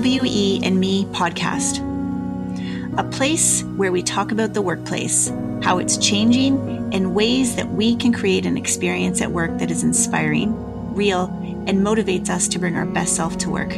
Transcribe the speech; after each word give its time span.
PWE 0.00 0.64
and 0.64 0.80
Me 0.80 1.04
podcast, 1.04 1.86
a 2.98 3.04
place 3.04 3.62
where 3.76 3.92
we 3.92 4.02
talk 4.02 4.32
about 4.32 4.54
the 4.54 4.62
workplace, 4.62 5.28
how 5.62 5.76
it's 5.76 5.98
changing, 5.98 6.56
and 6.94 7.14
ways 7.14 7.54
that 7.56 7.68
we 7.68 7.96
can 7.96 8.10
create 8.10 8.46
an 8.46 8.56
experience 8.56 9.20
at 9.20 9.30
work 9.30 9.58
that 9.58 9.70
is 9.70 9.82
inspiring, 9.82 10.54
real, 10.94 11.26
and 11.66 11.86
motivates 11.86 12.30
us 12.30 12.48
to 12.48 12.58
bring 12.58 12.76
our 12.76 12.86
best 12.86 13.14
self 13.14 13.36
to 13.38 13.50
work. 13.50 13.68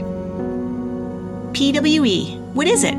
PWE, 1.55 2.39
what 2.53 2.69
is 2.69 2.85
it? 2.85 2.95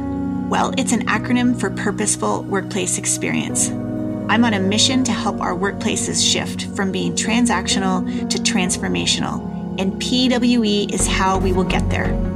Well, 0.50 0.74
it's 0.78 0.92
an 0.92 1.06
acronym 1.06 1.58
for 1.58 1.70
Purposeful 1.70 2.44
Workplace 2.44 2.98
Experience. 2.98 3.70
I'm 3.70 4.44
on 4.44 4.54
a 4.54 4.60
mission 4.60 5.02
to 5.06 5.14
help 5.14 5.40
our 5.40 5.56
workplaces 5.56 6.30
shift 6.30 6.66
from 6.76 6.92
being 6.92 7.14
transactional 7.14 8.30
to 8.30 8.38
transformational 8.40 9.54
and 9.80 9.94
PWE 9.94 10.94
is 10.94 11.08
how 11.08 11.40
we 11.40 11.52
will 11.52 11.64
get 11.64 11.90
there. 11.90 12.33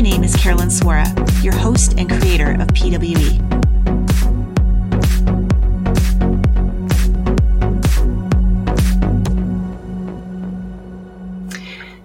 My 0.00 0.08
name 0.08 0.24
is 0.24 0.34
Carolyn 0.34 0.70
Swora, 0.70 1.44
your 1.44 1.52
host 1.52 1.96
and 1.98 2.08
creator 2.08 2.52
of 2.52 2.68
PWE. 2.68 3.36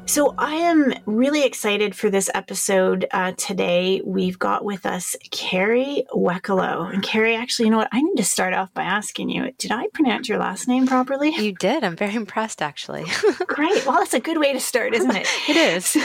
So 0.10 0.36
I 0.38 0.56
am 0.56 0.94
really 1.06 1.46
excited 1.46 1.96
for 1.96 2.10
this 2.10 2.30
episode 2.34 3.08
uh, 3.12 3.32
today. 3.38 4.02
We've 4.04 4.38
got 4.38 4.66
with 4.66 4.86
us 4.86 5.16
Carrie 5.32 6.04
Weckelo. 6.14 6.94
And 6.94 7.02
Carrie, 7.02 7.38
actually, 7.38 7.68
you 7.68 7.72
know 7.72 7.78
what? 7.78 7.88
I 7.94 8.02
need 8.02 8.18
to 8.18 8.26
start 8.26 8.54
off 8.54 8.74
by 8.74 8.84
asking 8.84 9.30
you, 9.30 9.54
did 9.58 9.72
I 9.72 9.88
pronounce 9.94 10.28
your 10.28 10.40
last 10.40 10.68
name 10.68 10.86
properly? 10.86 11.34
You 11.34 11.54
did. 11.54 11.86
I'm 11.86 11.96
very 11.96 12.16
impressed, 12.16 12.62
actually. 12.62 13.06
Great. 13.48 13.86
Well, 13.86 14.00
that's 14.00 14.14
a 14.14 14.20
good 14.20 14.38
way 14.38 14.52
to 14.52 14.60
start, 14.60 14.94
isn't 14.94 15.16
it? 15.16 15.28
it 15.48 15.56
is. 15.56 15.96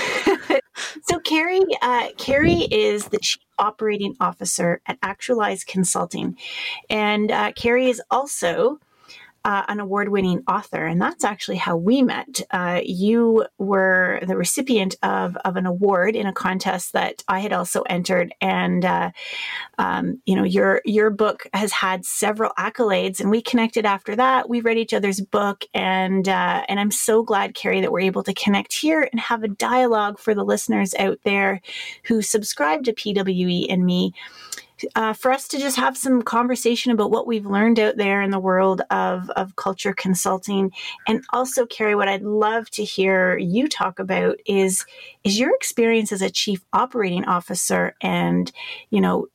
so 1.03 1.19
Carrie, 1.21 1.61
uh, 1.83 2.09
Carrie 2.17 2.67
is 2.71 3.07
the 3.07 3.19
chief 3.19 3.43
operating 3.59 4.17
officer 4.21 4.81
at 4.87 4.99
Actualize 5.03 5.65
Consulting. 5.65 6.37
And 6.89 7.31
uh, 7.31 7.53
Carrie 7.53 7.91
is 7.91 8.03
also 8.11 8.81
uh, 9.45 9.65
an 9.69 9.81
award 9.81 10.11
winning 10.11 10.43
author. 10.47 10.85
And 10.85 11.01
that's 11.01 11.25
actually 11.25 11.57
how 11.57 11.77
we 11.77 12.03
met. 12.03 12.43
Uh, 12.51 12.81
you 12.85 13.47
were 13.59 14.21
the 14.27 14.37
recipient 14.37 14.97
of, 15.03 15.37
of 15.45 15.57
an 15.57 15.67
award 15.67 16.15
in 16.15 16.27
a 16.27 16.33
contest 16.33 16.93
that 16.93 17.23
I 17.27 17.41
had 17.41 17.53
also 17.53 17.83
entered. 17.83 18.35
And, 18.41 18.85
uh, 18.85 19.11
um, 19.79 20.21
you 20.27 20.37
know, 20.37 20.45
your, 20.45 20.83
your 20.85 21.11
book 21.11 21.47
has 21.55 21.73
had 21.73 22.05
several 22.05 22.53
accolades 22.59 23.21
and 23.21 23.31
we 23.31 23.41
connected 23.41 23.87
after 23.87 24.15
that. 24.17 24.49
We 24.49 24.61
read 24.61 24.79
each 24.79 24.93
other's 24.93 25.21
book 25.21 25.65
and, 25.73 26.29
uh, 26.29 26.65
and 26.69 26.79
I'm 26.79 26.91
so 26.91 27.23
glad, 27.23 27.55
Carrie, 27.55 27.81
that 27.81 27.93
we're 27.93 28.01
able 28.01 28.23
to 28.25 28.35
connect 28.35 28.75
here 28.75 29.09
and 29.11 29.21
have 29.21 29.43
a 29.43 29.49
dialogue 29.49 30.19
for 30.19 30.35
the 30.35 30.45
listeners 30.45 30.95
out 30.99 31.19
there 31.25 31.63
who 32.05 32.21
subscribe 32.21 32.85
to 32.85 32.93
PWE 32.93 33.67
and 33.71 33.87
me 33.87 34.13
uh, 34.95 35.13
for 35.13 35.31
us 35.31 35.49
to 35.49 35.59
just 35.59 35.77
have 35.77 35.97
some 35.97 36.23
conversation 36.23 36.93
about 36.93 37.11
what 37.11 37.27
we've 37.27 37.47
learned 37.47 37.79
out 37.79 37.97
there 37.97 38.23
in 38.23 38.31
the 38.31 38.39
world 38.39 38.83
of, 38.91 39.31
of 39.31 39.57
culture 39.57 39.93
consulting. 39.93 40.73
And 41.07 41.25
also, 41.33 41.67
Carrie, 41.67 41.95
what 41.95 42.09
I'd 42.09 42.23
love 42.23 42.71
to 42.71 42.85
hear 42.85 43.37
you 43.39 43.69
talk 43.69 43.99
about 43.99 44.37
is 44.47 44.87
is 45.25 45.39
your 45.39 45.55
experience 45.55 46.13
as 46.13 46.23
a 46.23 46.31
chief 46.31 46.65
operating 46.73 47.25
officer 47.25 47.95
and, 48.01 48.51
you 48.91 49.01
know, 49.01 49.27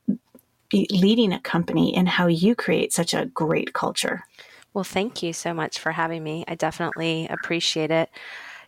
leading 0.73 1.31
a 1.31 1.39
company 1.39 1.95
and 1.95 2.09
how 2.09 2.27
you 2.27 2.55
create 2.55 2.91
such 2.91 3.13
a 3.13 3.25
great 3.27 3.73
culture. 3.73 4.23
Well, 4.73 4.83
thank 4.83 5.23
you 5.23 5.31
so 5.31 5.53
much 5.53 5.79
for 5.79 5.91
having 5.91 6.23
me. 6.23 6.43
I 6.47 6.55
definitely 6.55 7.27
appreciate 7.29 7.91
it. 7.91 8.09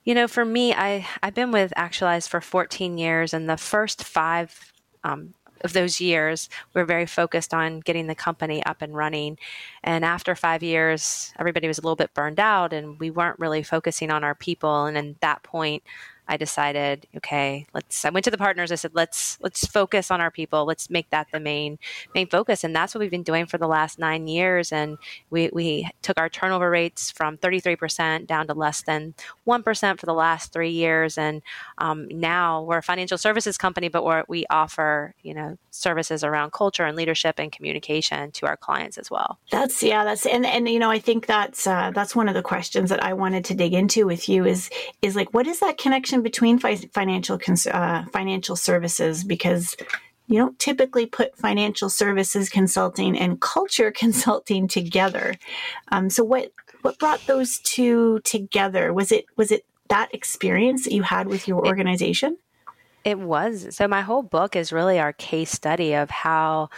You 0.05 0.13
know, 0.13 0.27
for 0.27 0.45
me, 0.45 0.73
I, 0.73 1.05
I've 1.21 1.33
been 1.33 1.51
with 1.51 1.73
Actualize 1.75 2.29
for 2.29 2.39
14 2.39 2.97
years, 2.97 3.33
and 3.33 3.49
the 3.49 3.57
first 3.57 4.05
five 4.05 4.71
um, 5.03 5.33
of 5.61 5.73
those 5.73 5.99
years, 5.99 6.49
we 6.73 6.81
were 6.81 6.85
very 6.85 7.05
focused 7.05 7.53
on 7.53 7.79
getting 7.81 8.07
the 8.07 8.15
company 8.15 8.63
up 8.65 8.81
and 8.81 8.95
running. 8.95 9.37
And 9.83 10.05
after 10.05 10.35
five 10.35 10.63
years, 10.63 11.33
everybody 11.39 11.67
was 11.67 11.77
a 11.77 11.81
little 11.81 11.95
bit 11.95 12.13
burned 12.13 12.39
out 12.39 12.73
and 12.73 12.99
we 12.99 13.11
weren't 13.11 13.39
really 13.39 13.63
focusing 13.63 14.11
on 14.11 14.23
our 14.23 14.35
people. 14.35 14.85
And 14.85 14.97
at 14.97 15.21
that 15.21 15.43
point, 15.43 15.83
I 16.27 16.37
decided, 16.37 17.07
okay, 17.17 17.67
let's. 17.73 18.05
I 18.05 18.09
went 18.09 18.23
to 18.25 18.31
the 18.31 18.37
partners. 18.37 18.71
I 18.71 18.75
said, 18.75 18.91
let's 18.93 19.37
let's 19.41 19.65
focus 19.65 20.11
on 20.11 20.21
our 20.21 20.31
people. 20.31 20.65
Let's 20.65 20.89
make 20.89 21.09
that 21.09 21.27
the 21.31 21.39
main 21.39 21.79
main 22.13 22.27
focus, 22.27 22.63
and 22.63 22.75
that's 22.75 22.93
what 22.93 22.99
we've 22.99 23.11
been 23.11 23.23
doing 23.23 23.45
for 23.45 23.57
the 23.57 23.67
last 23.67 23.99
nine 23.99 24.27
years. 24.27 24.71
And 24.71 24.97
we 25.29 25.49
we 25.53 25.89
took 26.01 26.19
our 26.19 26.29
turnover 26.29 26.69
rates 26.69 27.11
from 27.11 27.37
33% 27.37 28.27
down 28.27 28.47
to 28.47 28.53
less 28.53 28.81
than 28.81 29.13
one 29.45 29.63
percent 29.63 29.99
for 29.99 30.05
the 30.05 30.13
last 30.13 30.51
three 30.51 30.71
years, 30.71 31.17
and 31.17 31.41
um, 31.77 32.07
now 32.09 32.63
we're 32.63 32.79
a 32.79 32.83
financial 32.83 33.17
services 33.17 33.57
company, 33.57 33.87
but 33.87 34.03
we 34.03 34.21
we 34.27 34.45
offer 34.49 35.15
you 35.23 35.33
know 35.33 35.57
services 35.71 36.23
around 36.23 36.51
culture 36.51 36.85
and 36.85 36.97
leadership 36.97 37.35
and 37.37 37.51
communication 37.51 38.31
to 38.31 38.45
our 38.45 38.57
clients 38.57 38.97
as 38.97 39.09
well. 39.11 39.39
That's 39.51 39.81
yeah, 39.83 40.03
that's 40.03 40.25
and 40.25 40.45
and 40.45 40.67
you 40.67 40.79
know 40.79 40.89
I 40.89 40.99
think 40.99 41.25
that's 41.25 41.67
uh, 41.67 41.91
that's 41.93 42.15
one 42.15 42.27
of 42.27 42.33
the 42.33 42.41
questions 42.41 42.89
that 42.89 43.03
I 43.03 43.13
wanted 43.13 43.45
to 43.45 43.53
dig 43.53 43.73
into 43.73 44.05
with 44.05 44.27
you 44.29 44.45
is 44.45 44.69
is 45.01 45.15
like 45.15 45.33
what 45.33 45.47
is 45.47 45.59
that 45.59 45.77
connection 45.77 46.16
connection 46.21 46.59
between 46.59 46.59
fi- 46.59 46.89
financial 46.93 47.39
uh, 47.71 48.05
financial 48.11 48.55
services 48.55 49.23
because 49.23 49.75
you 50.27 50.37
don't 50.37 50.59
typically 50.59 51.05
put 51.05 51.37
financial 51.37 51.89
services 51.89 52.49
consulting 52.49 53.17
and 53.17 53.39
culture 53.39 53.91
consulting 53.95 54.67
together. 54.67 55.35
Um, 55.91 56.09
so 56.09 56.23
what 56.23 56.51
what 56.81 56.99
brought 56.99 57.25
those 57.27 57.59
two 57.59 58.19
together? 58.23 58.93
Was 58.93 59.11
it 59.11 59.25
was 59.35 59.51
it 59.51 59.65
that 59.89 60.13
experience 60.13 60.83
that 60.83 60.93
you 60.93 61.03
had 61.03 61.27
with 61.27 61.47
your 61.47 61.65
organization? 61.65 62.37
It, 63.05 63.11
it 63.11 63.19
was. 63.19 63.75
So 63.75 63.87
my 63.87 64.01
whole 64.01 64.23
book 64.23 64.55
is 64.55 64.73
really 64.73 64.99
our 64.99 65.13
case 65.13 65.51
study 65.51 65.93
of 65.93 66.09
how 66.09 66.69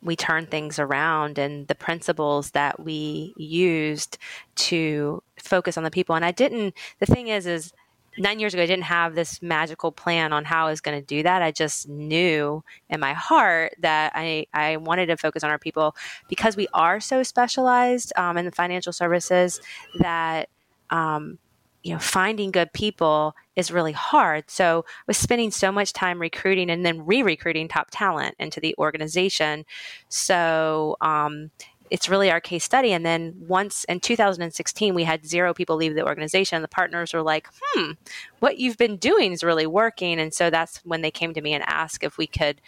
we 0.00 0.14
turn 0.14 0.46
things 0.46 0.78
around 0.78 1.38
and 1.38 1.66
the 1.66 1.74
principles 1.74 2.52
that 2.52 2.78
we 2.78 3.34
used 3.36 4.16
to 4.54 5.20
focus 5.42 5.76
on 5.76 5.82
the 5.82 5.90
people. 5.90 6.14
And 6.14 6.24
I 6.24 6.30
didn't. 6.30 6.74
The 7.00 7.06
thing 7.06 7.28
is, 7.28 7.46
is 7.46 7.72
nine 8.18 8.40
years 8.40 8.54
ago, 8.54 8.62
I 8.62 8.66
didn't 8.66 8.84
have 8.84 9.14
this 9.14 9.40
magical 9.40 9.92
plan 9.92 10.32
on 10.32 10.44
how 10.44 10.66
I 10.66 10.70
was 10.70 10.80
going 10.80 10.98
to 10.98 11.04
do 11.04 11.22
that. 11.22 11.42
I 11.42 11.50
just 11.50 11.88
knew 11.88 12.62
in 12.90 13.00
my 13.00 13.12
heart 13.12 13.74
that 13.80 14.12
I, 14.14 14.46
I 14.52 14.76
wanted 14.76 15.06
to 15.06 15.16
focus 15.16 15.44
on 15.44 15.50
our 15.50 15.58
people 15.58 15.94
because 16.28 16.56
we 16.56 16.68
are 16.74 17.00
so 17.00 17.22
specialized 17.22 18.12
um, 18.16 18.36
in 18.36 18.44
the 18.44 18.52
financial 18.52 18.92
services 18.92 19.60
that, 20.00 20.48
um, 20.90 21.38
you 21.84 21.92
know, 21.92 21.98
finding 22.00 22.50
good 22.50 22.72
people 22.72 23.34
is 23.54 23.70
really 23.70 23.92
hard. 23.92 24.50
So 24.50 24.84
I 24.86 25.02
was 25.06 25.16
spending 25.16 25.50
so 25.50 25.70
much 25.70 25.92
time 25.92 26.20
recruiting 26.20 26.70
and 26.70 26.84
then 26.84 27.06
re-recruiting 27.06 27.68
top 27.68 27.88
talent 27.90 28.34
into 28.38 28.60
the 28.60 28.74
organization. 28.78 29.64
So, 30.08 30.96
um, 31.00 31.50
it's 31.90 32.08
really 32.08 32.30
our 32.30 32.40
case 32.40 32.64
study. 32.64 32.92
And 32.92 33.04
then 33.04 33.34
once 33.46 33.84
in 33.84 34.00
2016, 34.00 34.94
we 34.94 35.04
had 35.04 35.26
zero 35.26 35.54
people 35.54 35.76
leave 35.76 35.94
the 35.94 36.06
organization. 36.06 36.62
The 36.62 36.68
partners 36.68 37.12
were 37.12 37.22
like, 37.22 37.48
hmm, 37.60 37.92
what 38.40 38.58
you've 38.58 38.76
been 38.76 38.96
doing 38.96 39.32
is 39.32 39.42
really 39.42 39.66
working. 39.66 40.20
And 40.20 40.32
so 40.32 40.50
that's 40.50 40.78
when 40.84 41.02
they 41.02 41.10
came 41.10 41.34
to 41.34 41.40
me 41.40 41.54
and 41.54 41.64
asked 41.66 42.02
if 42.02 42.18
we 42.18 42.26
could 42.26 42.60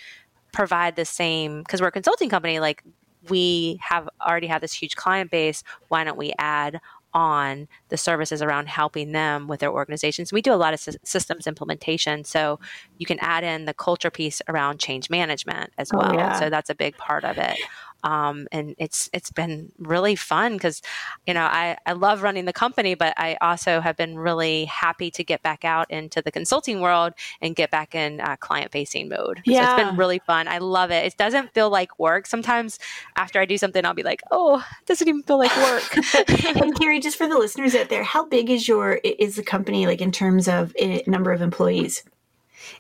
provide 0.52 0.96
the 0.96 1.04
same, 1.04 1.62
because 1.62 1.80
we're 1.80 1.88
a 1.88 1.92
consulting 1.92 2.28
company, 2.28 2.60
like 2.60 2.82
we 3.28 3.78
have 3.82 4.08
already 4.20 4.46
have 4.46 4.60
this 4.60 4.72
huge 4.72 4.96
client 4.96 5.30
base. 5.30 5.62
Why 5.88 6.04
don't 6.04 6.18
we 6.18 6.32
add 6.38 6.80
on 7.12 7.68
the 7.88 7.96
services 7.96 8.42
around 8.42 8.68
helping 8.68 9.12
them 9.12 9.48
with 9.48 9.60
their 9.60 9.72
organizations. 9.72 10.32
We 10.32 10.42
do 10.42 10.52
a 10.52 10.54
lot 10.54 10.74
of 10.74 10.80
systems 11.02 11.46
implementation, 11.46 12.24
so 12.24 12.60
you 12.98 13.06
can 13.06 13.18
add 13.20 13.44
in 13.44 13.64
the 13.64 13.74
culture 13.74 14.10
piece 14.10 14.40
around 14.48 14.78
change 14.78 15.10
management 15.10 15.72
as 15.78 15.90
oh, 15.92 15.98
well. 15.98 16.12
Oh, 16.12 16.14
yeah. 16.14 16.38
So 16.38 16.50
that's 16.50 16.70
a 16.70 16.74
big 16.74 16.96
part 16.96 17.24
of 17.24 17.38
it. 17.38 17.56
Um, 18.02 18.48
and 18.52 18.74
it's 18.78 19.10
it's 19.12 19.30
been 19.30 19.72
really 19.78 20.16
fun 20.16 20.54
because 20.54 20.82
you 21.26 21.34
know 21.34 21.42
I, 21.44 21.76
I 21.86 21.92
love 21.92 22.22
running 22.22 22.44
the 22.44 22.52
company 22.52 22.94
but 22.94 23.14
i 23.16 23.36
also 23.40 23.80
have 23.80 23.96
been 23.96 24.18
really 24.18 24.64
happy 24.66 25.10
to 25.12 25.24
get 25.24 25.42
back 25.42 25.64
out 25.64 25.90
into 25.90 26.22
the 26.22 26.30
consulting 26.30 26.80
world 26.80 27.12
and 27.40 27.54
get 27.54 27.70
back 27.70 27.94
in 27.94 28.20
uh, 28.20 28.36
client 28.36 28.72
facing 28.72 29.08
mode. 29.08 29.42
Yeah. 29.44 29.76
so 29.76 29.82
it's 29.82 29.90
been 29.90 29.96
really 29.96 30.18
fun. 30.20 30.48
I 30.48 30.58
love 30.58 30.90
it. 30.90 31.04
It 31.04 31.16
doesn't 31.16 31.52
feel 31.54 31.70
like 31.70 31.98
work. 31.98 32.26
Sometimes 32.26 32.78
after 33.16 33.40
i 33.40 33.44
do 33.44 33.58
something 33.58 33.84
i'll 33.84 33.94
be 33.94 34.02
like 34.02 34.22
oh 34.30 34.58
it 34.58 34.86
doesn't 34.86 35.08
even 35.08 35.22
feel 35.22 35.38
like 35.38 35.54
work. 35.58 35.96
And 36.60 36.78
carrie 36.78 37.00
just 37.00 37.16
for 37.16 37.28
the 37.28 37.38
listeners 37.38 37.74
out 37.74 37.88
there 37.88 38.02
how 38.02 38.24
big 38.24 38.50
is 38.50 38.66
your 38.66 38.94
is 39.04 39.36
the 39.36 39.42
company 39.42 39.86
like 39.86 40.00
in 40.00 40.12
terms 40.12 40.48
of 40.48 40.74
eh, 40.78 41.02
number 41.06 41.32
of 41.32 41.42
employees 41.42 42.02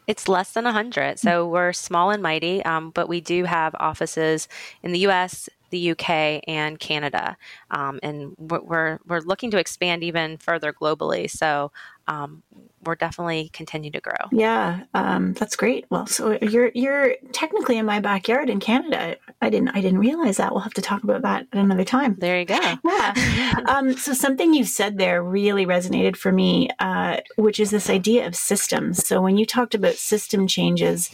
it's 0.06 0.28
less 0.28 0.52
than 0.52 0.64
100. 0.64 1.18
So 1.18 1.46
we're 1.46 1.72
small 1.72 2.10
and 2.10 2.22
mighty, 2.22 2.64
um, 2.64 2.90
but 2.90 3.08
we 3.08 3.20
do 3.20 3.44
have 3.44 3.74
offices 3.78 4.48
in 4.82 4.92
the 4.92 5.00
US, 5.00 5.48
the 5.70 5.92
UK 5.92 6.42
and 6.46 6.78
Canada, 6.78 7.36
um, 7.70 8.00
and 8.02 8.34
we're 8.38 8.98
we're 9.06 9.20
looking 9.20 9.50
to 9.52 9.58
expand 9.58 10.02
even 10.02 10.38
further 10.38 10.72
globally. 10.72 11.30
So 11.30 11.72
um, 12.06 12.42
we're 12.84 12.94
definitely 12.96 13.50
continuing 13.52 13.92
to 13.92 14.00
grow. 14.00 14.16
Yeah, 14.32 14.80
um, 14.94 15.34
that's 15.34 15.54
great. 15.54 15.84
Well, 15.90 16.06
so 16.06 16.38
you're 16.40 16.70
you're 16.74 17.14
technically 17.32 17.76
in 17.76 17.86
my 17.86 18.00
backyard 18.00 18.48
in 18.48 18.58
Canada. 18.58 19.16
I 19.40 19.50
didn't 19.50 19.68
I 19.68 19.80
didn't 19.80 19.98
realize 19.98 20.38
that. 20.38 20.52
We'll 20.52 20.62
have 20.62 20.74
to 20.74 20.82
talk 20.82 21.04
about 21.04 21.22
that 21.22 21.46
at 21.52 21.58
another 21.58 21.84
time. 21.84 22.16
There 22.18 22.38
you 22.38 22.46
go. 22.46 22.58
Yeah. 22.90 23.60
um, 23.66 23.96
so 23.96 24.12
something 24.12 24.52
you 24.52 24.64
said 24.64 24.98
there 24.98 25.22
really 25.22 25.64
resonated 25.64 26.16
for 26.16 26.32
me, 26.32 26.68
uh, 26.78 27.18
which 27.36 27.60
is 27.60 27.70
this 27.70 27.88
idea 27.88 28.26
of 28.26 28.34
systems. 28.34 29.06
So 29.06 29.20
when 29.22 29.36
you 29.36 29.46
talked 29.46 29.74
about 29.74 29.94
system 29.94 30.46
changes, 30.46 31.10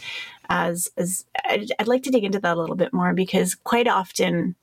as 0.49 0.89
as 0.97 1.25
I'd, 1.45 1.71
I'd 1.79 1.87
like 1.87 2.03
to 2.03 2.11
dig 2.11 2.23
into 2.23 2.39
that 2.39 2.57
a 2.57 2.59
little 2.59 2.75
bit 2.75 2.93
more 2.93 3.13
because 3.13 3.55
quite 3.55 3.87
often 3.87 4.55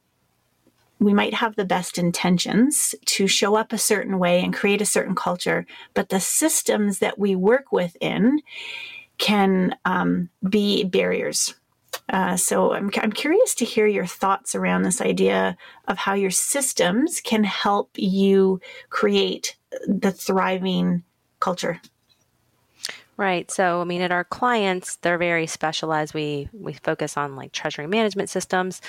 we 1.01 1.13
might 1.13 1.35
have 1.35 1.57
the 1.57 1.65
best 1.65 1.99
intentions 1.99 2.95
to 3.05 3.27
show 3.27 3.57
up 3.57 3.73
a 3.73 3.79
certain 3.79 4.19
way 4.19 4.41
and 4.43 4.55
create 4.55 4.81
a 4.81 4.87
certain 4.87 5.15
culture, 5.15 5.67
but 5.93 6.09
the 6.09 6.21
systems 6.21 7.01
that 7.01 7.19
we 7.19 7.35
work 7.35 7.73
within 7.73 8.41
can 9.19 9.77
um, 9.85 10.31
be 10.49 10.85
barriers. 10.85 11.55
Uh, 12.09 12.37
so 12.37 12.73
I'm, 12.73 12.91
I'm 12.97 13.13
curious 13.13 13.55
to 13.57 13.65
hear 13.65 13.87
your 13.87 14.07
thoughts 14.07 14.55
around 14.55 14.83
this 14.83 15.01
idea 15.01 15.57
of 15.89 15.99
how 15.99 16.15
your 16.15 16.31
systems 16.31 17.21
can 17.21 17.45
help 17.45 17.91
you 17.97 18.61
create 18.91 19.57
the 19.87 20.13
thriving 20.13 21.03
culture. 21.41 21.81
Right. 23.16 23.49
So, 23.49 23.81
I 23.81 23.84
mean, 23.84 24.00
at 24.02 24.11
our 24.11 24.25
clients, 24.25 24.96
they're 24.96 25.19
very 25.19 25.46
specialized. 25.46 26.14
We 26.14 26.49
we 26.52 26.72
focus 26.72 27.16
on 27.16 27.37
like 27.37 27.52
treasury 27.52 27.87
management 27.87 28.28
systems. 28.28 28.81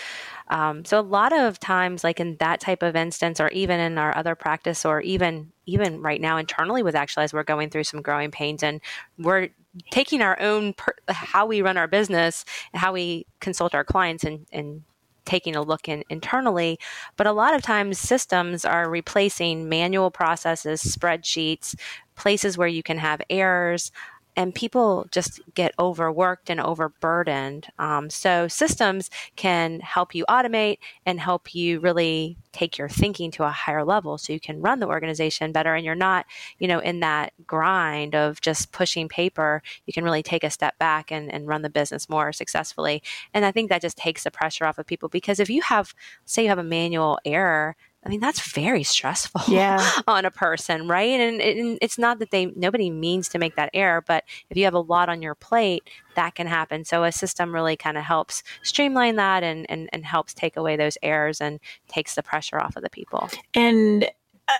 Um, 0.48 0.83
so, 0.83 1.00
a 1.00 1.01
lot 1.01 1.31
of 1.31 1.60
times, 1.60 2.04
like 2.04 2.19
in 2.19 2.38
that 2.38 2.60
type 2.60 2.81
of 2.81 2.95
instance, 2.95 3.39
or 3.39 3.50
even 3.50 3.80
in 3.80 4.00
our 4.00 4.18
other 4.18 4.33
practice, 4.33 4.83
or 4.83 5.01
even 5.01 5.51
even 5.68 6.01
right 6.01 6.19
now 6.19 6.38
internally 6.38 6.81
with 6.81 6.95
Actualize, 6.95 7.33
we're 7.33 7.44
going 7.44 7.69
through 7.69 7.83
some 7.83 8.01
growing 8.01 8.31
pains, 8.31 8.63
and 8.63 8.81
we're 9.19 9.50
taking 9.92 10.22
our 10.24 10.42
own 10.42 10.74
per- 10.74 10.95
how 11.10 11.45
we 11.45 11.62
run 11.62 11.77
our 11.77 11.88
business 11.88 12.45
how 12.74 12.94
we 12.94 13.25
consult 13.42 13.75
our 13.75 13.83
clients 13.83 14.24
and 14.24 14.48
and 14.51 14.83
taking 15.25 15.56
a 15.56 15.62
look 15.62 15.89
in 15.89 16.04
internally. 16.10 16.80
But 17.18 17.27
a 17.27 17.31
lot 17.31 17.56
of 17.56 17.62
times, 17.62 17.98
systems 18.00 18.66
are 18.66 18.89
replacing 18.89 19.69
manual 19.69 20.12
processes, 20.12 20.81
spreadsheets, 20.83 21.75
places 22.16 22.57
where 22.57 22.68
you 22.68 22.83
can 22.83 22.98
have 22.98 23.22
errors 23.30 23.92
and 24.36 24.54
people 24.54 25.08
just 25.12 25.40
get 25.54 25.74
overworked 25.80 26.50
and 26.50 26.60
overburdened. 26.60 27.68
Um, 27.80 28.10
so 28.10 28.48
systems 28.48 29.10
can 29.36 29.80
help 29.80 30.14
you 30.14 30.26
automate 30.30 30.80
and 31.06 31.20
help 31.20 31.56
you 31.56 31.80
really 31.80 32.38
take 32.52 32.78
your 32.78 32.90
thinking 32.90 33.32
to 33.32 33.44
a 33.44 33.50
higher 33.50 33.84
level 33.84 34.18
so 34.18 34.34
you 34.34 34.40
can 34.40 34.62
run 34.62 34.80
the 34.80 34.88
organization 34.88 35.52
better 35.52 35.76
and 35.76 35.86
you're 35.86 35.96
not, 35.96 36.26
you 36.60 36.68
know, 36.68 36.80
in 36.80 37.02
that 37.02 37.34
grind 37.46 38.16
of 38.16 38.42
just 38.42 38.72
pushing 38.72 39.08
paper. 39.08 39.62
You 39.86 39.94
can 39.94 40.04
really 40.04 40.24
take 40.24 40.44
a 40.44 40.50
step 40.50 40.78
back 40.80 41.12
and, 41.12 41.32
and 41.34 41.48
run 41.48 41.62
the 41.62 41.70
business 41.70 42.10
more 42.10 42.32
successfully. 42.32 43.04
And 43.34 43.46
I 43.46 43.52
think 43.52 43.70
that 43.70 43.82
just 43.82 43.98
takes 43.98 44.24
the 44.24 44.32
pressure 44.32 44.66
off 44.66 44.78
of 44.78 44.86
people 44.86 45.10
because 45.10 45.40
if 45.40 45.50
you 45.50 45.62
have, 45.64 45.94
say 46.26 46.44
you 46.44 46.50
have 46.50 46.58
a 46.58 46.64
manual 46.64 47.20
error, 47.26 47.76
I 48.06 48.10
mean, 48.10 48.19
that's 48.19 48.52
very 48.52 48.84
stressful 48.84 49.42
yeah. 49.48 49.84
on 50.07 50.25
a 50.25 50.31
person, 50.31 50.88
right? 50.88 51.19
And, 51.19 51.42
and, 51.42 51.80
it's 51.81 51.98
not 51.98 52.19
that 52.19 52.30
they 52.30 52.46
nobody 52.56 52.90
means 52.90 53.28
to 53.30 53.40
make 53.40 53.56
that 53.56 53.72
error, 53.74 54.04
but 54.06 54.24
if 54.50 54.57
you 54.57 54.63
have 54.66 54.75
a 54.75 54.80
lot 54.80 55.10
on 55.10 55.22
your 55.22 55.34
plate, 55.34 55.90
that 56.16 56.36
can 56.36 56.46
happen. 56.46 56.86
So 56.86 57.04
a 57.04 57.12
system 57.12 57.54
really 57.54 57.75
kind 57.75 57.98
of 57.98 58.04
helps 58.04 58.44
streamline 58.62 59.16
that 59.16 59.44
and, 59.44 59.69
and, 59.69 59.90
and 59.92 60.06
helps 60.06 60.34
take 60.34 60.56
away 60.56 60.75
those 60.75 60.98
errors 61.02 61.42
and 61.42 61.60
takes 61.88 62.13
the 62.13 62.22
pressure 62.22 62.60
off 62.60 62.75
of 62.75 62.84
the 62.84 62.90
people. 62.92 63.30
And 63.56 64.06
uh, 64.48 64.54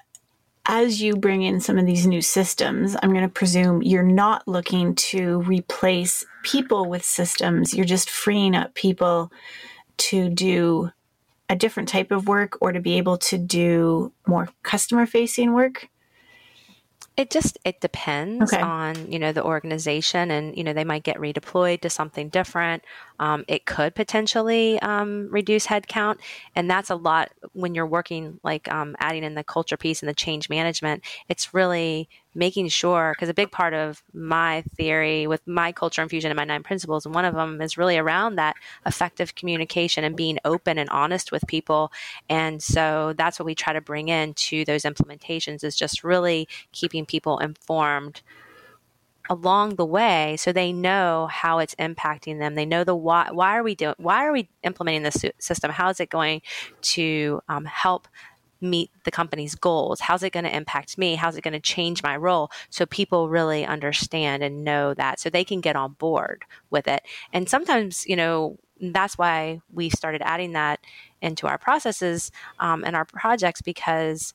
as 0.66 1.02
you 1.02 1.16
bring 1.16 1.44
in 1.44 1.60
some 1.60 1.78
of 1.78 1.86
these 1.86 2.08
new 2.08 2.22
systems, 2.22 2.96
I'm 3.04 3.12
going 3.12 3.22
to 3.22 3.30
presume 3.30 3.84
you're 3.84 4.02
not 4.02 4.48
looking 4.48 4.96
to 4.96 5.42
replace 5.42 6.26
people 6.44 6.90
with 6.90 7.06
systems. 7.06 7.76
You're 7.76 7.86
just 7.86 8.10
freeing 8.10 8.56
up 8.56 8.74
people 8.74 9.32
to 9.98 10.30
do 10.30 10.92
a 11.50 11.56
different 11.56 11.90
type 11.90 12.12
of 12.12 12.28
work 12.28 12.58
or 12.62 12.72
to 12.72 12.80
be 12.80 12.98
able 12.98 13.18
to 13.18 13.38
do 13.38 14.12
more 14.28 14.50
customer 14.64 15.06
facing 15.06 15.54
work? 15.54 15.90
It 17.18 17.32
just 17.32 17.58
it 17.64 17.80
depends 17.80 18.54
okay. 18.54 18.62
on 18.62 19.10
you 19.10 19.20
know 19.20 19.32
the 19.32 19.44
organization, 19.44 20.32
and 20.32 20.56
you 20.58 20.66
know 20.66 20.74
they 20.74 20.84
might 20.84 21.04
get 21.04 21.18
redeployed 21.18 21.82
to 21.82 21.90
something 21.90 22.28
different. 22.28 22.84
Um, 23.20 23.46
it 23.48 23.66
could 23.66 23.96
potentially 23.96 24.80
um, 24.82 25.28
reduce 25.30 25.68
headcount, 25.68 26.18
and 26.56 26.70
that's 26.70 26.90
a 26.90 26.96
lot 26.96 27.32
when 27.54 27.76
you're 27.76 27.86
working 27.86 28.40
like 28.44 28.72
um, 28.72 28.96
adding 29.00 29.24
in 29.24 29.36
the 29.36 29.44
culture 29.44 29.78
piece 29.78 30.02
and 30.02 30.10
the 30.10 30.14
change 30.14 30.50
management. 30.50 31.04
It's 31.30 31.54
really 31.54 32.10
making 32.36 32.68
sure 32.68 33.14
because 33.16 33.30
a 33.30 33.34
big 33.34 33.50
part 33.50 33.74
of 33.74 34.04
my 34.14 34.62
theory 34.76 35.26
with 35.26 35.42
my 35.48 35.72
culture 35.72 36.02
infusion 36.02 36.30
and 36.30 36.38
my 36.38 36.44
nine 36.44 36.62
principles 36.62 37.06
and 37.06 37.16
one 37.16 37.24
of 37.26 37.34
them 37.34 37.62
is 37.62 37.78
really 37.78 37.98
around 37.98 38.36
that 38.36 38.56
effective 38.86 39.36
communication 39.36 40.04
and 40.04 40.18
being 40.18 40.38
open 40.44 40.78
and 40.78 40.90
honest 40.90 41.32
with 41.32 41.48
people 41.48 41.92
and 42.30 42.62
so 42.62 43.14
that's 43.18 43.40
what 43.40 43.46
we 43.46 43.56
try 43.56 43.72
to 43.72 43.82
bring 43.82 44.10
in 44.10 44.34
to 44.34 44.66
those 44.66 44.84
implementations 44.84 45.64
is 45.64 45.76
just 45.76 46.04
really 46.04 46.48
keeping 46.74 47.06
people 47.06 47.40
informed 47.40 48.22
along 49.30 49.76
the 49.76 49.86
way 49.86 50.36
so 50.38 50.52
they 50.52 50.72
know 50.72 51.28
how 51.32 51.60
it's 51.60 51.76
impacting 51.76 52.40
them 52.40 52.56
they 52.56 52.66
know 52.66 52.84
the 52.84 52.96
why 52.96 53.30
why 53.32 53.58
are 53.58 53.64
we 53.64 53.76
doing 53.76 53.96
why 53.98 54.26
are 54.26 54.32
we 54.32 54.48
implementing 54.64 55.04
this 55.04 55.26
system 55.40 55.72
how 55.72 55.90
is 55.90 56.00
it 56.00 56.10
going 56.10 56.42
to 56.82 57.42
um, 57.50 57.66
help 57.66 58.08
meet 58.62 58.92
the 59.04 59.12
company's 59.12 59.56
goals? 59.56 60.00
How's 60.00 60.24
it 60.24 60.32
going 60.32 60.44
to 60.44 60.56
impact 60.56 60.98
me? 60.98 61.16
How's 61.16 61.38
it 61.38 61.44
going 61.44 61.54
to 61.54 61.60
change 61.60 62.04
my 62.04 62.16
role? 62.16 62.50
So 62.70 62.86
people 62.86 63.30
really 63.30 63.66
understand 63.66 64.44
and 64.44 64.64
know 64.64 64.94
that 64.94 65.20
so 65.20 65.30
they 65.30 65.44
can 65.44 65.62
get 65.62 65.76
on 65.76 65.94
board 65.94 66.44
with 66.70 66.88
it. 66.88 67.04
And 67.34 67.50
sometimes, 67.50 68.06
you 68.06 68.16
know, 68.16 68.58
that's 68.82 69.18
why 69.18 69.62
we 69.72 69.90
started 69.90 70.22
adding 70.24 70.54
that 70.54 70.80
into 71.22 71.48
our 71.48 71.58
processes 71.58 72.32
um, 72.60 72.84
and 72.84 72.96
our 72.96 73.06
projects 73.06 73.62
because 73.62 74.34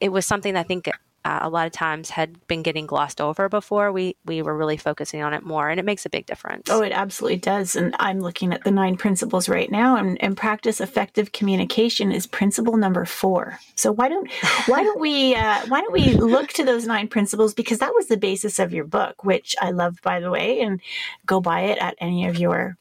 it 0.00 0.10
was 0.10 0.26
something 0.26 0.56
I 0.56 0.62
think 0.62 0.90
uh, 1.28 1.40
a 1.42 1.50
lot 1.50 1.66
of 1.66 1.72
times 1.74 2.08
had 2.08 2.46
been 2.46 2.62
getting 2.62 2.86
glossed 2.86 3.20
over 3.20 3.50
before. 3.50 3.92
We 3.92 4.16
we 4.24 4.40
were 4.40 4.56
really 4.56 4.78
focusing 4.78 5.20
on 5.22 5.34
it 5.34 5.42
more, 5.42 5.68
and 5.68 5.78
it 5.78 5.84
makes 5.84 6.06
a 6.06 6.08
big 6.08 6.24
difference. 6.24 6.70
Oh, 6.70 6.80
it 6.80 6.90
absolutely 6.90 7.36
does. 7.36 7.76
And 7.76 7.94
I'm 7.98 8.20
looking 8.20 8.54
at 8.54 8.64
the 8.64 8.70
nine 8.70 8.96
principles 8.96 9.46
right 9.46 9.70
now, 9.70 9.96
and, 9.96 10.16
and 10.22 10.38
practice 10.38 10.80
effective 10.80 11.32
communication 11.32 12.12
is 12.12 12.26
principle 12.26 12.78
number 12.78 13.04
four. 13.04 13.58
So 13.74 13.92
why 13.92 14.08
don't 14.08 14.30
why 14.66 14.82
don't 14.82 15.00
we 15.00 15.34
uh, 15.34 15.66
why 15.68 15.82
don't 15.82 15.92
we 15.92 16.14
look 16.14 16.48
to 16.54 16.64
those 16.64 16.86
nine 16.86 17.08
principles 17.08 17.52
because 17.52 17.80
that 17.80 17.92
was 17.94 18.06
the 18.06 18.16
basis 18.16 18.58
of 18.58 18.72
your 18.72 18.84
book, 18.84 19.22
which 19.22 19.54
I 19.60 19.70
love 19.70 20.00
by 20.02 20.20
the 20.20 20.30
way, 20.30 20.60
and 20.60 20.80
go 21.26 21.42
buy 21.42 21.60
it 21.62 21.78
at 21.78 21.94
any 22.00 22.26
of 22.26 22.38
your 22.38 22.78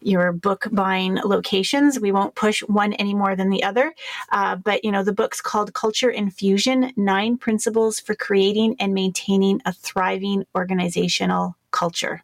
your 0.00 0.32
book 0.32 0.66
buying 0.72 1.16
locations. 1.16 1.98
We 2.00 2.12
won't 2.12 2.34
push 2.34 2.62
one 2.62 2.92
any 2.94 3.14
more 3.14 3.36
than 3.36 3.50
the 3.50 3.62
other. 3.62 3.94
Uh, 4.30 4.56
but, 4.56 4.84
you 4.84 4.92
know, 4.92 5.02
the 5.02 5.12
book's 5.12 5.40
called 5.40 5.74
Culture 5.74 6.10
Infusion 6.10 6.92
Nine 6.96 7.38
Principles 7.38 8.00
for 8.00 8.14
Creating 8.14 8.76
and 8.78 8.94
Maintaining 8.94 9.60
a 9.64 9.72
Thriving 9.72 10.44
Organizational 10.54 11.56
Culture. 11.70 12.22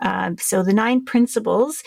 Uh, 0.00 0.32
so 0.38 0.62
the 0.62 0.72
nine 0.72 1.04
principles, 1.04 1.82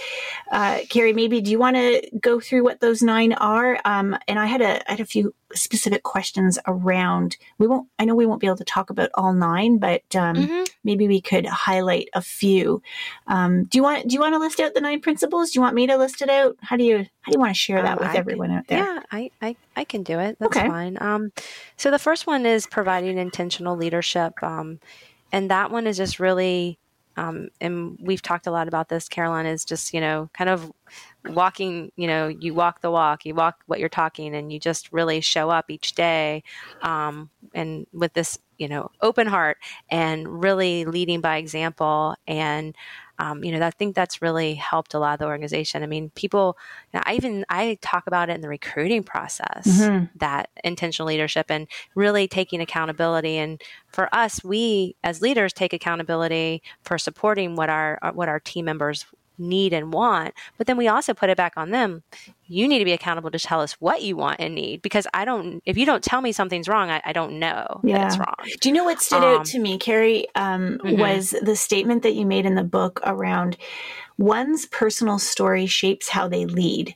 uh, 0.51 0.79
Carrie, 0.89 1.13
maybe 1.13 1.41
do 1.41 1.51
you 1.51 1.59
want 1.59 1.75
to 1.75 2.01
go 2.19 2.39
through 2.39 2.63
what 2.63 2.79
those 2.79 3.01
nine 3.01 3.33
are? 3.33 3.79
Um, 3.85 4.17
and 4.27 4.39
I 4.39 4.45
had 4.45 4.61
a 4.61 4.87
I 4.89 4.91
had 4.93 4.99
a 4.99 5.05
few 5.05 5.33
specific 5.53 6.03
questions 6.03 6.59
around. 6.67 7.37
We 7.57 7.67
won't. 7.67 7.87
I 7.99 8.05
know 8.05 8.15
we 8.15 8.25
won't 8.25 8.41
be 8.41 8.47
able 8.47 8.57
to 8.57 8.65
talk 8.65 8.89
about 8.89 9.09
all 9.15 9.33
nine, 9.33 9.77
but 9.77 10.03
um, 10.15 10.35
mm-hmm. 10.35 10.63
maybe 10.83 11.07
we 11.07 11.21
could 11.21 11.45
highlight 11.45 12.09
a 12.13 12.21
few. 12.21 12.81
Um, 13.27 13.65
do 13.65 13.77
you 13.77 13.83
want 13.83 14.07
Do 14.07 14.13
you 14.13 14.19
want 14.19 14.33
to 14.33 14.39
list 14.39 14.59
out 14.59 14.73
the 14.73 14.81
nine 14.81 15.01
principles? 15.01 15.51
Do 15.51 15.57
you 15.57 15.61
want 15.61 15.75
me 15.75 15.87
to 15.87 15.97
list 15.97 16.21
it 16.21 16.29
out? 16.29 16.57
How 16.61 16.77
do 16.77 16.83
you 16.83 16.97
How 16.97 17.31
do 17.31 17.37
you 17.37 17.39
want 17.39 17.53
to 17.53 17.59
share 17.59 17.81
that 17.81 17.97
uh, 17.97 18.01
with 18.01 18.09
I 18.09 18.17
everyone 18.17 18.49
can, 18.49 18.57
out 18.57 18.67
there? 18.67 18.79
Yeah, 18.79 18.99
I, 19.11 19.31
I 19.41 19.55
I 19.75 19.83
can 19.83 20.03
do 20.03 20.19
it. 20.19 20.37
That's 20.39 20.55
okay. 20.55 20.67
fine. 20.67 20.97
Um, 21.01 21.31
so 21.77 21.91
the 21.91 21.99
first 21.99 22.27
one 22.27 22.45
is 22.45 22.67
providing 22.67 23.17
intentional 23.17 23.75
leadership, 23.75 24.41
um, 24.43 24.79
and 25.31 25.49
that 25.51 25.71
one 25.71 25.87
is 25.87 25.97
just 25.97 26.19
really 26.19 26.79
um, 27.17 27.49
and 27.61 27.97
we've 28.01 28.21
talked 28.21 28.47
a 28.47 28.51
lot 28.51 28.67
about 28.67 28.89
this, 28.89 29.07
Caroline, 29.07 29.45
is 29.45 29.65
just, 29.65 29.93
you 29.93 30.01
know, 30.01 30.29
kind 30.33 30.49
of 30.49 30.71
walking, 31.29 31.91
you 31.95 32.07
know, 32.07 32.27
you 32.27 32.53
walk 32.53 32.81
the 32.81 32.91
walk, 32.91 33.25
you 33.25 33.33
walk 33.33 33.63
what 33.67 33.79
you're 33.79 33.89
talking, 33.89 34.35
and 34.35 34.51
you 34.51 34.59
just 34.59 34.91
really 34.91 35.21
show 35.21 35.49
up 35.49 35.69
each 35.69 35.95
day 35.95 36.43
um, 36.81 37.29
and 37.53 37.87
with 37.93 38.13
this, 38.13 38.37
you 38.57 38.67
know, 38.67 38.89
open 39.01 39.27
heart 39.27 39.57
and 39.89 40.43
really 40.43 40.85
leading 40.85 41.21
by 41.21 41.37
example. 41.37 42.15
And 42.27 42.75
um, 43.19 43.43
you 43.43 43.51
know, 43.51 43.65
I 43.65 43.71
think 43.71 43.95
that's 43.95 44.21
really 44.21 44.55
helped 44.55 44.93
a 44.93 44.99
lot 44.99 45.13
of 45.13 45.19
the 45.19 45.25
organization. 45.25 45.83
I 45.83 45.87
mean, 45.87 46.09
people, 46.15 46.57
you 46.91 46.97
know, 46.97 47.03
I 47.05 47.15
even 47.15 47.45
I 47.49 47.77
talk 47.81 48.07
about 48.07 48.29
it 48.29 48.33
in 48.33 48.41
the 48.41 48.49
recruiting 48.49 49.03
process 49.03 49.65
mm-hmm. 49.65 50.05
that 50.17 50.49
intentional 50.63 51.07
leadership 51.07 51.45
and 51.49 51.67
really 51.95 52.27
taking 52.27 52.61
accountability. 52.61 53.37
And 53.37 53.61
for 53.87 54.13
us, 54.13 54.43
we 54.43 54.95
as 55.03 55.21
leaders 55.21 55.53
take 55.53 55.73
accountability 55.73 56.61
for 56.83 56.97
supporting 56.97 57.55
what 57.55 57.69
our 57.69 57.99
what 58.13 58.27
our 58.27 58.39
team 58.39 58.65
members 58.65 59.05
need 59.37 59.73
and 59.73 59.93
want. 59.93 60.33
But 60.57 60.67
then 60.67 60.77
we 60.77 60.87
also 60.87 61.13
put 61.13 61.29
it 61.29 61.37
back 61.37 61.53
on 61.55 61.71
them. 61.71 62.03
You 62.47 62.67
need 62.67 62.79
to 62.79 62.85
be 62.85 62.93
accountable 62.93 63.31
to 63.31 63.39
tell 63.39 63.61
us 63.61 63.73
what 63.73 64.03
you 64.03 64.15
want 64.15 64.39
and 64.39 64.55
need 64.55 64.81
because 64.81 65.07
I 65.13 65.25
don't, 65.25 65.61
if 65.65 65.77
you 65.77 65.85
don't 65.85 66.03
tell 66.03 66.21
me 66.21 66.31
something's 66.31 66.67
wrong, 66.67 66.89
I, 66.89 67.01
I 67.05 67.13
don't 67.13 67.39
know 67.39 67.81
yeah. 67.83 67.97
that 67.97 68.07
it's 68.07 68.17
wrong. 68.17 68.35
Do 68.61 68.69
you 68.69 68.75
know 68.75 68.83
what 68.83 69.01
stood 69.01 69.23
um, 69.23 69.39
out 69.39 69.45
to 69.47 69.59
me, 69.59 69.77
Carrie, 69.77 70.27
um, 70.35 70.79
mm-hmm. 70.83 70.99
was 70.99 71.35
the 71.41 71.55
statement 71.55 72.03
that 72.03 72.13
you 72.13 72.25
made 72.25 72.45
in 72.45 72.55
the 72.55 72.63
book 72.63 72.99
around 73.03 73.57
one's 74.17 74.65
personal 74.65 75.19
story 75.19 75.65
shapes 75.65 76.09
how 76.09 76.27
they 76.27 76.45
lead. 76.45 76.95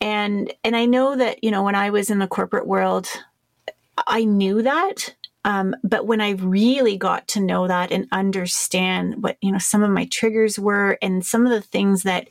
And, 0.00 0.52
and 0.62 0.76
I 0.76 0.86
know 0.86 1.16
that, 1.16 1.42
you 1.42 1.50
know, 1.50 1.62
when 1.62 1.74
I 1.74 1.90
was 1.90 2.10
in 2.10 2.18
the 2.18 2.26
corporate 2.26 2.66
world, 2.66 3.08
I 4.06 4.24
knew 4.24 4.62
that 4.62 5.14
um, 5.44 5.76
but 5.84 6.06
when 6.06 6.20
I 6.20 6.30
really 6.30 6.96
got 6.96 7.28
to 7.28 7.40
know 7.40 7.68
that 7.68 7.92
and 7.92 8.08
understand 8.12 9.22
what, 9.22 9.36
you 9.42 9.52
know, 9.52 9.58
some 9.58 9.82
of 9.82 9.90
my 9.90 10.06
triggers 10.06 10.58
were 10.58 10.98
and 11.02 11.24
some 11.24 11.46
of 11.46 11.52
the 11.52 11.60
things 11.60 12.02
that 12.04 12.28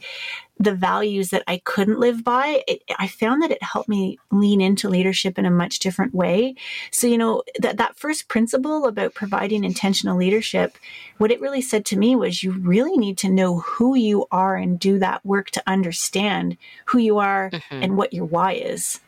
the 0.59 0.73
values 0.73 1.29
that 1.29 1.43
I 1.47 1.61
couldn't 1.63 1.99
live 1.99 2.23
by, 2.23 2.63
it, 2.67 2.83
I 2.97 3.07
found 3.07 3.41
that 3.41 3.51
it 3.51 3.61
helped 3.61 3.89
me 3.89 4.17
lean 4.31 4.61
into 4.61 4.89
leadership 4.89 5.37
in 5.37 5.45
a 5.45 5.51
much 5.51 5.79
different 5.79 6.13
way. 6.13 6.55
So, 6.91 7.05
you 7.05 7.17
know, 7.17 7.43
that, 7.59 7.77
that 7.77 7.97
first 7.97 8.27
principle 8.27 8.87
about 8.87 9.13
providing 9.13 9.63
intentional 9.63 10.17
leadership, 10.17 10.77
what 11.17 11.31
it 11.31 11.41
really 11.41 11.61
said 11.61 11.85
to 11.85 11.97
me 11.97 12.15
was 12.15 12.43
you 12.43 12.51
really 12.51 12.97
need 12.97 13.17
to 13.19 13.29
know 13.29 13.59
who 13.59 13.95
you 13.95 14.25
are 14.31 14.55
and 14.55 14.79
do 14.79 14.99
that 14.99 15.25
work 15.25 15.51
to 15.51 15.63
understand 15.67 16.57
who 16.85 16.97
you 16.97 17.17
are 17.19 17.49
mm-hmm. 17.51 17.83
and 17.83 17.97
what 17.97 18.13
your 18.13 18.25
why 18.25 18.53
is 18.53 18.99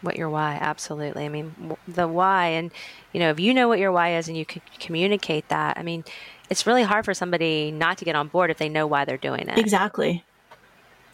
what 0.00 0.16
your 0.16 0.30
why 0.30 0.58
absolutely. 0.60 1.24
I 1.24 1.28
mean 1.28 1.76
the 1.86 2.06
why 2.06 2.48
and 2.48 2.70
you 3.12 3.20
know 3.20 3.30
if 3.30 3.40
you 3.40 3.52
know 3.52 3.68
what 3.68 3.78
your 3.78 3.92
why 3.92 4.16
is 4.16 4.28
and 4.28 4.36
you 4.36 4.46
can 4.46 4.62
communicate 4.78 5.48
that 5.48 5.76
i 5.78 5.82
mean 5.82 6.04
it's 6.50 6.66
really 6.66 6.82
hard 6.82 7.04
for 7.04 7.14
somebody 7.14 7.70
not 7.70 7.98
to 7.98 8.04
get 8.04 8.16
on 8.16 8.28
board 8.28 8.50
if 8.50 8.58
they 8.58 8.68
know 8.68 8.86
why 8.86 9.04
they're 9.04 9.16
doing 9.16 9.48
it. 9.48 9.58
Exactly. 9.58 10.24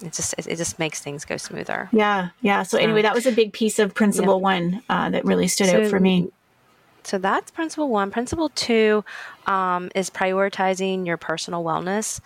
It 0.02 0.12
just 0.12 0.34
it 0.38 0.56
just 0.56 0.78
makes 0.78 1.00
things 1.00 1.24
go 1.24 1.36
smoother. 1.36 1.88
Yeah 1.92 2.30
yeah. 2.40 2.62
So 2.62 2.78
anyway 2.78 3.02
that 3.02 3.14
was 3.14 3.26
a 3.26 3.32
big 3.32 3.52
piece 3.52 3.78
of 3.78 3.94
principle 3.94 4.40
one 4.40 4.82
uh, 4.88 5.10
that 5.10 5.24
really 5.24 5.48
stood 5.48 5.68
so, 5.68 5.82
out 5.82 5.86
for 5.86 6.00
me. 6.00 6.28
so 7.04 7.18
that's 7.18 7.50
principle 7.50 7.88
one. 7.88 8.10
Principle 8.10 8.48
two 8.50 9.04
um, 9.46 9.90
is 9.94 10.10
prioritizing 10.10 11.06
your 11.06 11.16
personal 11.16 11.64
wellness. 11.64 12.20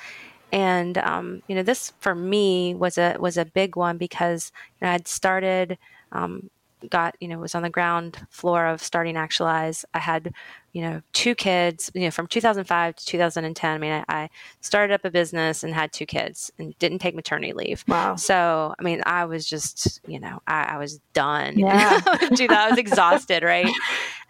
And 0.50 0.96
um, 0.96 1.42
you 1.46 1.54
know 1.54 1.62
this 1.62 1.92
for 2.00 2.14
me 2.14 2.74
was 2.74 2.96
a 2.96 3.16
was 3.18 3.36
a 3.36 3.44
big 3.44 3.76
one 3.76 3.98
because 3.98 4.50
you 4.80 4.86
know, 4.86 4.92
i'd 4.94 5.06
started 5.06 5.76
um, 6.12 6.50
got 6.90 7.16
you 7.20 7.28
know 7.28 7.38
was 7.38 7.54
on 7.54 7.62
the 7.62 7.70
ground 7.70 8.26
floor 8.30 8.66
of 8.66 8.82
starting 8.82 9.16
actualize. 9.16 9.84
I 9.94 9.98
had 9.98 10.32
you 10.72 10.82
know 10.82 11.02
two 11.12 11.34
kids 11.34 11.90
you 11.94 12.02
know 12.02 12.10
from 12.10 12.26
2005 12.26 12.94
to 12.94 13.04
2010 13.04 13.74
i 13.74 13.78
mean 13.78 13.90
I, 13.90 14.04
I, 14.08 14.30
started 14.60 14.92
up 14.92 15.04
a 15.04 15.10
business 15.10 15.64
and 15.64 15.74
had 15.74 15.92
two 15.92 16.06
kids 16.06 16.52
and 16.58 16.78
didn't 16.78 16.98
take 16.98 17.14
maternity 17.14 17.52
leave. 17.52 17.84
Wow. 17.88 18.16
So 18.16 18.74
i 18.78 18.82
mean 18.82 19.02
i 19.06 19.24
was 19.24 19.48
just 19.48 20.00
you 20.06 20.20
know 20.20 20.40
i, 20.46 20.62
I 20.62 20.76
was 20.76 21.00
done 21.14 21.58
yeah. 21.58 22.00
Dude, 22.34 22.52
i 22.52 22.68
was 22.68 22.78
exhausted 22.78 23.42
right? 23.42 23.72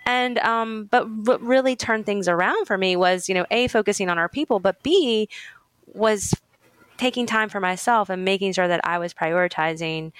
And 0.06 0.38
um 0.38 0.84
but 0.90 1.10
what 1.10 1.42
really 1.42 1.76
turned 1.76 2.06
things 2.06 2.28
around 2.28 2.66
for 2.66 2.78
me 2.78 2.96
was 2.96 3.28
you 3.28 3.34
know 3.34 3.44
a 3.50 3.68
focusing 3.68 4.08
on 4.08 4.16
our 4.16 4.28
people 4.28 4.58
but 4.60 4.82
b 4.82 5.28
was 5.86 6.34
taking 6.96 7.26
time 7.26 7.48
for 7.48 7.60
myself 7.60 8.08
and 8.08 8.24
making 8.24 8.52
sure 8.52 8.68
that 8.68 8.80
i 8.84 8.98
was 8.98 9.12
prioritizing 9.12 10.12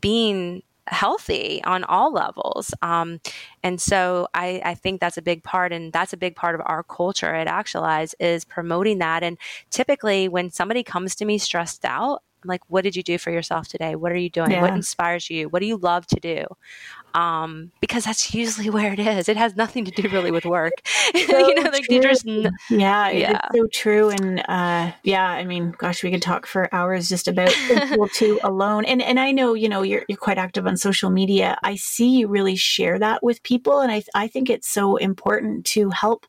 being 0.00 0.62
healthy 0.88 1.62
on 1.64 1.84
all 1.84 2.12
levels. 2.12 2.72
Um, 2.82 3.20
and 3.62 3.80
so 3.80 4.28
I, 4.34 4.60
I, 4.64 4.74
think 4.74 5.00
that's 5.00 5.16
a 5.16 5.22
big 5.22 5.42
part, 5.42 5.72
and 5.72 5.92
that's 5.92 6.12
a 6.12 6.16
big 6.16 6.36
part 6.36 6.54
of 6.54 6.62
our 6.64 6.82
culture 6.84 7.34
at 7.34 7.48
Actualize 7.48 8.14
is 8.20 8.44
promoting 8.44 8.98
that. 8.98 9.22
And 9.22 9.36
typically, 9.70 10.28
when 10.28 10.50
somebody 10.50 10.82
comes 10.82 11.14
to 11.16 11.24
me 11.24 11.38
stressed 11.38 11.84
out, 11.84 12.22
I'm 12.42 12.48
like, 12.48 12.62
what 12.68 12.84
did 12.84 12.94
you 12.94 13.02
do 13.02 13.18
for 13.18 13.30
yourself 13.30 13.66
today? 13.66 13.96
What 13.96 14.12
are 14.12 14.16
you 14.16 14.30
doing? 14.30 14.52
Yeah. 14.52 14.62
What 14.62 14.74
inspires 14.74 15.28
you? 15.28 15.48
What 15.48 15.60
do 15.60 15.66
you 15.66 15.76
love 15.76 16.06
to 16.06 16.20
do? 16.20 16.44
Um, 17.16 17.72
because 17.80 18.04
that's 18.04 18.34
usually 18.34 18.68
where 18.68 18.92
it 18.92 18.98
is. 18.98 19.28
It 19.28 19.38
has 19.38 19.56
nothing 19.56 19.86
to 19.86 19.90
do 19.90 20.08
really 20.10 20.30
with 20.30 20.44
work. 20.44 20.74
So 21.26 21.38
you 21.38 21.54
know, 21.54 21.70
like 21.70 21.88
just 21.88 22.26
yeah, 22.70 23.08
yeah, 23.08 23.40
it's 23.44 23.56
so 23.56 23.66
true. 23.72 24.10
And 24.10 24.40
uh, 24.48 24.92
yeah, 25.02 25.26
I 25.26 25.44
mean, 25.44 25.74
gosh, 25.76 26.02
we 26.02 26.10
could 26.10 26.22
talk 26.22 26.46
for 26.46 26.72
hours 26.72 27.08
just 27.08 27.26
about 27.26 27.50
two 28.12 28.38
alone. 28.44 28.84
And 28.84 29.02
and 29.02 29.18
I 29.18 29.32
know 29.32 29.54
you 29.54 29.68
know 29.68 29.82
you're 29.82 30.04
you're 30.08 30.18
quite 30.18 30.38
active 30.38 30.66
on 30.66 30.76
social 30.76 31.10
media. 31.10 31.58
I 31.62 31.76
see 31.76 32.18
you 32.18 32.28
really 32.28 32.54
share 32.54 32.98
that 32.98 33.22
with 33.22 33.42
people, 33.42 33.80
and 33.80 33.90
I 33.90 34.02
I 34.14 34.28
think 34.28 34.50
it's 34.50 34.68
so 34.68 34.96
important 34.96 35.64
to 35.66 35.90
help 35.90 36.26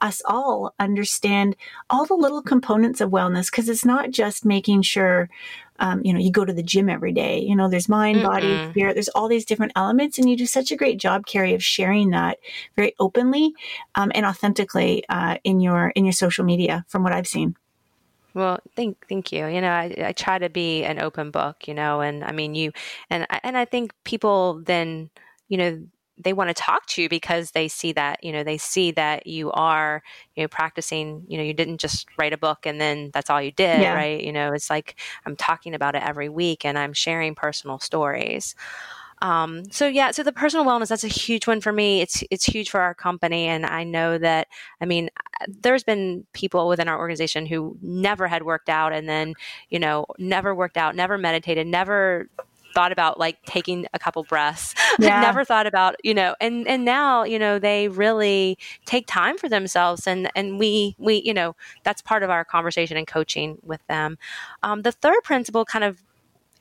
us 0.00 0.22
all 0.24 0.74
understand 0.78 1.56
all 1.90 2.06
the 2.06 2.14
little 2.14 2.42
components 2.42 3.00
of 3.00 3.10
wellness 3.10 3.50
because 3.50 3.68
it's 3.68 3.84
not 3.84 4.10
just 4.10 4.44
making 4.44 4.82
sure 4.82 5.28
um, 5.78 6.02
you 6.04 6.12
know, 6.12 6.18
you 6.18 6.30
go 6.30 6.44
to 6.44 6.52
the 6.52 6.62
gym 6.62 6.88
every 6.88 7.12
day. 7.12 7.40
You 7.40 7.54
know, 7.54 7.68
there's 7.68 7.88
mind, 7.88 8.22
body, 8.22 8.70
spirit. 8.70 8.94
There's 8.94 9.08
all 9.10 9.28
these 9.28 9.44
different 9.44 9.72
elements, 9.76 10.18
and 10.18 10.28
you 10.28 10.36
do 10.36 10.46
such 10.46 10.70
a 10.70 10.76
great 10.76 10.98
job, 10.98 11.26
Carrie, 11.26 11.54
of 11.54 11.62
sharing 11.62 12.10
that 12.10 12.38
very 12.76 12.94
openly 12.98 13.54
um, 13.94 14.10
and 14.14 14.26
authentically 14.26 15.04
uh, 15.08 15.38
in 15.44 15.60
your 15.60 15.90
in 15.90 16.04
your 16.04 16.12
social 16.12 16.44
media. 16.44 16.84
From 16.88 17.02
what 17.02 17.12
I've 17.12 17.28
seen. 17.28 17.56
Well, 18.34 18.60
thank 18.76 19.06
thank 19.08 19.32
you. 19.32 19.46
You 19.46 19.60
know, 19.60 19.70
I, 19.70 19.94
I 19.98 20.12
try 20.12 20.38
to 20.38 20.48
be 20.48 20.84
an 20.84 21.00
open 21.00 21.30
book. 21.30 21.68
You 21.68 21.74
know, 21.74 22.00
and 22.00 22.24
I 22.24 22.32
mean, 22.32 22.54
you 22.54 22.72
and 23.10 23.26
and 23.42 23.56
I 23.56 23.64
think 23.64 23.92
people 24.04 24.62
then, 24.64 25.10
you 25.48 25.58
know, 25.58 25.82
they 26.18 26.32
want 26.32 26.48
to 26.48 26.54
talk 26.54 26.86
to 26.86 27.02
you 27.02 27.08
because 27.08 27.52
they 27.52 27.68
see 27.68 27.92
that 27.92 28.22
you 28.22 28.32
know 28.32 28.42
they 28.42 28.58
see 28.58 28.90
that 28.90 29.26
you 29.26 29.50
are 29.52 30.02
you 30.36 30.42
know 30.42 30.48
practicing 30.48 31.24
you 31.28 31.36
know 31.36 31.44
you 31.44 31.54
didn't 31.54 31.78
just 31.78 32.06
write 32.18 32.32
a 32.32 32.38
book 32.38 32.66
and 32.66 32.80
then 32.80 33.10
that's 33.12 33.30
all 33.30 33.40
you 33.40 33.52
did 33.52 33.80
yeah. 33.80 33.94
right 33.94 34.22
you 34.22 34.32
know 34.32 34.52
it's 34.52 34.70
like 34.70 34.96
i'm 35.26 35.36
talking 35.36 35.74
about 35.74 35.94
it 35.94 36.02
every 36.02 36.28
week 36.28 36.64
and 36.64 36.78
i'm 36.78 36.92
sharing 36.92 37.34
personal 37.34 37.78
stories 37.78 38.54
um, 39.20 39.64
so 39.70 39.86
yeah, 39.86 40.10
so 40.12 40.22
the 40.22 40.32
personal 40.32 40.64
wellness 40.64 40.88
that's 40.88 41.04
a 41.04 41.08
huge 41.08 41.46
one 41.46 41.60
for 41.60 41.72
me. 41.72 42.00
It's 42.00 42.22
it's 42.30 42.44
huge 42.44 42.70
for 42.70 42.80
our 42.80 42.94
company, 42.94 43.46
and 43.46 43.66
I 43.66 43.84
know 43.84 44.18
that. 44.18 44.48
I 44.80 44.86
mean, 44.86 45.10
there's 45.48 45.82
been 45.82 46.24
people 46.32 46.68
within 46.68 46.88
our 46.88 46.98
organization 46.98 47.46
who 47.46 47.76
never 47.82 48.28
had 48.28 48.44
worked 48.44 48.68
out, 48.68 48.92
and 48.92 49.08
then 49.08 49.34
you 49.70 49.78
know 49.78 50.06
never 50.18 50.54
worked 50.54 50.76
out, 50.76 50.94
never 50.94 51.18
meditated, 51.18 51.66
never 51.66 52.28
thought 52.74 52.92
about 52.92 53.18
like 53.18 53.42
taking 53.44 53.86
a 53.94 53.98
couple 53.98 54.24
breaths. 54.24 54.74
Yeah. 55.00 55.20
never 55.20 55.44
thought 55.44 55.68
about, 55.68 55.94
you 56.02 56.12
know, 56.12 56.34
and 56.40 56.66
and 56.66 56.84
now, 56.84 57.22
you 57.22 57.38
know, 57.38 57.60
they 57.60 57.86
really 57.86 58.58
take 58.84 59.06
time 59.06 59.38
for 59.38 59.48
themselves 59.48 60.08
and 60.08 60.28
and 60.34 60.58
we 60.58 60.96
we, 60.98 61.22
you 61.24 61.32
know, 61.32 61.54
that's 61.84 62.02
part 62.02 62.24
of 62.24 62.30
our 62.30 62.44
conversation 62.44 62.96
and 62.96 63.06
coaching 63.06 63.58
with 63.62 63.80
them. 63.86 64.18
Um, 64.64 64.82
the 64.82 64.90
third 64.90 65.22
principle 65.22 65.64
kind 65.64 65.84
of 65.84 66.02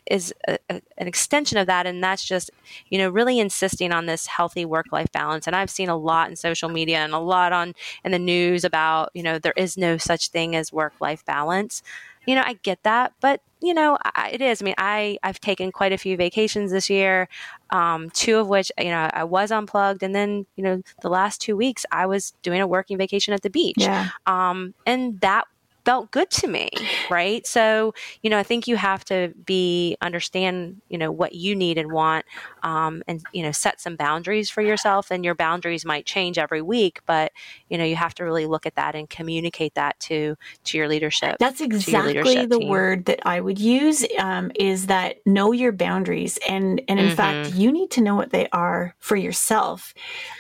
is 0.09 0.33
a, 0.47 0.57
a, 0.69 0.81
an 0.97 1.07
extension 1.07 1.57
of 1.57 1.67
that 1.67 1.85
and 1.85 2.03
that's 2.03 2.23
just 2.23 2.49
you 2.89 2.97
know 2.97 3.09
really 3.09 3.39
insisting 3.39 3.91
on 3.91 4.05
this 4.05 4.27
healthy 4.27 4.65
work 4.65 4.87
life 4.91 5.11
balance 5.11 5.47
and 5.47 5.55
i've 5.55 5.69
seen 5.69 5.89
a 5.89 5.97
lot 5.97 6.29
in 6.29 6.35
social 6.35 6.69
media 6.69 6.99
and 6.99 7.13
a 7.13 7.19
lot 7.19 7.51
on 7.51 7.73
in 8.03 8.11
the 8.11 8.19
news 8.19 8.63
about 8.63 9.09
you 9.13 9.23
know 9.23 9.39
there 9.39 9.53
is 9.57 9.77
no 9.77 9.97
such 9.97 10.29
thing 10.29 10.55
as 10.55 10.71
work 10.73 10.93
life 10.99 11.25
balance 11.25 11.81
you 12.27 12.35
know, 12.35 12.43
I 12.45 12.53
get 12.61 12.83
that, 12.83 13.13
but 13.21 13.41
you 13.61 13.73
know, 13.73 13.97
I, 14.03 14.31
it 14.33 14.41
is. 14.41 14.61
I 14.61 14.65
mean, 14.65 14.75
I 14.77 15.17
I've 15.23 15.39
taken 15.39 15.71
quite 15.71 15.93
a 15.93 15.97
few 15.97 16.17
vacations 16.17 16.71
this 16.71 16.89
year, 16.89 17.29
um, 17.69 18.09
two 18.11 18.37
of 18.37 18.49
which 18.49 18.69
you 18.77 18.89
know 18.89 19.09
I 19.11 19.23
was 19.23 19.49
unplugged, 19.49 20.03
and 20.03 20.13
then 20.13 20.45
you 20.57 20.63
know 20.63 20.81
the 21.01 21.09
last 21.09 21.39
two 21.39 21.55
weeks 21.55 21.85
I 21.89 22.05
was 22.05 22.33
doing 22.43 22.59
a 22.59 22.67
working 22.67 22.97
vacation 22.97 23.33
at 23.33 23.41
the 23.41 23.49
beach, 23.49 23.77
yeah. 23.77 24.09
um, 24.27 24.75
and 24.85 25.19
that 25.21 25.45
felt 25.87 26.11
good 26.11 26.29
to 26.29 26.49
me, 26.49 26.69
right? 27.09 27.47
So, 27.47 27.93
you 28.21 28.29
know, 28.29 28.37
I 28.37 28.43
think 28.43 28.67
you 28.67 28.75
have 28.75 29.05
to 29.05 29.33
be 29.45 29.95
understand, 30.01 30.81
you 30.89 30.97
know, 30.97 31.13
what 31.13 31.33
you 31.33 31.55
need 31.55 31.77
and 31.77 31.93
want, 31.93 32.25
um, 32.61 33.03
and 33.07 33.23
you 33.31 33.41
know, 33.41 33.53
set 33.53 33.79
some 33.79 33.95
boundaries 33.95 34.49
for 34.49 34.61
yourself. 34.61 35.11
And 35.11 35.23
your 35.23 35.33
boundaries 35.33 35.85
might 35.85 36.05
change 36.05 36.37
every 36.37 36.61
week, 36.61 36.99
but 37.05 37.31
you 37.69 37.77
know, 37.77 37.85
you 37.85 37.95
have 37.95 38.13
to 38.15 38.25
really 38.25 38.47
look 38.47 38.65
at 38.65 38.75
that 38.75 38.95
and 38.95 39.09
communicate 39.09 39.75
that 39.75 39.97
to 40.01 40.35
to 40.65 40.77
your 40.77 40.89
leadership. 40.89 41.37
That's 41.39 41.61
exactly 41.61 42.15
leadership 42.15 42.49
the 42.49 42.59
team. 42.59 42.67
word 42.67 43.05
that 43.05 43.25
I 43.25 43.39
would 43.39 43.57
use. 43.57 44.05
Um, 44.19 44.51
is 44.55 44.87
that 44.87 45.25
know 45.25 45.53
your 45.53 45.71
boundaries, 45.71 46.37
and 46.49 46.81
and 46.89 46.99
in 46.99 47.05
mm-hmm. 47.05 47.15
fact, 47.15 47.53
you 47.53 47.71
need 47.71 47.91
to 47.91 48.01
know 48.01 48.15
what 48.15 48.31
they 48.31 48.49
are 48.51 48.93
for 48.99 49.15
yourself, 49.15 49.93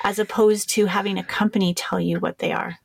as 0.03 0.19
opposed 0.19 0.67
to 0.71 0.87
having 0.87 1.17
a 1.17 1.23
company 1.23 1.73
tell 1.73 2.01
you 2.01 2.19
what 2.19 2.39
they 2.39 2.51
are. 2.51 2.79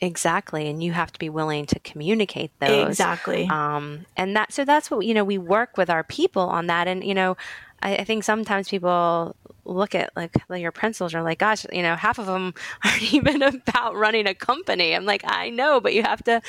Exactly, 0.00 0.68
and 0.68 0.82
you 0.82 0.92
have 0.92 1.12
to 1.12 1.18
be 1.18 1.28
willing 1.28 1.66
to 1.66 1.78
communicate 1.80 2.52
those 2.60 2.88
exactly. 2.88 3.48
Um, 3.50 4.06
and 4.16 4.36
that 4.36 4.52
so 4.52 4.64
that's 4.64 4.90
what 4.90 5.04
you 5.04 5.14
know 5.14 5.24
we 5.24 5.38
work 5.38 5.76
with 5.76 5.90
our 5.90 6.04
people 6.04 6.42
on 6.42 6.66
that, 6.68 6.86
and 6.86 7.02
you 7.02 7.14
know 7.14 7.36
I, 7.82 7.96
I 7.96 8.04
think 8.04 8.24
sometimes 8.24 8.68
people 8.68 9.34
look 9.68 9.94
at 9.94 10.10
like 10.16 10.34
your 10.50 10.72
principles 10.72 11.14
are 11.14 11.22
like, 11.22 11.38
gosh, 11.38 11.66
you 11.72 11.82
know, 11.82 11.94
half 11.96 12.18
of 12.18 12.26
them 12.26 12.54
aren't 12.84 13.12
even 13.12 13.42
about 13.42 13.94
running 13.94 14.26
a 14.26 14.34
company. 14.34 14.94
I'm 14.94 15.04
like, 15.04 15.22
I 15.24 15.50
know, 15.50 15.80
but 15.80 15.94
you 15.94 16.02
have 16.02 16.22
to 16.24 16.40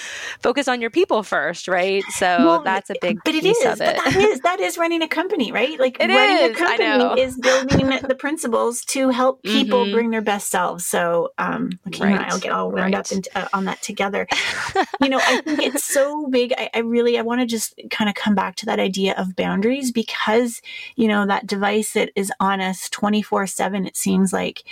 focus 0.42 0.68
on 0.68 0.82
your 0.82 0.90
people 0.90 1.24
first, 1.24 1.68
right? 1.68 2.04
So 2.12 2.26
well, 2.26 2.64
that's 2.64 2.90
a 2.90 2.96
big 3.02 3.20
but 3.24 3.36
it 3.36 3.46
is, 3.46 3.58
But 3.64 3.78
that 3.78 4.16
is 4.16 4.40
that 4.42 4.60
is 4.60 4.78
running 4.78 5.02
a 5.02 5.08
company, 5.08 5.52
right? 5.52 5.80
Like 5.80 5.98
it 6.00 6.08
running 6.08 6.52
is, 6.52 6.52
a 6.52 6.54
company 6.56 7.22
is 7.22 7.38
building 7.38 7.90
the 8.08 8.16
principles 8.16 8.84
to 8.86 9.10
help 9.10 9.44
people 9.44 9.84
mm-hmm. 9.84 9.94
bring 9.94 10.10
their 10.10 10.22
best 10.22 10.50
selves. 10.50 10.86
So 10.86 11.30
um, 11.38 11.72
right. 12.00 12.20
I'll 12.20 12.40
get 12.40 12.52
all 12.52 12.72
wound 12.72 12.94
right. 12.94 12.96
up 12.96 13.12
into, 13.12 13.30
uh, 13.38 13.48
on 13.54 13.66
that 13.66 13.82
together. 13.82 14.28
you 15.02 15.10
know, 15.10 15.20
I 15.22 15.42
think 15.42 15.62
it's 15.62 15.86
so 15.86 16.28
big. 16.28 16.54
I, 16.58 16.70
I 16.74 16.80
really 16.80 17.18
I 17.18 17.22
want 17.22 17.42
to 17.42 17.48
just 17.48 17.80
kind 17.90 18.10
of 18.10 18.16
come 18.16 18.36
back 18.36 18.56
to 18.58 18.66
that 18.68 18.80
idea 18.80 19.14
of 19.18 19.36
boundaries 19.36 19.92
because 19.92 20.62
you 20.96 21.08
know 21.08 21.26
that 21.26 21.48
device 21.48 21.94
that 21.94 22.12
is 22.16 22.32
on 22.40 22.62
us 22.62 22.90
24 23.10 23.48
7 23.48 23.88
it 23.88 23.98
seems 23.98 24.32
like 24.32 24.64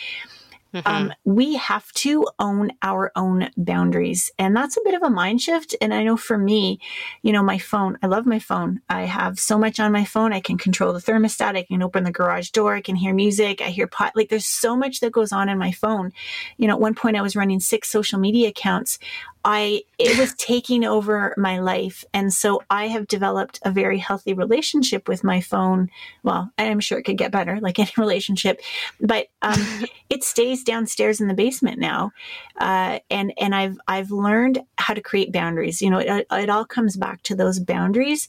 Mm-hmm. 0.73 0.87
Um, 0.87 1.13
we 1.23 1.55
have 1.55 1.91
to 1.93 2.27
own 2.39 2.71
our 2.81 3.11
own 3.15 3.49
boundaries. 3.55 4.31
And 4.37 4.55
that's 4.55 4.77
a 4.77 4.81
bit 4.83 4.93
of 4.93 5.01
a 5.01 5.09
mind 5.09 5.41
shift. 5.41 5.75
And 5.81 5.93
I 5.93 6.03
know 6.03 6.17
for 6.17 6.37
me, 6.37 6.79
you 7.21 7.31
know, 7.31 7.41
my 7.41 7.57
phone, 7.57 7.97
I 8.03 8.07
love 8.07 8.25
my 8.25 8.39
phone. 8.39 8.81
I 8.89 9.03
have 9.03 9.39
so 9.39 9.57
much 9.57 9.79
on 9.79 9.91
my 9.91 10.03
phone. 10.03 10.33
I 10.33 10.41
can 10.41 10.57
control 10.57 10.93
the 10.93 10.99
thermostat. 10.99 11.57
I 11.57 11.63
can 11.63 11.81
open 11.81 12.03
the 12.03 12.11
garage 12.11 12.49
door. 12.49 12.75
I 12.75 12.81
can 12.81 12.95
hear 12.95 13.13
music. 13.13 13.61
I 13.61 13.69
hear 13.69 13.87
pot. 13.87 14.15
Like 14.15 14.29
there's 14.29 14.45
so 14.45 14.75
much 14.75 14.99
that 14.99 15.13
goes 15.13 15.31
on 15.31 15.49
in 15.49 15.57
my 15.57 15.71
phone. 15.71 16.11
You 16.57 16.67
know, 16.67 16.73
at 16.73 16.81
one 16.81 16.95
point 16.95 17.17
I 17.17 17.21
was 17.21 17.35
running 17.35 17.59
six 17.59 17.89
social 17.89 18.19
media 18.19 18.49
accounts. 18.49 18.99
I 19.49 19.83
it 19.97 20.19
was 20.19 20.33
taking 20.33 20.83
over 20.83 21.33
my 21.37 21.59
life. 21.59 22.03
And 22.13 22.33
so 22.33 22.61
I 22.69 22.87
have 22.89 23.07
developed 23.07 23.61
a 23.63 23.71
very 23.71 23.97
healthy 23.97 24.33
relationship 24.33 25.07
with 25.07 25.23
my 25.23 25.39
phone. 25.39 25.89
Well, 26.21 26.51
I'm 26.57 26.81
sure 26.81 26.99
it 26.99 27.03
could 27.03 27.17
get 27.17 27.31
better, 27.31 27.57
like 27.61 27.79
any 27.79 27.93
relationship, 27.97 28.59
but 28.99 29.27
um, 29.41 29.85
it 30.09 30.25
stays 30.25 30.65
downstairs 30.65 31.21
in 31.21 31.29
the 31.29 31.33
basement 31.33 31.79
now. 31.79 32.11
Uh, 32.59 32.99
and 33.09 33.31
and 33.39 33.55
I've 33.55 33.79
I've 33.87 34.11
learned 34.11 34.59
how 34.77 34.93
to 34.93 35.01
create 35.01 35.31
boundaries. 35.31 35.81
You 35.81 35.91
know, 35.91 35.99
it, 35.99 36.27
it 36.29 36.49
all 36.49 36.65
comes 36.65 36.97
back 36.97 37.23
to 37.23 37.35
those 37.35 37.57
boundaries. 37.57 38.27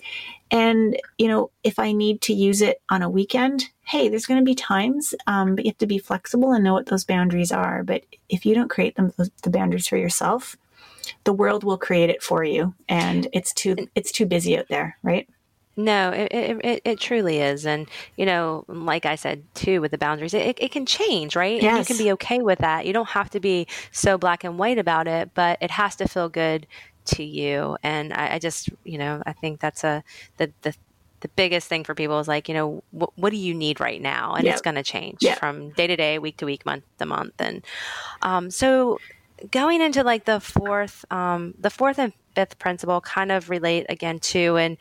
And 0.52 1.00
you 1.18 1.26
know, 1.26 1.50
if 1.64 1.80
I 1.80 1.90
need 1.90 2.20
to 2.22 2.32
use 2.32 2.62
it 2.62 2.80
on 2.90 3.02
a 3.02 3.10
weekend, 3.10 3.70
hey, 3.82 4.08
there's 4.08 4.26
going 4.26 4.40
to 4.40 4.44
be 4.44 4.54
times, 4.54 5.16
um, 5.26 5.56
but 5.56 5.64
you 5.64 5.72
have 5.72 5.78
to 5.78 5.86
be 5.88 5.98
flexible 5.98 6.52
and 6.52 6.62
know 6.62 6.74
what 6.74 6.86
those 6.86 7.04
boundaries 7.04 7.50
are. 7.50 7.82
But 7.82 8.04
if 8.28 8.46
you 8.46 8.54
don't 8.54 8.70
create 8.70 8.94
them, 8.94 9.12
the 9.16 9.50
boundaries 9.50 9.88
for 9.88 9.96
yourself, 9.96 10.56
the 11.24 11.32
world 11.32 11.64
will 11.64 11.78
create 11.78 12.10
it 12.10 12.22
for 12.22 12.44
you 12.44 12.74
and 12.88 13.28
it's 13.32 13.52
too 13.52 13.76
it's 13.94 14.12
too 14.12 14.26
busy 14.26 14.58
out 14.58 14.68
there 14.68 14.96
right 15.02 15.28
no, 15.78 16.10
it, 16.10 16.32
it, 16.32 16.82
it, 16.84 16.98
truly 16.98 17.38
is. 17.38 17.64
And, 17.64 17.88
you 18.16 18.26
know, 18.26 18.64
like 18.66 19.06
I 19.06 19.14
said 19.14 19.44
too, 19.54 19.80
with 19.80 19.92
the 19.92 19.98
boundaries, 19.98 20.34
it, 20.34 20.58
it 20.60 20.72
can 20.72 20.86
change, 20.86 21.36
right? 21.36 21.62
Yes. 21.62 21.70
And 21.70 21.78
you 21.78 21.84
can 21.84 22.04
be 22.04 22.12
okay 22.14 22.42
with 22.42 22.58
that. 22.58 22.84
You 22.84 22.92
don't 22.92 23.10
have 23.10 23.30
to 23.30 23.38
be 23.38 23.68
so 23.92 24.18
black 24.18 24.42
and 24.42 24.58
white 24.58 24.78
about 24.78 25.06
it, 25.06 25.30
but 25.34 25.56
it 25.60 25.70
has 25.70 25.94
to 25.96 26.08
feel 26.08 26.28
good 26.28 26.66
to 27.04 27.22
you. 27.22 27.76
And 27.84 28.12
I, 28.12 28.34
I 28.34 28.38
just, 28.40 28.70
you 28.82 28.98
know, 28.98 29.22
I 29.24 29.32
think 29.32 29.60
that's 29.60 29.84
a, 29.84 30.02
the, 30.38 30.50
the, 30.62 30.74
the 31.20 31.28
biggest 31.28 31.68
thing 31.68 31.84
for 31.84 31.94
people 31.94 32.18
is 32.18 32.26
like, 32.26 32.48
you 32.48 32.54
know, 32.54 32.82
what, 32.90 33.16
what 33.16 33.30
do 33.30 33.36
you 33.36 33.54
need 33.54 33.78
right 33.78 34.02
now? 34.02 34.34
And 34.34 34.44
yep. 34.44 34.54
it's 34.54 34.62
going 34.62 34.74
to 34.74 34.82
change 34.82 35.18
yep. 35.20 35.38
from 35.38 35.70
day 35.70 35.86
to 35.86 35.94
day, 35.94 36.18
week 36.18 36.38
to 36.38 36.44
week, 36.44 36.66
month 36.66 36.82
to 36.98 37.06
month. 37.06 37.34
And 37.38 37.64
um, 38.22 38.50
so 38.50 38.98
going 39.50 39.80
into 39.80 40.02
like 40.02 40.24
the 40.24 40.40
fourth, 40.40 41.04
um, 41.10 41.54
the 41.58 41.70
fourth 41.70 41.98
and 41.98 42.12
fifth 42.34 42.58
principle 42.58 43.00
kind 43.00 43.32
of 43.32 43.50
relate 43.50 43.86
again 43.88 44.18
to, 44.20 44.56
and 44.56 44.76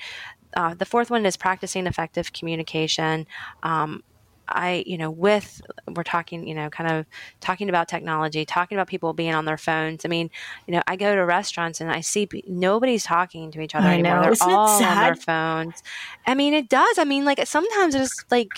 uh, 0.55 0.73
the 0.73 0.85
fourth 0.85 1.09
one 1.09 1.25
is 1.25 1.37
practicing 1.37 1.87
effective 1.87 2.33
communication. 2.33 3.27
Um, 3.63 4.03
I, 4.49 4.83
you 4.85 4.97
know, 4.97 5.11
with 5.11 5.61
we're 5.93 6.03
talking, 6.03 6.47
you 6.47 6.55
know, 6.55 6.69
kind 6.69 6.89
of 6.89 7.05
talking 7.41 7.69
about 7.69 7.87
technology, 7.87 8.45
talking 8.45 8.77
about 8.77 8.87
people 8.87 9.13
being 9.13 9.33
on 9.33 9.45
their 9.45 9.57
phones. 9.57 10.05
I 10.05 10.07
mean, 10.07 10.29
you 10.67 10.73
know, 10.73 10.81
I 10.87 10.95
go 10.95 11.13
to 11.15 11.25
restaurants 11.25 11.81
and 11.81 11.91
I 11.91 12.01
see 12.01 12.29
nobody's 12.47 13.03
talking 13.03 13.51
to 13.51 13.61
each 13.61 13.75
other 13.75 13.87
I 13.87 13.95
anymore. 13.95 14.17
Know. 14.17 14.21
They're 14.23 14.31
Isn't 14.31 14.49
all 14.49 14.83
on 14.83 14.97
their 15.03 15.15
phones. 15.15 15.83
I 16.25 16.33
mean, 16.33 16.53
it 16.53 16.69
does. 16.69 16.97
I 16.97 17.03
mean, 17.03 17.25
like 17.25 17.45
sometimes 17.45 17.93
it's 17.93 18.23
like 18.31 18.51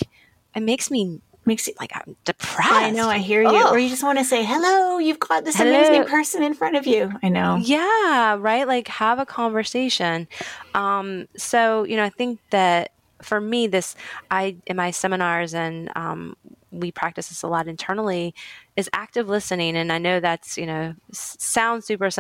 it 0.56 0.62
makes 0.62 0.92
me 0.92 1.22
makes 1.50 1.68
you 1.68 1.74
like 1.80 1.92
I'm 1.94 2.16
depressed. 2.24 2.72
I 2.72 2.92
know, 2.92 3.10
I 3.10 3.18
hear 3.18 3.42
you. 3.42 3.50
Ugh. 3.50 3.74
Or 3.74 3.78
you 3.78 3.90
just 3.90 4.04
want 4.04 4.20
to 4.20 4.24
say, 4.24 4.46
hello, 4.46 5.00
you've 5.00 5.20
got 5.20 5.44
this 5.44 5.58
hello. 5.58 5.72
amazing 5.72 6.06
person 6.06 6.44
in 6.44 6.54
front 6.54 6.78
of 6.78 6.88
you. 6.88 7.12
I 7.22 7.28
know. 7.28 7.58
Yeah, 7.58 8.38
right? 8.40 8.66
Like 8.66 8.88
have 8.88 9.20
a 9.20 9.26
conversation. 9.26 10.28
Um, 10.74 11.28
so, 11.36 11.84
you 11.84 11.98
know, 11.98 12.06
I 12.06 12.10
think 12.10 12.40
that 12.52 12.92
for 13.22 13.42
me, 13.42 13.68
this, 13.68 13.96
I, 14.32 14.56
in 14.66 14.78
my 14.78 14.92
seminars 14.92 15.54
and, 15.54 15.92
um, 15.98 16.38
we 16.72 16.92
practice 16.92 17.30
this 17.30 17.42
a 17.42 17.48
lot 17.48 17.68
internally 17.68 18.36
is 18.76 18.88
active 18.94 19.28
listening 19.28 19.76
and 19.76 19.92
i 19.92 19.98
know 19.98 20.20
that's 20.20 20.56
you 20.56 20.68
know 20.68 20.94
sounds 21.12 21.84
super 21.84 22.12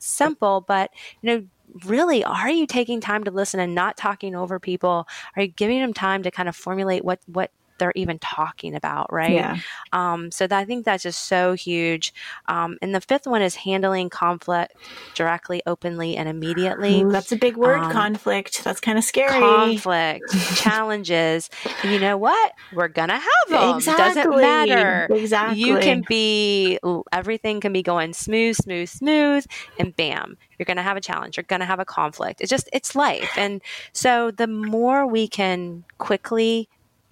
simple 0.00 0.64
but 0.66 0.90
you 1.22 1.30
know 1.30 1.46
really 1.84 2.24
are 2.24 2.50
you 2.50 2.66
taking 2.66 3.00
time 3.00 3.22
to 3.22 3.30
listen 3.30 3.60
and 3.60 3.76
not 3.76 3.96
talking 3.96 4.34
over 4.34 4.58
people 4.58 5.06
are 5.36 5.42
you 5.42 5.48
giving 5.48 5.80
them 5.80 5.94
time 5.94 6.24
to 6.24 6.32
kind 6.32 6.48
of 6.48 6.56
formulate 6.56 7.04
what 7.04 7.20
what 7.26 7.52
they're 7.78 7.92
even 7.94 8.18
talking 8.18 8.74
about, 8.74 9.12
right? 9.12 9.32
Yeah. 9.32 9.58
Um, 9.92 10.30
so 10.30 10.46
that, 10.46 10.58
I 10.58 10.64
think 10.64 10.84
that's 10.84 11.02
just 11.02 11.26
so 11.26 11.54
huge. 11.54 12.12
Um, 12.46 12.78
and 12.82 12.94
the 12.94 13.00
fifth 13.00 13.26
one 13.26 13.42
is 13.42 13.54
handling 13.54 14.10
conflict 14.10 14.74
directly, 15.14 15.62
openly, 15.66 16.16
and 16.16 16.28
immediately. 16.28 17.02
Ooh, 17.02 17.10
that's 17.10 17.32
a 17.32 17.36
big 17.36 17.56
word, 17.56 17.80
um, 17.80 17.92
conflict. 17.92 18.64
That's 18.64 18.80
kind 18.80 18.98
of 18.98 19.04
scary. 19.04 19.38
Conflict, 19.38 20.24
challenges. 20.56 21.50
And 21.82 21.92
you 21.92 22.00
know 22.00 22.16
what? 22.16 22.52
We're 22.72 22.88
gonna 22.88 23.18
have 23.18 23.48
them. 23.48 23.76
Exactly. 23.76 24.22
Doesn't 24.22 24.36
matter. 24.40 25.08
Exactly. 25.10 25.60
You 25.60 25.78
can 25.78 26.04
be 26.08 26.78
everything 27.12 27.60
can 27.60 27.72
be 27.72 27.82
going 27.82 28.12
smooth, 28.12 28.56
smooth, 28.56 28.88
smooth, 28.88 29.46
and 29.78 29.94
bam, 29.96 30.36
you're 30.58 30.64
going 30.64 30.76
to 30.76 30.82
have 30.82 30.96
a 30.96 31.00
challenge 31.00 31.36
you're 31.36 31.44
going 31.44 31.60
to 31.60 31.66
have 31.66 31.80
a 31.80 31.84
conflict 31.84 32.40
it's 32.40 32.50
just 32.50 32.68
it's 32.72 32.94
life 32.94 33.30
and 33.36 33.62
so 33.92 34.30
the 34.30 34.46
more 34.46 35.06
we 35.06 35.28
can 35.28 35.84
quickly 35.98 36.68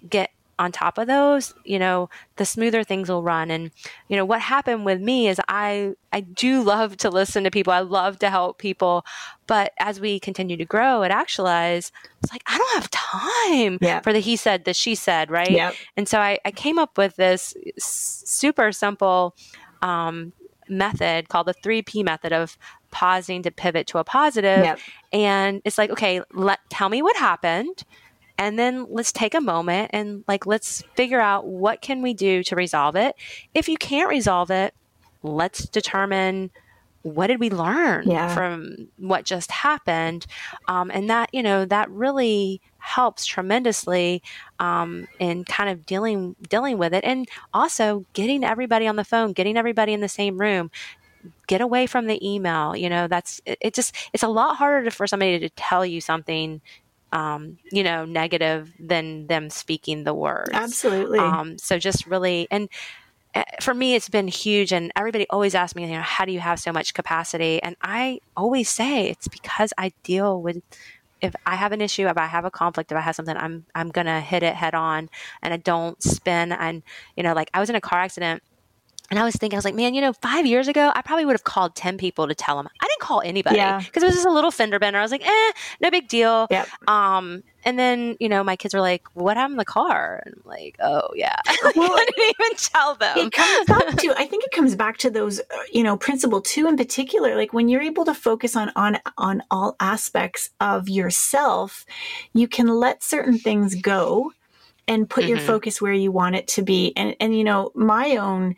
get 0.09 0.31
on 0.57 0.71
top 0.71 0.97
of 0.97 1.07
those, 1.07 1.53
you 1.63 1.77
know, 1.77 2.09
the 2.37 2.45
smoother 2.45 2.83
things 2.83 3.09
will 3.09 3.23
run. 3.23 3.51
And, 3.51 3.71
you 4.07 4.15
know, 4.15 4.25
what 4.25 4.41
happened 4.41 4.85
with 4.85 5.01
me 5.01 5.27
is 5.27 5.39
I, 5.47 5.93
I 6.13 6.21
do 6.21 6.63
love 6.63 6.97
to 6.97 7.09
listen 7.09 7.43
to 7.43 7.51
people. 7.51 7.73
I 7.73 7.79
love 7.79 8.19
to 8.19 8.29
help 8.29 8.57
people. 8.57 9.05
But 9.47 9.73
as 9.79 9.99
we 9.99 10.19
continue 10.19 10.57
to 10.57 10.65
grow 10.65 11.03
at 11.03 11.11
Actualize, 11.11 11.91
it's 12.23 12.31
like, 12.31 12.43
I 12.47 12.57
don't 12.57 12.75
have 12.75 12.89
time 12.91 13.77
yeah. 13.81 13.99
for 13.99 14.13
the 14.13 14.19
he 14.19 14.35
said, 14.35 14.65
the 14.65 14.73
she 14.73 14.95
said, 14.95 15.29
right? 15.29 15.51
And 15.97 16.07
so 16.07 16.19
I, 16.19 16.39
I 16.45 16.51
came 16.51 16.79
up 16.79 16.97
with 16.97 17.15
this 17.17 17.53
super 17.77 18.71
simple 18.71 19.35
um, 19.81 20.33
method 20.69 21.29
called 21.29 21.47
the 21.47 21.53
3P 21.53 22.03
method 22.03 22.33
of 22.33 22.57
pausing 22.91 23.43
to 23.43 23.51
pivot 23.51 23.87
to 23.87 23.97
a 23.97 24.03
positive. 24.03 24.63
Yep. 24.63 24.79
And 25.11 25.61
it's 25.65 25.77
like, 25.77 25.89
okay, 25.91 26.21
let 26.31 26.59
tell 26.69 26.89
me 26.89 27.01
what 27.01 27.17
happened 27.17 27.83
and 28.37 28.59
then 28.59 28.87
let's 28.89 29.11
take 29.11 29.33
a 29.33 29.41
moment 29.41 29.91
and 29.93 30.23
like 30.27 30.45
let's 30.45 30.83
figure 30.95 31.21
out 31.21 31.47
what 31.47 31.81
can 31.81 32.01
we 32.01 32.13
do 32.13 32.43
to 32.43 32.55
resolve 32.55 32.95
it. 32.95 33.15
If 33.53 33.69
you 33.69 33.77
can't 33.77 34.09
resolve 34.09 34.51
it 34.51 34.73
let's 35.25 35.65
determine 35.65 36.51
what 37.01 37.27
did 37.27 37.39
we 37.39 37.49
learn 37.49 38.09
yeah. 38.09 38.33
from 38.33 38.87
what 38.97 39.25
just 39.25 39.51
happened. 39.51 40.25
Um, 40.67 40.89
and 40.91 41.09
that 41.09 41.29
you 41.33 41.43
know 41.43 41.65
that 41.65 41.89
really 41.91 42.61
helps 42.79 43.25
tremendously 43.25 44.21
um, 44.59 45.07
in 45.19 45.43
kind 45.43 45.69
of 45.69 45.85
dealing 45.85 46.35
dealing 46.49 46.77
with 46.77 46.93
it. 46.93 47.03
And 47.03 47.27
also 47.53 48.05
getting 48.13 48.43
everybody 48.43 48.87
on 48.87 48.95
the 48.95 49.03
phone 49.03 49.33
getting 49.33 49.57
everybody 49.57 49.93
in 49.93 50.01
the 50.01 50.09
same 50.09 50.39
room. 50.39 50.71
Get 51.47 51.61
away 51.61 51.87
from 51.87 52.05
the 52.05 52.19
email 52.27 52.75
you 52.75 52.89
know 52.89 53.07
that's 53.07 53.41
it, 53.45 53.57
it 53.61 53.73
just 53.73 53.95
it's 54.13 54.23
a 54.23 54.27
lot 54.27 54.57
harder 54.57 54.85
to, 54.85 54.91
for 54.91 55.07
somebody 55.07 55.39
to 55.39 55.49
tell 55.49 55.83
you 55.85 55.99
something 56.01 56.61
um, 57.15 57.57
you 57.71 57.81
know, 57.81 58.03
negative 58.03 58.73
than 58.77 59.27
them 59.27 59.49
speaking 59.49 60.03
the 60.03 60.13
words. 60.13 60.49
Absolutely. 60.51 61.19
Um, 61.19 61.57
so 61.57 61.79
just 61.79 62.05
really, 62.05 62.45
and 62.51 62.67
eh, 63.33 63.43
for 63.61 63.73
me, 63.73 63.95
it's 63.95 64.09
been 64.09 64.27
huge. 64.27 64.73
And 64.73 64.91
everybody 64.97 65.25
always 65.29 65.55
asks 65.55 65.77
me, 65.77 65.83
you 65.83 65.95
know, 65.95 66.01
how 66.01 66.25
do 66.25 66.33
you 66.33 66.41
have 66.41 66.59
so 66.59 66.73
much 66.73 66.93
capacity? 66.93 67.63
And 67.63 67.77
I 67.81 68.19
always 68.35 68.69
say 68.69 69.09
it's 69.09 69.29
because 69.29 69.71
I 69.77 69.93
deal 70.03 70.41
with 70.41 70.61
if 71.21 71.33
I 71.45 71.55
have 71.55 71.71
an 71.71 71.79
issue, 71.79 72.05
if 72.07 72.17
I 72.17 72.25
have 72.25 72.43
a 72.43 72.51
conflict, 72.51 72.91
if 72.91 72.97
I 72.97 73.01
have 73.01 73.15
something, 73.15 73.37
I'm 73.37 73.65
I'm 73.73 73.89
gonna 73.89 74.19
hit 74.19 74.43
it 74.43 74.53
head 74.53 74.75
on, 74.75 75.09
and 75.41 75.53
I 75.53 75.57
don't 75.57 76.01
spin. 76.03 76.51
And 76.51 76.83
you 77.15 77.23
know, 77.23 77.33
like 77.33 77.49
I 77.53 77.61
was 77.61 77.69
in 77.69 77.77
a 77.77 77.81
car 77.81 77.99
accident 77.99 78.43
and 79.11 79.19
I 79.19 79.23
was 79.23 79.35
thinking, 79.35 79.55
I 79.55 79.59
was 79.59 79.65
like, 79.65 79.75
man, 79.75 79.93
you 79.93 80.01
know, 80.01 80.13
five 80.13 80.45
years 80.45 80.67
ago, 80.67 80.91
I 80.95 81.01
probably 81.01 81.25
would 81.25 81.33
have 81.33 81.43
called 81.43 81.75
10 81.75 81.97
people 81.97 82.27
to 82.27 82.33
tell 82.33 82.57
them. 82.57 82.67
I 82.81 82.87
didn't 82.87 83.01
call 83.01 83.21
anybody 83.21 83.55
because 83.57 83.57
yeah. 83.57 83.79
it 83.79 84.03
was 84.03 84.15
just 84.15 84.25
a 84.25 84.31
little 84.31 84.51
fender 84.51 84.79
bender. 84.79 84.97
I 84.97 85.03
was 85.03 85.11
like, 85.11 85.25
eh, 85.25 85.51
no 85.79 85.91
big 85.91 86.07
deal. 86.07 86.47
Yep. 86.49 86.67
Um, 86.87 87.43
and 87.65 87.77
then, 87.77 88.15
you 88.19 88.29
know, 88.29 88.43
my 88.43 88.55
kids 88.55 88.73
were 88.73 88.81
like, 88.81 89.03
what 89.13 89.37
happened 89.37 89.55
to 89.55 89.61
the 89.61 89.65
car? 89.65 90.23
And 90.25 90.35
I'm 90.35 90.49
like, 90.49 90.77
oh, 90.79 91.09
yeah. 91.15 91.35
Well, 91.75 91.91
I 91.91 92.05
didn't 92.15 92.35
even 92.39 92.57
tell 92.57 92.95
them. 92.95 93.17
It 93.17 93.31
comes 93.31 93.67
back 93.67 93.95
to, 93.97 94.13
I 94.17 94.25
think 94.25 94.43
it 94.43 94.51
comes 94.51 94.75
back 94.75 94.97
to 94.99 95.09
those, 95.09 95.39
uh, 95.39 95.43
you 95.71 95.83
know, 95.83 95.97
principle 95.97 96.41
two 96.41 96.67
in 96.67 96.77
particular. 96.77 97.35
Like 97.35 97.53
when 97.53 97.69
you're 97.69 97.81
able 97.81 98.05
to 98.05 98.13
focus 98.13 98.55
on, 98.55 98.71
on, 98.75 98.99
on 99.17 99.43
all 99.51 99.75
aspects 99.79 100.49
of 100.59 100.89
yourself, 100.89 101.85
you 102.33 102.47
can 102.47 102.67
let 102.67 103.03
certain 103.03 103.37
things 103.37 103.75
go 103.75 104.31
and 104.87 105.09
put 105.09 105.23
mm-hmm. 105.23 105.31
your 105.31 105.39
focus 105.39 105.81
where 105.81 105.93
you 105.93 106.11
want 106.11 106.35
it 106.35 106.47
to 106.49 106.61
be. 106.61 106.93
And, 106.95 107.15
and, 107.19 107.35
you 107.35 107.43
know, 107.43 107.71
my 107.73 108.17
own 108.17 108.55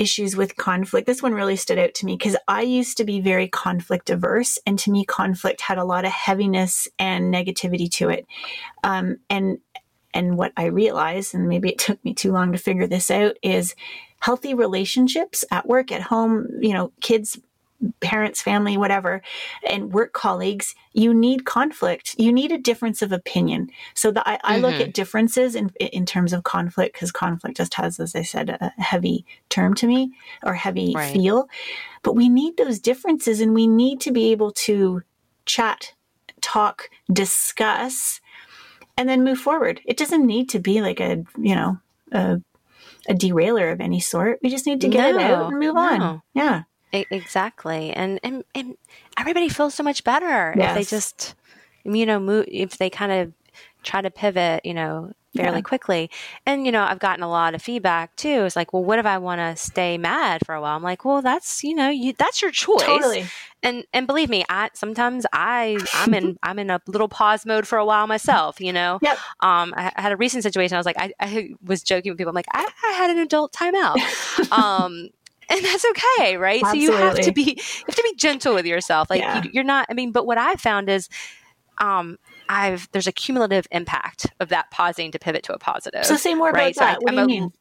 issues 0.00 0.34
with 0.34 0.56
conflict, 0.56 1.06
this 1.06 1.22
one 1.22 1.34
really 1.34 1.56
stood 1.56 1.78
out 1.78 1.94
to 1.94 2.06
me 2.06 2.16
because 2.16 2.36
I 2.48 2.62
used 2.62 2.96
to 2.96 3.04
be 3.04 3.20
very 3.20 3.46
conflict 3.46 4.10
averse. 4.10 4.58
And 4.66 4.78
to 4.80 4.90
me, 4.90 5.04
conflict 5.04 5.60
had 5.60 5.78
a 5.78 5.84
lot 5.84 6.04
of 6.04 6.10
heaviness 6.10 6.88
and 6.98 7.32
negativity 7.32 7.90
to 7.92 8.08
it. 8.08 8.26
Um, 8.82 9.18
and, 9.28 9.58
and 10.14 10.36
what 10.38 10.52
I 10.56 10.64
realized, 10.64 11.34
and 11.34 11.48
maybe 11.48 11.68
it 11.68 11.78
took 11.78 12.02
me 12.04 12.14
too 12.14 12.32
long 12.32 12.52
to 12.52 12.58
figure 12.58 12.86
this 12.86 13.10
out, 13.10 13.36
is 13.42 13.74
healthy 14.20 14.54
relationships 14.54 15.44
at 15.50 15.68
work, 15.68 15.92
at 15.92 16.02
home, 16.02 16.48
you 16.60 16.72
know, 16.72 16.92
kids 17.00 17.38
parents, 18.00 18.42
family, 18.42 18.76
whatever, 18.76 19.22
and 19.68 19.92
work 19.92 20.12
colleagues, 20.12 20.74
you 20.92 21.14
need 21.14 21.44
conflict. 21.44 22.14
You 22.18 22.32
need 22.32 22.52
a 22.52 22.58
difference 22.58 23.02
of 23.02 23.12
opinion. 23.12 23.70
So 23.94 24.10
the, 24.10 24.26
I, 24.28 24.38
I 24.42 24.54
mm-hmm. 24.54 24.62
look 24.62 24.74
at 24.74 24.94
differences 24.94 25.54
in 25.54 25.70
in 25.78 26.06
terms 26.06 26.32
of 26.32 26.44
conflict 26.44 26.94
because 26.94 27.12
conflict 27.12 27.56
just 27.56 27.74
has, 27.74 27.98
as 28.00 28.14
I 28.14 28.22
said, 28.22 28.50
a 28.50 28.72
heavy 28.80 29.24
term 29.48 29.74
to 29.74 29.86
me 29.86 30.12
or 30.42 30.54
heavy 30.54 30.92
right. 30.94 31.12
feel. 31.12 31.48
But 32.02 32.14
we 32.14 32.28
need 32.28 32.56
those 32.56 32.78
differences, 32.78 33.40
and 33.40 33.54
we 33.54 33.66
need 33.66 34.00
to 34.02 34.10
be 34.10 34.32
able 34.32 34.52
to 34.52 35.02
chat, 35.46 35.94
talk, 36.40 36.90
discuss, 37.12 38.20
and 38.96 39.08
then 39.08 39.24
move 39.24 39.38
forward. 39.38 39.80
It 39.84 39.96
doesn't 39.96 40.26
need 40.26 40.48
to 40.50 40.58
be 40.58 40.80
like 40.82 41.00
a 41.00 41.24
you 41.38 41.54
know 41.54 41.78
a 42.12 42.40
a 43.08 43.14
derailer 43.14 43.70
of 43.70 43.80
any 43.80 44.00
sort. 44.00 44.38
We 44.42 44.50
just 44.50 44.66
need 44.66 44.80
to 44.82 44.88
get 44.88 45.12
no, 45.12 45.18
it 45.18 45.22
out 45.22 45.50
and 45.50 45.58
move 45.58 45.74
no. 45.74 45.80
on. 45.80 46.22
Yeah. 46.34 46.62
Exactly. 46.92 47.92
And, 47.92 48.20
and, 48.22 48.44
and 48.54 48.76
everybody 49.18 49.48
feels 49.48 49.74
so 49.74 49.82
much 49.82 50.04
better 50.04 50.54
yes. 50.56 50.70
if 50.70 50.74
they 50.76 50.96
just, 50.96 51.34
you 51.84 52.06
know, 52.06 52.18
move, 52.20 52.46
if 52.48 52.78
they 52.78 52.90
kind 52.90 53.12
of 53.12 53.32
try 53.82 54.02
to 54.02 54.10
pivot, 54.10 54.64
you 54.64 54.74
know, 54.74 55.12
fairly 55.36 55.58
yeah. 55.58 55.62
quickly. 55.62 56.10
And, 56.44 56.66
you 56.66 56.72
know, 56.72 56.82
I've 56.82 56.98
gotten 56.98 57.22
a 57.22 57.28
lot 57.28 57.54
of 57.54 57.62
feedback 57.62 58.16
too. 58.16 58.44
It's 58.44 58.56
like, 58.56 58.72
well, 58.72 58.84
what 58.84 58.98
if 58.98 59.06
I 59.06 59.18
want 59.18 59.40
to 59.40 59.56
stay 59.56 59.96
mad 59.96 60.42
for 60.44 60.54
a 60.54 60.60
while? 60.60 60.76
I'm 60.76 60.82
like, 60.82 61.04
well, 61.04 61.22
that's, 61.22 61.62
you 61.62 61.74
know, 61.74 61.88
you, 61.88 62.12
that's 62.18 62.42
your 62.42 62.50
choice. 62.50 62.82
Totally. 62.82 63.26
And, 63.62 63.84
and 63.92 64.06
believe 64.06 64.28
me, 64.28 64.44
I, 64.48 64.70
sometimes 64.74 65.26
I, 65.32 65.78
I'm 65.94 66.14
in, 66.14 66.38
I'm 66.42 66.58
in 66.58 66.70
a 66.70 66.80
little 66.86 67.08
pause 67.08 67.46
mode 67.46 67.66
for 67.66 67.78
a 67.78 67.84
while 67.84 68.06
myself, 68.06 68.60
you 68.60 68.72
know? 68.72 68.98
Yep. 69.02 69.18
Um, 69.40 69.74
I, 69.76 69.92
I 69.94 70.02
had 70.02 70.12
a 70.12 70.16
recent 70.16 70.42
situation. 70.42 70.74
I 70.74 70.78
was 70.78 70.86
like, 70.86 70.98
I, 70.98 71.12
I 71.20 71.50
was 71.62 71.82
joking 71.82 72.10
with 72.10 72.18
people. 72.18 72.30
I'm 72.30 72.34
like, 72.34 72.48
I, 72.52 72.68
I 72.84 72.92
had 72.92 73.10
an 73.10 73.18
adult 73.18 73.52
timeout. 73.52 74.50
um, 74.52 75.10
and 75.50 75.64
that's 75.64 75.84
okay, 75.84 76.36
right? 76.36 76.62
Absolutely. 76.62 76.86
So 76.86 76.92
you 76.92 76.98
have 76.98 77.20
to 77.20 77.32
be 77.32 77.42
you 77.58 77.84
have 77.86 77.96
to 77.96 78.02
be 78.02 78.14
gentle 78.16 78.54
with 78.54 78.66
yourself. 78.66 79.10
Like 79.10 79.20
yeah. 79.20 79.42
you, 79.52 79.60
are 79.60 79.64
not. 79.64 79.86
I 79.90 79.94
mean, 79.94 80.12
but 80.12 80.26
what 80.26 80.38
I've 80.38 80.60
found 80.60 80.88
is, 80.88 81.08
um, 81.78 82.18
I've 82.48 82.88
there's 82.92 83.06
a 83.06 83.12
cumulative 83.12 83.66
impact 83.70 84.26
of 84.40 84.48
that 84.48 84.70
pausing 84.70 85.12
to 85.12 85.18
pivot 85.18 85.42
to 85.44 85.54
a 85.54 85.58
positive. 85.58 86.04
So 86.06 86.16
say 86.16 86.34
more 86.34 86.50
right? 86.50 86.74
about 86.76 86.80
that. 86.80 86.94
So 86.94 87.00
what 87.02 87.18
I, 87.18 87.26
do 87.26 87.32
you 87.32 87.38
a, 87.38 87.40
mean? 87.40 87.52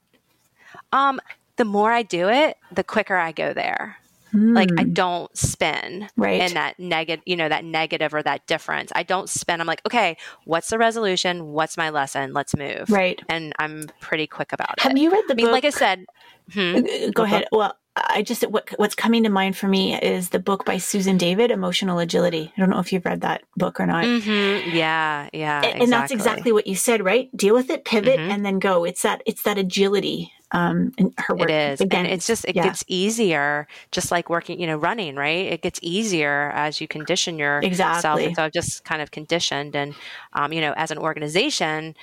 Um, 0.91 1.19
the 1.57 1.65
more 1.65 1.91
I 1.91 2.03
do 2.03 2.29
it, 2.29 2.57
the 2.71 2.83
quicker 2.83 3.15
I 3.15 3.31
go 3.31 3.53
there. 3.53 3.98
Mm. 4.33 4.55
Like 4.55 4.69
I 4.77 4.83
hmm. 4.83 4.93
don't 4.93 5.37
spin 5.37 6.07
right. 6.15 6.41
in 6.41 6.53
that 6.53 6.79
negative, 6.79 7.23
you 7.25 7.35
know, 7.35 7.49
that 7.49 7.65
negative 7.65 8.13
or 8.13 8.21
that 8.23 8.45
difference. 8.47 8.91
I 8.95 9.03
don't 9.03 9.29
spin. 9.29 9.61
I'm 9.61 9.67
like, 9.67 9.81
okay, 9.85 10.17
what's 10.45 10.69
the 10.69 10.77
resolution? 10.77 11.47
What's 11.47 11.77
my 11.77 11.89
lesson? 11.89 12.33
Let's 12.33 12.55
move. 12.55 12.89
Right. 12.89 13.19
And 13.29 13.53
I'm 13.59 13.87
pretty 13.99 14.27
quick 14.27 14.53
about 14.53 14.75
it. 14.77 14.81
Have 14.81 14.97
you 14.97 15.11
read 15.11 15.25
the 15.27 15.33
I 15.33 15.35
mean, 15.35 15.45
book? 15.47 15.53
Like 15.53 15.65
I 15.65 15.69
said, 15.69 16.05
hmm? 16.53 17.09
go 17.11 17.23
ahead. 17.23 17.45
Well, 17.51 17.75
I 18.07 18.21
just 18.21 18.43
what, 18.49 18.69
what's 18.77 18.95
coming 18.95 19.23
to 19.23 19.29
mind 19.29 19.57
for 19.57 19.67
me 19.67 19.99
is 19.99 20.29
the 20.29 20.39
book 20.39 20.65
by 20.65 20.77
Susan 20.77 21.17
David, 21.17 21.51
Emotional 21.51 21.99
Agility. 21.99 22.51
I 22.55 22.59
don't 22.59 22.69
know 22.69 22.79
if 22.79 22.93
you've 22.93 23.05
read 23.05 23.21
that 23.21 23.43
book 23.57 23.79
or 23.79 23.85
not. 23.85 24.05
Mm-hmm. 24.05 24.75
Yeah, 24.75 25.29
yeah, 25.33 25.57
and, 25.57 25.65
exactly. 25.65 25.83
and, 25.83 25.91
that's 25.91 26.11
exactly 26.11 26.51
what 26.51 26.67
you 26.67 26.75
said, 26.75 27.03
right? 27.03 27.35
Deal 27.35 27.53
with 27.53 27.69
it, 27.69 27.85
pivot, 27.85 28.19
mm-hmm. 28.19 28.31
and 28.31 28.45
then 28.45 28.59
go. 28.59 28.85
It's 28.85 29.01
that 29.01 29.21
it's 29.25 29.43
that 29.43 29.57
agility. 29.57 30.31
Um, 30.51 30.91
in 30.97 31.13
her 31.17 31.35
work. 31.35 31.49
It 31.49 31.73
is, 31.73 31.81
Again, 31.81 32.05
and 32.05 32.13
it's 32.13 32.25
just 32.25 32.43
it 32.45 32.55
yeah. 32.55 32.63
gets 32.63 32.83
easier, 32.87 33.67
just 33.91 34.09
like 34.11 34.29
working, 34.29 34.59
you 34.59 34.65
know, 34.65 34.77
running. 34.77 35.15
Right, 35.15 35.45
it 35.45 35.61
gets 35.61 35.79
easier 35.83 36.51
as 36.55 36.81
you 36.81 36.87
condition 36.87 37.37
yourself. 37.37 37.71
Exactly. 37.71 38.25
And 38.25 38.35
so 38.35 38.43
I've 38.45 38.51
just 38.51 38.83
kind 38.83 39.01
of 39.01 39.11
conditioned, 39.11 39.75
and 39.75 39.93
um, 40.33 40.51
you 40.51 40.61
know, 40.61 40.73
as 40.75 40.89
an 40.89 40.97
organization, 40.97 41.95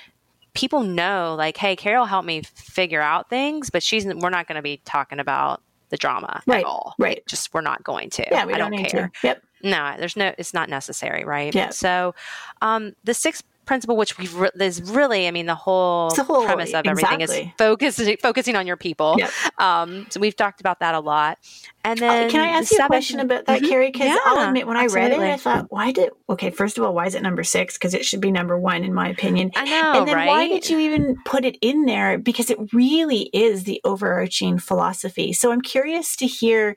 people 0.53 0.81
know 0.81 1.35
like 1.37 1.55
hey 1.55 1.75
carol 1.75 2.05
helped 2.05 2.25
me 2.25 2.41
figure 2.41 3.01
out 3.01 3.29
things 3.29 3.69
but 3.69 3.83
she's 3.83 4.07
we're 4.07 4.31
not 4.31 4.47
going 4.47 4.55
to 4.55 4.61
be 4.63 4.81
talking 4.85 5.19
about 5.19 5.61
the 5.89 5.97
drama 5.97 6.41
right, 6.45 6.59
at 6.59 6.65
all. 6.65 6.95
Right. 6.97 7.25
Just 7.27 7.53
we're 7.53 7.61
not 7.61 7.83
going 7.83 8.09
to. 8.11 8.25
Yeah, 8.29 8.45
we 8.45 8.53
I 8.53 8.57
don't, 8.57 8.71
don't 8.71 8.85
care. 8.85 9.11
To. 9.21 9.27
Yep. 9.27 9.43
No, 9.63 9.95
there's 9.97 10.15
no. 10.15 10.33
It's 10.37 10.53
not 10.53 10.69
necessary, 10.69 11.23
right? 11.23 11.53
Yeah. 11.53 11.69
So, 11.69 12.13
um, 12.61 12.95
the 13.03 13.13
sixth 13.13 13.43
principle, 13.67 13.95
which 13.95 14.17
we've 14.17 14.33
re- 14.33 14.49
is 14.59 14.81
really, 14.81 15.27
I 15.27 15.31
mean, 15.31 15.45
the 15.45 15.55
whole, 15.55 16.09
the 16.09 16.23
whole 16.23 16.45
premise 16.45 16.73
of 16.73 16.85
exactly. 16.85 17.03
everything 17.03 17.45
is 17.45 17.51
focusing 17.57 18.17
focusing 18.17 18.55
on 18.55 18.65
your 18.65 18.77
people. 18.77 19.15
Yep. 19.19 19.31
Um, 19.59 20.07
so 20.09 20.19
we've 20.19 20.35
talked 20.35 20.59
about 20.59 20.79
that 20.79 20.95
a 20.95 20.99
lot. 20.99 21.37
And 21.83 22.01
uh, 22.01 22.07
then, 22.07 22.27
uh, 22.27 22.29
can 22.29 22.41
I 22.41 22.47
ask 22.47 22.71
you 22.71 22.79
a 22.83 22.87
question 22.87 23.19
about 23.19 23.45
that, 23.45 23.61
mm-hmm. 23.61 23.69
Carrie? 23.69 23.91
Because 23.91 24.07
yeah, 24.07 24.17
I'll 24.25 24.47
admit, 24.47 24.65
when 24.65 24.75
absolutely. 24.75 25.15
I 25.15 25.19
read 25.19 25.29
it, 25.29 25.33
I 25.33 25.37
thought, 25.37 25.67
why 25.69 25.91
did? 25.91 26.09
Okay, 26.29 26.49
first 26.49 26.77
of 26.77 26.83
all, 26.83 26.93
why 26.93 27.05
is 27.05 27.15
it 27.15 27.21
number 27.21 27.43
six? 27.43 27.77
Because 27.77 27.93
it 27.93 28.03
should 28.03 28.19
be 28.21 28.31
number 28.31 28.59
one, 28.59 28.83
in 28.83 28.93
my 28.93 29.09
opinion. 29.09 29.51
I 29.55 29.65
know, 29.65 29.99
And 29.99 30.07
then 30.07 30.15
right? 30.15 30.27
why 30.27 30.47
did 30.47 30.69
you 30.69 30.79
even 30.79 31.15
put 31.23 31.45
it 31.45 31.57
in 31.61 31.85
there? 31.85 32.17
Because 32.17 32.49
it 32.49 32.57
really 32.73 33.29
is 33.33 33.63
the 33.63 33.79
overarching 33.83 34.57
philosophy. 34.57 35.33
So 35.33 35.51
I'm 35.51 35.61
curious 35.61 36.15
to 36.17 36.25
hear. 36.25 36.75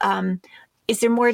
Um, 0.00 0.40
is 0.88 1.00
there 1.00 1.10
more 1.10 1.32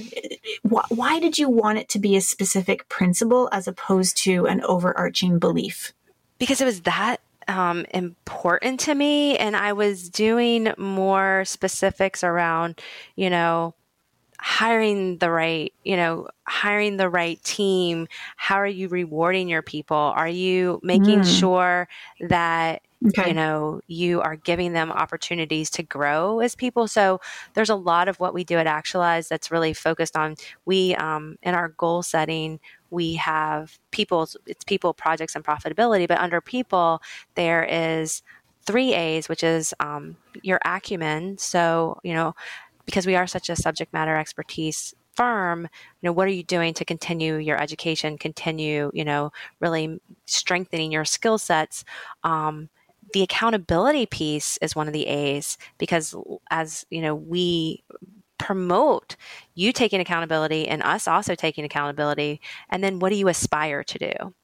why 0.62 1.18
did 1.20 1.38
you 1.38 1.48
want 1.48 1.78
it 1.78 1.88
to 1.88 1.98
be 1.98 2.16
a 2.16 2.20
specific 2.20 2.88
principle 2.88 3.48
as 3.52 3.66
opposed 3.66 4.16
to 4.16 4.46
an 4.46 4.60
overarching 4.64 5.38
belief 5.38 5.92
because 6.38 6.60
it 6.60 6.64
was 6.64 6.82
that 6.82 7.20
um, 7.48 7.84
important 7.90 8.80
to 8.80 8.94
me. 8.94 9.36
And 9.36 9.56
I 9.56 9.72
was 9.72 10.08
doing 10.08 10.72
more 10.78 11.44
specifics 11.44 12.24
around, 12.24 12.80
you 13.16 13.30
know, 13.30 13.74
hiring 14.38 15.18
the 15.18 15.30
right, 15.30 15.72
you 15.84 15.96
know, 15.96 16.28
hiring 16.46 16.96
the 16.96 17.08
right 17.08 17.42
team. 17.42 18.08
How 18.36 18.56
are 18.56 18.66
you 18.66 18.88
rewarding 18.88 19.48
your 19.48 19.62
people? 19.62 19.96
Are 19.96 20.28
you 20.28 20.80
making 20.82 21.20
mm. 21.20 21.40
sure 21.40 21.88
that 22.20 22.82
Okay. 23.06 23.28
you 23.28 23.34
know 23.34 23.80
you 23.86 24.20
are 24.22 24.36
giving 24.36 24.72
them 24.72 24.90
opportunities 24.90 25.68
to 25.70 25.82
grow 25.82 26.40
as 26.40 26.54
people 26.54 26.88
so 26.88 27.20
there's 27.52 27.68
a 27.68 27.74
lot 27.74 28.08
of 28.08 28.18
what 28.18 28.32
we 28.32 28.44
do 28.44 28.56
at 28.56 28.66
actualize 28.66 29.28
that's 29.28 29.50
really 29.50 29.74
focused 29.74 30.16
on 30.16 30.36
we 30.64 30.94
um, 30.96 31.36
in 31.42 31.54
our 31.54 31.68
goal 31.68 32.02
setting 32.02 32.58
we 32.94 33.14
have 33.14 33.76
people, 33.90 34.26
it's 34.46 34.64
people, 34.64 34.94
projects, 34.94 35.34
and 35.34 35.44
profitability. 35.44 36.06
But 36.08 36.18
under 36.18 36.40
people, 36.40 37.02
there 37.34 37.64
is 37.64 38.22
three 38.64 38.94
A's, 38.94 39.28
which 39.28 39.42
is 39.42 39.74
um, 39.80 40.16
your 40.42 40.60
acumen. 40.64 41.36
So, 41.36 41.98
you 42.04 42.14
know, 42.14 42.34
because 42.86 43.06
we 43.06 43.16
are 43.16 43.26
such 43.26 43.50
a 43.50 43.56
subject 43.56 43.92
matter 43.92 44.16
expertise 44.16 44.94
firm, 45.16 45.62
you 45.62 46.06
know, 46.06 46.12
what 46.12 46.26
are 46.28 46.32
you 46.32 46.42
doing 46.44 46.72
to 46.74 46.84
continue 46.84 47.36
your 47.36 47.60
education, 47.60 48.16
continue, 48.16 48.90
you 48.94 49.04
know, 49.04 49.32
really 49.60 50.00
strengthening 50.26 50.92
your 50.92 51.04
skill 51.04 51.38
sets? 51.38 51.84
Um, 52.22 52.68
the 53.14 53.22
accountability 53.22 54.06
piece 54.06 54.58
is 54.60 54.74
one 54.74 54.88
of 54.88 54.92
the 54.92 55.06
A's 55.06 55.56
because 55.78 56.16
as 56.50 56.84
you 56.90 57.00
know, 57.00 57.14
we 57.14 57.84
promote 58.38 59.14
you 59.54 59.72
taking 59.72 60.00
accountability 60.00 60.66
and 60.66 60.82
us 60.82 61.06
also 61.06 61.36
taking 61.36 61.64
accountability 61.64 62.40
and 62.70 62.82
then 62.82 62.98
what 62.98 63.10
do 63.10 63.16
you 63.16 63.28
aspire 63.28 63.84
to 63.84 63.98
do 63.98 64.34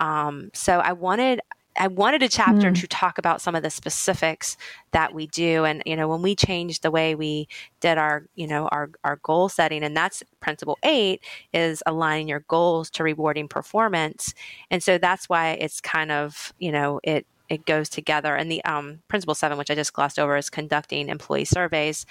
um, 0.00 0.50
so 0.52 0.80
i 0.80 0.92
wanted 0.92 1.40
I 1.78 1.88
wanted 1.88 2.22
a 2.22 2.28
chapter 2.28 2.70
mm. 2.70 2.80
to 2.80 2.86
talk 2.86 3.18
about 3.18 3.40
some 3.40 3.54
of 3.54 3.62
the 3.62 3.70
specifics 3.70 4.56
that 4.92 5.12
we 5.12 5.26
do. 5.26 5.64
And, 5.64 5.82
you 5.84 5.94
know, 5.94 6.08
when 6.08 6.22
we 6.22 6.34
changed 6.34 6.82
the 6.82 6.90
way 6.90 7.14
we 7.14 7.48
did 7.80 7.98
our, 7.98 8.26
you 8.34 8.46
know, 8.46 8.68
our, 8.68 8.90
our 9.04 9.16
goal 9.16 9.48
setting, 9.48 9.82
and 9.82 9.96
that's 9.96 10.22
principle 10.40 10.78
eight 10.82 11.22
is 11.52 11.82
aligning 11.86 12.28
your 12.28 12.44
goals 12.48 12.90
to 12.92 13.04
rewarding 13.04 13.48
performance. 13.48 14.32
And 14.70 14.82
so 14.82 14.96
that's 14.98 15.28
why 15.28 15.50
it's 15.50 15.80
kind 15.80 16.10
of, 16.10 16.52
you 16.58 16.72
know, 16.72 17.00
it, 17.04 17.26
it 17.48 17.64
goes 17.66 17.88
together. 17.88 18.34
And 18.34 18.50
the 18.50 18.64
um, 18.64 19.00
principle 19.08 19.34
seven, 19.34 19.58
which 19.58 19.70
I 19.70 19.74
just 19.74 19.92
glossed 19.92 20.18
over, 20.18 20.36
is 20.36 20.50
conducting 20.50 21.08
employee 21.08 21.44
surveys. 21.44 22.06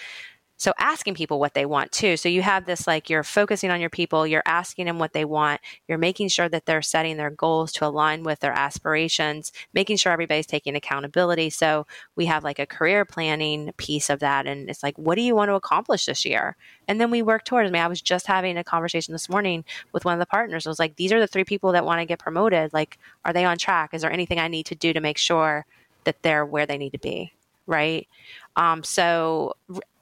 So 0.58 0.72
asking 0.80 1.16
people 1.16 1.40
what 1.40 1.54
they 1.54 1.66
want 1.66 1.92
too. 1.92 2.16
So 2.16 2.30
you 2.30 2.42
have 2.42 2.66
this 2.66 2.88
like 2.88 3.10
you're 3.10 3.24
focusing 3.24 3.72
on 3.72 3.82
your 3.82 3.90
people, 3.90 4.26
you're 4.26 4.44
asking 4.46 4.86
them 4.86 5.00
what 5.00 5.12
they 5.12 5.26
want, 5.26 5.60
you're 5.88 5.98
making 5.98 6.30
sure 6.30 6.48
that 6.48 6.66
they're 6.66 6.82
setting 6.82 7.18
their 7.18 7.30
goals 7.30 7.74
to 7.74 7.86
align 7.86 8.24
with 8.24 8.40
their 8.40 8.54
aspirations, 8.54 9.52
making 9.74 9.98
sure 9.98 10.14
everybody's 10.14 10.46
taking 10.46 10.76
accountability. 10.76 11.50
So 11.50 11.86
we 12.16 12.26
have 12.28 12.46
like 12.46 12.60
a 12.60 12.66
career 12.66 13.04
planning 13.04 13.74
piece 13.78 14.10
of 14.10 14.20
that 14.20 14.48
and 14.48 14.70
it's 14.70 14.82
like 14.82 14.98
what 14.98 15.16
do 15.16 15.22
you 15.22 15.36
want 15.36 15.50
to 15.50 15.56
accomplish 15.56 16.06
this 16.06 16.24
year? 16.24 16.56
And 16.88 17.02
then 17.02 17.12
we 17.12 17.22
work 17.22 17.44
towards 17.44 17.68
I 17.68 17.72
mean 17.72 17.82
I 17.82 17.88
was 17.88 18.02
just 18.02 18.26
having 18.26 18.58
a 18.58 18.64
conversation 18.64 19.12
this 19.12 19.28
morning 19.28 19.66
with 19.92 20.06
one 20.06 20.14
of 20.14 20.20
the 20.20 20.26
partners. 20.26 20.66
I 20.66 20.70
was 20.70 20.80
like 20.80 20.96
these 20.96 21.12
are 21.12 21.20
the 21.20 21.28
three 21.28 21.44
people 21.44 21.74
that 21.74 21.86
want 21.86 22.00
to 22.00 22.06
get 22.06 22.20
promoted. 22.20 22.72
Like 22.72 22.98
are 23.26 23.34
they 23.34 23.44
on 23.44 23.58
track? 23.58 23.94
Is 23.94 24.04
there 24.04 24.12
anything 24.12 24.40
I 24.40 24.48
need 24.48 24.68
to 24.68 24.76
do 24.76 24.94
to 24.94 25.02
make 25.02 25.18
sure 25.18 25.66
that 26.06 26.22
they're 26.22 26.46
where 26.46 26.66
they 26.66 26.78
need 26.78 26.92
to 26.92 27.00
be? 27.00 27.34
Right? 27.68 28.08
Um, 28.56 28.84
so 28.84 29.56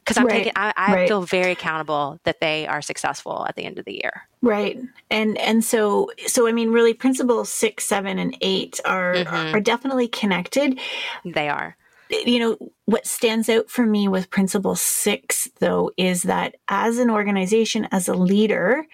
because 0.04 0.18
I'm 0.18 0.26
right. 0.26 0.36
taking, 0.36 0.54
I, 0.56 0.74
I 0.76 0.94
right. 0.94 1.08
feel 1.08 1.22
very 1.22 1.52
accountable 1.52 2.20
that 2.26 2.42
they 2.42 2.68
are 2.68 2.82
successful 2.82 3.46
at 3.48 3.56
the 3.56 3.64
end 3.64 3.80
of 3.80 3.86
the 3.86 3.94
year. 3.94 4.28
Right. 4.42 4.78
And, 5.10 5.38
and 5.38 5.64
so, 5.64 6.12
so, 6.28 6.48
I 6.48 6.52
mean, 6.52 6.72
really 6.72 6.94
principles 6.94 7.50
six, 7.50 7.86
seven, 7.86 8.20
and 8.20 8.36
eight 8.42 8.82
are, 8.84 9.16
mm-hmm. 9.16 9.56
are 9.56 9.62
definitely 9.62 10.10
connected. 10.10 10.78
They 11.24 11.48
are 11.48 11.78
you 12.26 12.40
know, 12.40 12.58
what 12.86 13.06
stands 13.06 13.50
out 13.50 13.70
for 13.70 13.86
me 13.86 14.08
with 14.08 14.30
principle 14.30 14.76
six, 14.76 15.50
though, 15.60 15.92
is 15.98 16.24
that 16.24 16.56
as 16.68 16.98
an 16.98 17.10
organization, 17.10 17.88
as 17.92 18.08
a 18.08 18.14
leader, 18.14 18.86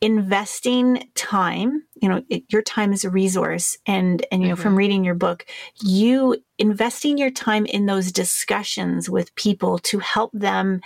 investing 0.00 1.08
time, 1.14 1.82
you 2.00 2.08
know, 2.08 2.22
it, 2.28 2.44
your 2.48 2.62
time 2.62 2.92
is 2.92 3.04
a 3.04 3.10
resource. 3.10 3.76
And, 3.86 4.24
and, 4.30 4.42
you 4.42 4.48
know, 4.48 4.54
mm-hmm. 4.54 4.62
from 4.62 4.76
reading 4.76 5.04
your 5.04 5.14
book, 5.14 5.46
you 5.82 6.36
investing 6.58 7.18
your 7.18 7.30
time 7.30 7.66
in 7.66 7.86
those 7.86 8.12
discussions 8.12 9.10
with 9.10 9.34
people 9.34 9.78
to 9.80 9.98
help 9.98 10.30
them 10.32 10.80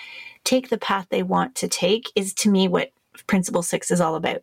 take 0.45 0.69
the 0.69 0.79
path 0.79 1.07
they 1.11 1.23
want 1.23 1.55
to 1.57 1.69
take 1.69 2.11
is 2.17 2.35
to 2.35 2.51
me 2.51 2.69
what 2.69 2.93
principle 3.27 3.63
six 3.63 3.91
is 3.91 4.01
all 4.01 4.17
about 4.17 4.43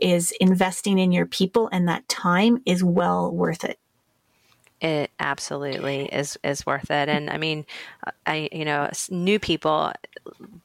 is 0.00 0.32
investing 0.40 0.98
in 0.98 1.12
your 1.12 1.26
people 1.26 1.68
and 1.72 1.88
that 1.88 2.08
time 2.08 2.58
is 2.66 2.84
well 2.84 3.30
worth 3.30 3.64
it 3.64 3.78
it 4.80 5.10
absolutely 5.18 6.04
is 6.06 6.38
is 6.44 6.64
worth 6.64 6.90
it 6.90 7.08
and 7.08 7.30
i 7.30 7.36
mean 7.36 7.66
i 8.26 8.48
you 8.52 8.64
know 8.64 8.88
new 9.10 9.38
people 9.38 9.92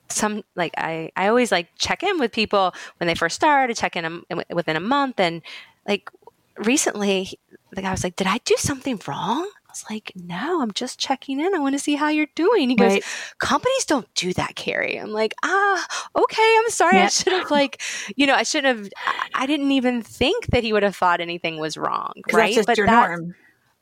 some 0.10 0.44
like 0.56 0.74
i 0.78 1.12
i 1.16 1.28
always 1.28 1.52
like 1.52 1.68
check 1.78 2.04
in 2.04 2.20
with 2.20 2.32
people 2.32 2.74
when 2.98 3.08
they 3.08 3.16
first 3.16 3.36
start 3.36 3.70
to 3.70 3.76
check 3.76 3.96
in 3.96 4.06
a, 4.06 4.54
within 4.54 4.76
a 4.76 4.80
month 4.80 5.20
and 5.20 5.42
like 5.88 6.10
recently 6.58 7.40
the 7.72 7.82
guy 7.82 7.92
was 7.92 8.04
like 8.04 8.16
did 8.16 8.28
i 8.28 8.38
do 8.46 8.56
something 8.58 9.00
wrong 9.08 9.50
I 9.66 9.72
was 9.74 9.86
like, 9.90 10.12
no, 10.16 10.62
I'm 10.62 10.72
just 10.72 11.00
checking 11.00 11.40
in. 11.40 11.56
I 11.56 11.58
want 11.58 11.74
to 11.74 11.80
see 11.80 11.96
how 11.96 12.10
you're 12.10 12.28
doing. 12.36 12.70
He 12.70 12.76
goes, 12.76 12.92
right. 12.92 13.04
companies 13.40 13.86
don't 13.86 14.08
do 14.14 14.32
that, 14.34 14.56
Carrie. 14.56 15.00
I'm 15.00 15.10
like, 15.10 15.34
ah, 15.44 15.88
okay. 16.16 16.58
I'm 16.60 16.70
sorry. 16.70 16.98
Yeah. 16.98 17.06
I 17.06 17.08
should 17.08 17.34
have 17.34 17.50
like, 17.50 17.82
you 18.16 18.28
know, 18.28 18.36
I 18.36 18.44
shouldn't 18.44 18.78
have. 18.78 18.90
I 19.34 19.48
didn't 19.48 19.72
even 19.72 20.04
think 20.04 20.46
that 20.52 20.64
he 20.64 20.74
would 20.74 20.84
have 20.84 20.96
thought 20.96 21.22
anything 21.22 21.58
was 21.58 21.76
wrong. 21.76 22.14
Right, 22.32 22.56
but 22.68 22.78
your 22.78 22.86
norm 22.86 23.34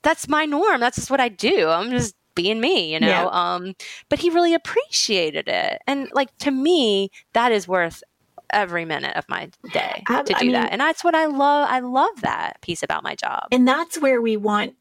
that's 0.03 0.27
my 0.27 0.45
norm. 0.45 0.79
That's 0.79 0.95
just 0.95 1.11
what 1.11 1.19
I 1.19 1.29
do. 1.29 1.67
I'm 1.67 1.91
just 1.91 2.15
being 2.35 2.61
me, 2.61 2.93
you 2.93 2.99
know. 2.99 3.07
Yeah. 3.07 3.25
Um, 3.25 3.73
but 4.09 4.19
he 4.19 4.29
really 4.29 4.53
appreciated 4.53 5.47
it, 5.47 5.81
and 5.87 6.09
like 6.13 6.35
to 6.39 6.51
me, 6.51 7.09
that 7.33 7.51
is 7.51 7.67
worth 7.67 8.03
every 8.51 8.85
minute 8.85 9.15
of 9.15 9.25
my 9.29 9.49
day 9.71 10.03
I, 10.07 10.23
to 10.23 10.33
do 10.33 10.33
I 10.37 10.43
mean, 10.43 10.51
that. 10.53 10.71
And 10.71 10.81
that's 10.81 11.03
what 11.03 11.15
I 11.15 11.25
love. 11.25 11.67
I 11.69 11.79
love 11.79 12.21
that 12.21 12.61
piece 12.61 12.83
about 12.83 13.03
my 13.03 13.15
job. 13.15 13.47
And 13.51 13.67
that's 13.67 13.99
where 13.99 14.21
we 14.21 14.37
want 14.37 14.75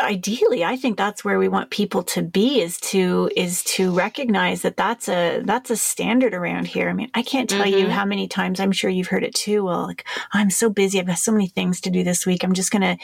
ideally 0.00 0.64
i 0.64 0.76
think 0.76 0.96
that's 0.96 1.24
where 1.24 1.38
we 1.38 1.46
want 1.46 1.70
people 1.70 2.02
to 2.02 2.20
be 2.20 2.60
is 2.60 2.78
to 2.80 3.30
is 3.36 3.62
to 3.62 3.92
recognize 3.92 4.62
that 4.62 4.76
that's 4.76 5.08
a 5.08 5.40
that's 5.44 5.70
a 5.70 5.76
standard 5.76 6.34
around 6.34 6.66
here 6.66 6.88
i 6.88 6.92
mean 6.92 7.08
i 7.14 7.22
can't 7.22 7.48
tell 7.48 7.64
mm-hmm. 7.64 7.78
you 7.78 7.88
how 7.88 8.04
many 8.04 8.26
times 8.26 8.58
i'm 8.58 8.72
sure 8.72 8.90
you've 8.90 9.06
heard 9.06 9.22
it 9.22 9.34
too 9.34 9.62
well 9.62 9.86
like 9.86 10.04
i'm 10.32 10.50
so 10.50 10.68
busy 10.68 10.98
i've 10.98 11.06
got 11.06 11.18
so 11.18 11.30
many 11.30 11.46
things 11.46 11.80
to 11.80 11.90
do 11.90 12.02
this 12.02 12.26
week 12.26 12.42
i'm 12.42 12.54
just 12.54 12.72
gonna 12.72 12.98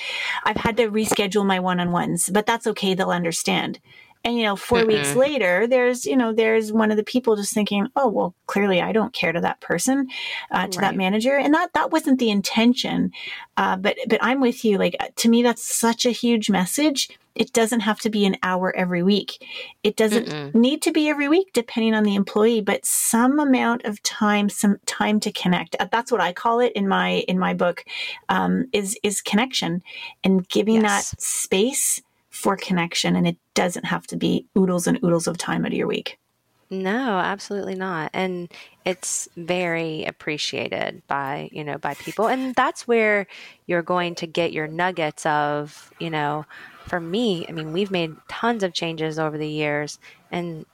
i've 0.45 0.57
had 0.57 0.77
to 0.77 0.91
reschedule 0.91 1.47
my 1.47 1.61
one-on-ones 1.61 2.29
but 2.31 2.45
that's 2.45 2.67
okay 2.67 2.93
they'll 2.93 3.11
understand 3.11 3.79
and, 4.23 4.37
you 4.37 4.43
know, 4.43 4.57
4 4.57 4.81
mm 4.81 4.87
weeks 4.87 5.15
later, 5.15 5.67
there's, 5.67 6.05
you 6.05 6.17
know, 6.17 6.33
there's 6.33 6.73
one 6.73 6.91
of 6.91 6.99
the 6.99 7.05
people 7.05 7.37
just 7.37 7.55
thinking, 7.55 7.89
oh, 7.97 8.09
well, 8.09 8.35
clearly 8.47 8.81
I 8.81 8.93
don't 8.93 9.15
care 9.15 9.33
to 9.33 9.41
that 9.41 9.61
person, 9.61 10.09
uh, 10.51 10.67
to 10.67 10.79
right. 10.79 10.91
that 10.91 10.97
manager. 10.97 11.37
And 11.37 11.55
that, 11.55 11.73
that 11.73 11.91
wasn't 11.91 12.19
the 12.19 12.31
intention. 12.31 13.13
Uh, 13.57 13.77
but, 13.77 13.97
but 14.09 14.19
I'm 14.23 14.41
with 14.41 14.65
you. 14.65 14.77
Like, 14.77 14.97
to 15.17 15.29
me, 15.31 15.43
that's 15.43 15.63
such 15.63 16.05
a 16.05 16.11
huge 16.11 16.51
message. 16.51 17.09
It 17.35 17.53
doesn't 17.53 17.81
have 17.81 18.01
to 18.01 18.11
be 18.11 18.27
an 18.27 18.37
hour 18.43 18.77
every 18.77 19.03
week. 19.03 19.43
It 19.83 19.97
doesn't 19.97 20.29
Mm-mm. 20.29 20.55
need 20.55 20.83
to 20.83 20.93
be 20.93 21.09
every 21.09 21.29
week, 21.29 21.53
depending 21.55 21.95
on 21.95 22.03
the 22.03 22.15
employee, 22.15 22.61
but 22.61 22.85
some 22.85 23.39
amount 23.39 23.87
of 23.87 24.03
time, 24.03 24.51
some 24.51 24.79
time 24.85 25.21
to 25.21 25.33
connect. 25.33 25.77
Uh, 25.81 25.87
that's 25.91 26.13
what 26.13 26.21
I 26.21 26.35
call 26.35 26.61
it 26.61 26.73
in 26.73 26.89
my, 26.89 27.25
in 27.29 27.39
my 27.39 27.55
book, 27.55 27.85
um, 28.29 28.67
is, 28.73 28.99
is 29.03 29.23
connection 29.23 29.83
and 30.23 30.47
giving 30.49 30.83
yes. 30.83 31.13
that 31.13 31.23
space 31.23 32.03
for 32.31 32.57
connection 32.57 33.17
and 33.17 33.27
it 33.27 33.37
doesn't 33.55 33.85
have 33.85 34.07
to 34.09 34.17
be 34.17 34.47
oodles 34.57 34.87
and 34.87 34.99
oodles 35.05 35.27
of 35.27 35.37
time 35.37 35.65
out 35.65 35.73
of 35.73 35.79
your 35.79 35.87
week. 35.87 36.19
No, 36.73 37.19
absolutely 37.19 37.75
not. 37.75 38.11
And 38.15 38.49
it's 38.85 39.29
very 39.37 40.05
appreciated 40.05 41.03
by, 41.09 41.49
you 41.51 41.65
know, 41.65 41.79
by 41.79 41.95
people. 41.95 42.29
And 42.29 42.55
that's 42.55 42.87
where 42.87 43.27
you're 43.67 43.83
going 43.83 44.15
to 44.17 44.27
get 44.29 44.53
your 44.53 44.69
nuggets 44.69 45.27
of, 45.27 45.93
you 45.99 46.11
know, 46.11 46.47
for 46.87 47.01
me, 47.01 47.45
I 47.49 47.53
mean, 47.53 47.73
we've 47.73 47.91
made 47.91 48.15
tons 48.29 48.63
of 48.63 48.73
changes 48.73 49.19
over 49.19 49.37
the 49.37 49.49
years 49.49 49.99
and 50.31 50.65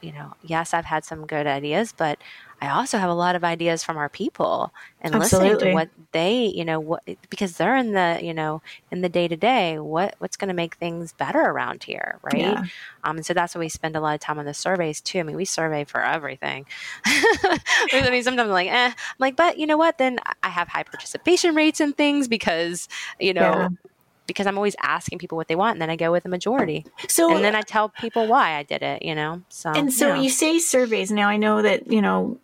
you 0.00 0.12
know, 0.12 0.34
yes, 0.42 0.74
I've 0.74 0.84
had 0.84 1.04
some 1.04 1.26
good 1.26 1.46
ideas, 1.46 1.94
but 1.96 2.18
I 2.62 2.68
also 2.68 2.96
have 2.96 3.10
a 3.10 3.14
lot 3.14 3.34
of 3.34 3.42
ideas 3.42 3.82
from 3.82 3.96
our 3.96 4.08
people 4.08 4.72
and 5.00 5.12
Absolutely. 5.12 5.48
listening 5.48 5.68
to 5.68 5.74
what 5.74 5.88
they, 6.12 6.44
you 6.44 6.64
know, 6.64 6.78
what 6.78 7.02
because 7.28 7.56
they're 7.56 7.76
in 7.76 7.90
the, 7.90 8.20
you 8.22 8.32
know, 8.32 8.62
in 8.92 9.00
the 9.00 9.08
day 9.08 9.26
to 9.26 9.36
day, 9.36 9.80
what 9.80 10.14
what's 10.18 10.36
going 10.36 10.46
to 10.46 10.54
make 10.54 10.76
things 10.76 11.12
better 11.12 11.40
around 11.40 11.82
here, 11.82 12.20
right? 12.22 12.38
Yeah. 12.38 12.62
Um, 13.02 13.16
and 13.16 13.26
so 13.26 13.34
that's 13.34 13.56
why 13.56 13.58
we 13.58 13.68
spend 13.68 13.96
a 13.96 14.00
lot 14.00 14.14
of 14.14 14.20
time 14.20 14.38
on 14.38 14.44
the 14.44 14.54
surveys 14.54 15.00
too. 15.00 15.18
I 15.18 15.24
mean, 15.24 15.34
we 15.34 15.44
survey 15.44 15.82
for 15.82 16.04
everything. 16.04 16.66
I 17.04 17.58
mean, 17.92 18.22
sometimes 18.22 18.46
I'm 18.46 18.52
like, 18.52 18.68
eh, 18.68 18.92
I'm 18.94 18.94
like, 19.18 19.34
but 19.34 19.58
you 19.58 19.66
know 19.66 19.76
what? 19.76 19.98
Then 19.98 20.20
I 20.44 20.48
have 20.48 20.68
high 20.68 20.84
participation 20.84 21.56
rates 21.56 21.80
and 21.80 21.96
things 21.96 22.28
because 22.28 22.88
you 23.18 23.34
know. 23.34 23.42
Yeah 23.42 23.68
because 24.28 24.46
I'm 24.46 24.56
always 24.56 24.76
asking 24.80 25.18
people 25.18 25.36
what 25.36 25.48
they 25.48 25.56
want, 25.56 25.74
and 25.74 25.82
then 25.82 25.90
I 25.90 25.96
go 25.96 26.12
with 26.12 26.22
the 26.22 26.28
majority. 26.28 26.86
So, 27.08 27.34
and 27.34 27.44
then 27.44 27.56
I 27.56 27.60
tell 27.62 27.88
people 27.88 28.28
why 28.28 28.52
I 28.52 28.62
did 28.62 28.80
it. 28.80 29.02
You 29.02 29.16
know. 29.16 29.42
So, 29.48 29.72
and 29.72 29.92
so 29.92 30.14
you 30.14 30.30
say 30.30 30.60
surveys. 30.60 31.10
Now 31.10 31.28
I 31.28 31.36
know 31.36 31.60
that 31.60 31.90
you 31.90 32.00
know 32.00 32.38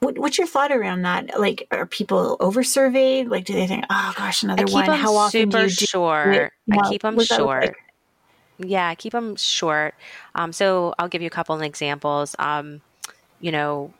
what, 0.00 0.18
what's 0.18 0.38
your 0.38 0.46
thought 0.46 0.72
around 0.72 1.02
that? 1.02 1.38
Like, 1.38 1.66
are 1.70 1.86
people 1.86 2.36
over 2.40 2.64
surveyed? 2.64 3.28
Like, 3.28 3.44
do 3.44 3.52
they 3.52 3.66
think, 3.66 3.84
oh 3.90 4.14
gosh, 4.16 4.42
another 4.42 4.64
one? 4.64 4.86
How 4.86 5.14
often 5.14 5.50
do 5.50 5.58
you 5.58 5.64
do 5.64 5.68
short? 5.68 6.52
I 6.72 6.88
keep 6.88 7.02
them 7.02 7.20
short. 7.20 7.66
Like? 7.66 7.76
Yeah, 8.58 8.88
I 8.88 8.94
keep 8.94 9.12
them 9.12 9.36
short. 9.36 9.94
Um, 10.34 10.52
so 10.52 10.94
I'll 10.98 11.08
give 11.08 11.20
you 11.20 11.26
a 11.26 11.30
couple 11.30 11.54
of 11.54 11.62
examples. 11.62 12.34
Um, 12.38 12.80
you 13.40 13.52
know, 13.52 13.92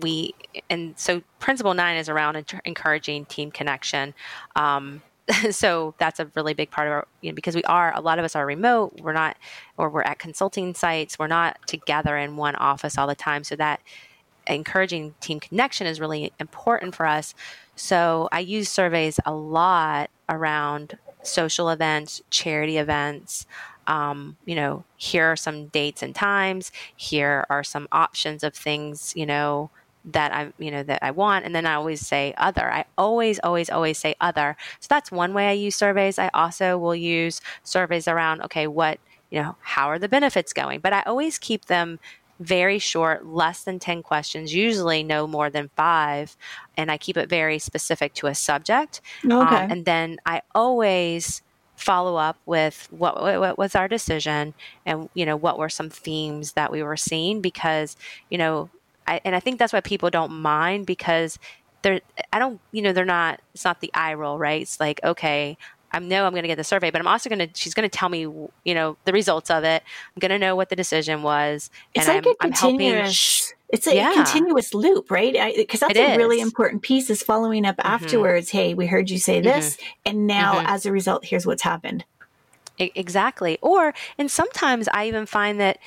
we 0.00 0.34
and 0.70 0.98
so 0.98 1.22
principle 1.38 1.74
nine 1.74 1.96
is 1.96 2.08
around 2.08 2.42
encouraging 2.64 3.26
team 3.26 3.50
connection. 3.50 4.14
Um, 4.56 5.02
so 5.50 5.94
that's 5.98 6.20
a 6.20 6.30
really 6.34 6.54
big 6.54 6.70
part 6.70 6.86
of 6.86 6.92
our 6.92 7.06
you 7.22 7.30
know 7.30 7.34
because 7.34 7.54
we 7.54 7.64
are 7.64 7.94
a 7.96 8.00
lot 8.00 8.18
of 8.18 8.26
us 8.26 8.36
are 8.36 8.44
remote 8.44 9.00
we're 9.00 9.14
not 9.14 9.38
or 9.78 9.88
we're 9.88 10.02
at 10.02 10.18
consulting 10.18 10.74
sites 10.74 11.18
we're 11.18 11.26
not 11.26 11.56
together 11.66 12.18
in 12.18 12.36
one 12.36 12.54
office 12.56 12.98
all 12.98 13.06
the 13.06 13.14
time 13.14 13.42
so 13.42 13.56
that 13.56 13.80
encouraging 14.46 15.14
team 15.20 15.40
connection 15.40 15.86
is 15.86 16.00
really 16.00 16.32
important 16.38 16.94
for 16.94 17.06
us. 17.06 17.34
So 17.76 18.28
I 18.32 18.40
use 18.40 18.68
surveys 18.68 19.18
a 19.24 19.32
lot 19.32 20.10
around 20.28 20.98
social 21.22 21.70
events, 21.70 22.22
charity 22.30 22.78
events. 22.78 23.46
Um, 23.86 24.36
you 24.46 24.54
know, 24.54 24.84
here 24.96 25.26
are 25.26 25.36
some 25.36 25.66
dates 25.66 26.02
and 26.02 26.14
times. 26.14 26.72
Here 26.96 27.44
are 27.50 27.64
some 27.64 27.88
options 27.92 28.42
of 28.42 28.54
things, 28.54 29.12
you 29.16 29.26
know, 29.26 29.70
that 30.06 30.32
I, 30.32 30.52
you 30.58 30.70
know, 30.70 30.82
that 30.82 31.02
I 31.02 31.10
want. 31.10 31.44
And 31.44 31.54
then 31.54 31.66
I 31.66 31.74
always 31.74 32.06
say 32.06 32.34
other. 32.36 32.70
I 32.70 32.84
always, 32.96 33.38
always, 33.40 33.70
always 33.70 33.98
say 33.98 34.14
other. 34.20 34.56
So 34.80 34.86
that's 34.88 35.10
one 35.10 35.34
way 35.34 35.48
I 35.48 35.52
use 35.52 35.76
surveys. 35.76 36.18
I 36.18 36.30
also 36.34 36.78
will 36.78 36.94
use 36.94 37.40
surveys 37.62 38.06
around, 38.06 38.42
okay, 38.42 38.66
what, 38.66 38.98
you 39.30 39.42
know, 39.42 39.56
how 39.60 39.88
are 39.88 39.98
the 39.98 40.08
benefits 40.08 40.52
going? 40.52 40.80
But 40.80 40.92
I 40.92 41.02
always 41.02 41.38
keep 41.38 41.66
them 41.66 41.98
very 42.40 42.78
short, 42.78 43.26
less 43.26 43.64
than 43.64 43.78
10 43.78 44.02
questions, 44.02 44.54
usually 44.54 45.02
no 45.02 45.26
more 45.26 45.50
than 45.50 45.70
five. 45.76 46.36
And 46.76 46.90
I 46.90 46.98
keep 46.98 47.16
it 47.16 47.28
very 47.28 47.58
specific 47.58 48.14
to 48.14 48.26
a 48.26 48.34
subject. 48.34 49.00
Okay. 49.24 49.34
Um, 49.34 49.70
and 49.70 49.84
then 49.84 50.18
I 50.26 50.42
always 50.54 51.42
follow 51.76 52.16
up 52.16 52.38
with 52.46 52.88
what, 52.90 53.20
what 53.20 53.58
was 53.58 53.74
our 53.74 53.88
decision 53.88 54.54
and, 54.86 55.08
you 55.14 55.26
know, 55.26 55.36
what 55.36 55.58
were 55.58 55.68
some 55.68 55.90
themes 55.90 56.52
that 56.52 56.70
we 56.70 56.82
were 56.82 56.96
seeing 56.96 57.40
because, 57.40 57.96
you 58.30 58.38
know, 58.38 58.70
I, 59.06 59.20
and 59.24 59.34
I 59.34 59.40
think 59.40 59.58
that's 59.58 59.72
why 59.72 59.80
people 59.80 60.10
don't 60.10 60.32
mind 60.32 60.86
because 60.86 61.38
they're, 61.82 62.00
I 62.32 62.38
don't, 62.38 62.60
you 62.72 62.80
know, 62.80 62.92
they're 62.92 63.04
not, 63.04 63.40
it's 63.52 63.64
not 63.64 63.80
the 63.80 63.90
eye 63.92 64.14
roll, 64.14 64.38
right? 64.38 64.62
It's 64.62 64.80
like, 64.80 65.00
okay, 65.04 65.58
I 65.94 66.00
know 66.00 66.26
I'm 66.26 66.32
going 66.32 66.42
to 66.42 66.48
get 66.48 66.56
the 66.56 66.64
survey, 66.64 66.90
but 66.90 67.00
I'm 67.00 67.06
also 67.06 67.30
going 67.30 67.38
to, 67.38 67.48
she's 67.54 67.72
going 67.72 67.88
to 67.88 67.98
tell 67.98 68.08
me, 68.08 68.20
you 68.20 68.74
know, 68.74 68.96
the 69.04 69.12
results 69.12 69.48
of 69.48 69.62
it. 69.62 69.82
I'm 70.14 70.20
going 70.20 70.32
to 70.32 70.38
know 70.38 70.56
what 70.56 70.68
the 70.68 70.76
decision 70.76 71.22
was. 71.22 71.70
It's 71.94 72.08
like 72.08 72.26
I'm, 72.26 72.32
a 72.32 72.34
continuous, 72.34 73.52
helping, 73.52 73.64
it's 73.68 73.86
a 73.86 73.94
yeah. 73.94 74.12
continuous 74.12 74.74
loop, 74.74 75.10
right? 75.10 75.54
Because 75.56 75.80
that's 75.80 75.92
it 75.92 75.98
a 75.98 76.12
is. 76.12 76.18
really 76.18 76.40
important 76.40 76.82
piece 76.82 77.10
is 77.10 77.22
following 77.22 77.64
up 77.64 77.76
mm-hmm. 77.76 77.86
afterwards. 77.86 78.50
Hey, 78.50 78.74
we 78.74 78.86
heard 78.86 79.08
you 79.08 79.18
say 79.18 79.40
this. 79.40 79.76
Mm-hmm. 79.76 79.86
And 80.06 80.26
now 80.26 80.54
mm-hmm. 80.54 80.66
as 80.66 80.84
a 80.84 80.90
result, 80.90 81.24
here's 81.24 81.46
what's 81.46 81.62
happened. 81.62 82.04
Exactly. 82.76 83.56
Or, 83.62 83.94
and 84.18 84.28
sometimes 84.28 84.88
I 84.92 85.06
even 85.06 85.26
find 85.26 85.60
that 85.60 85.78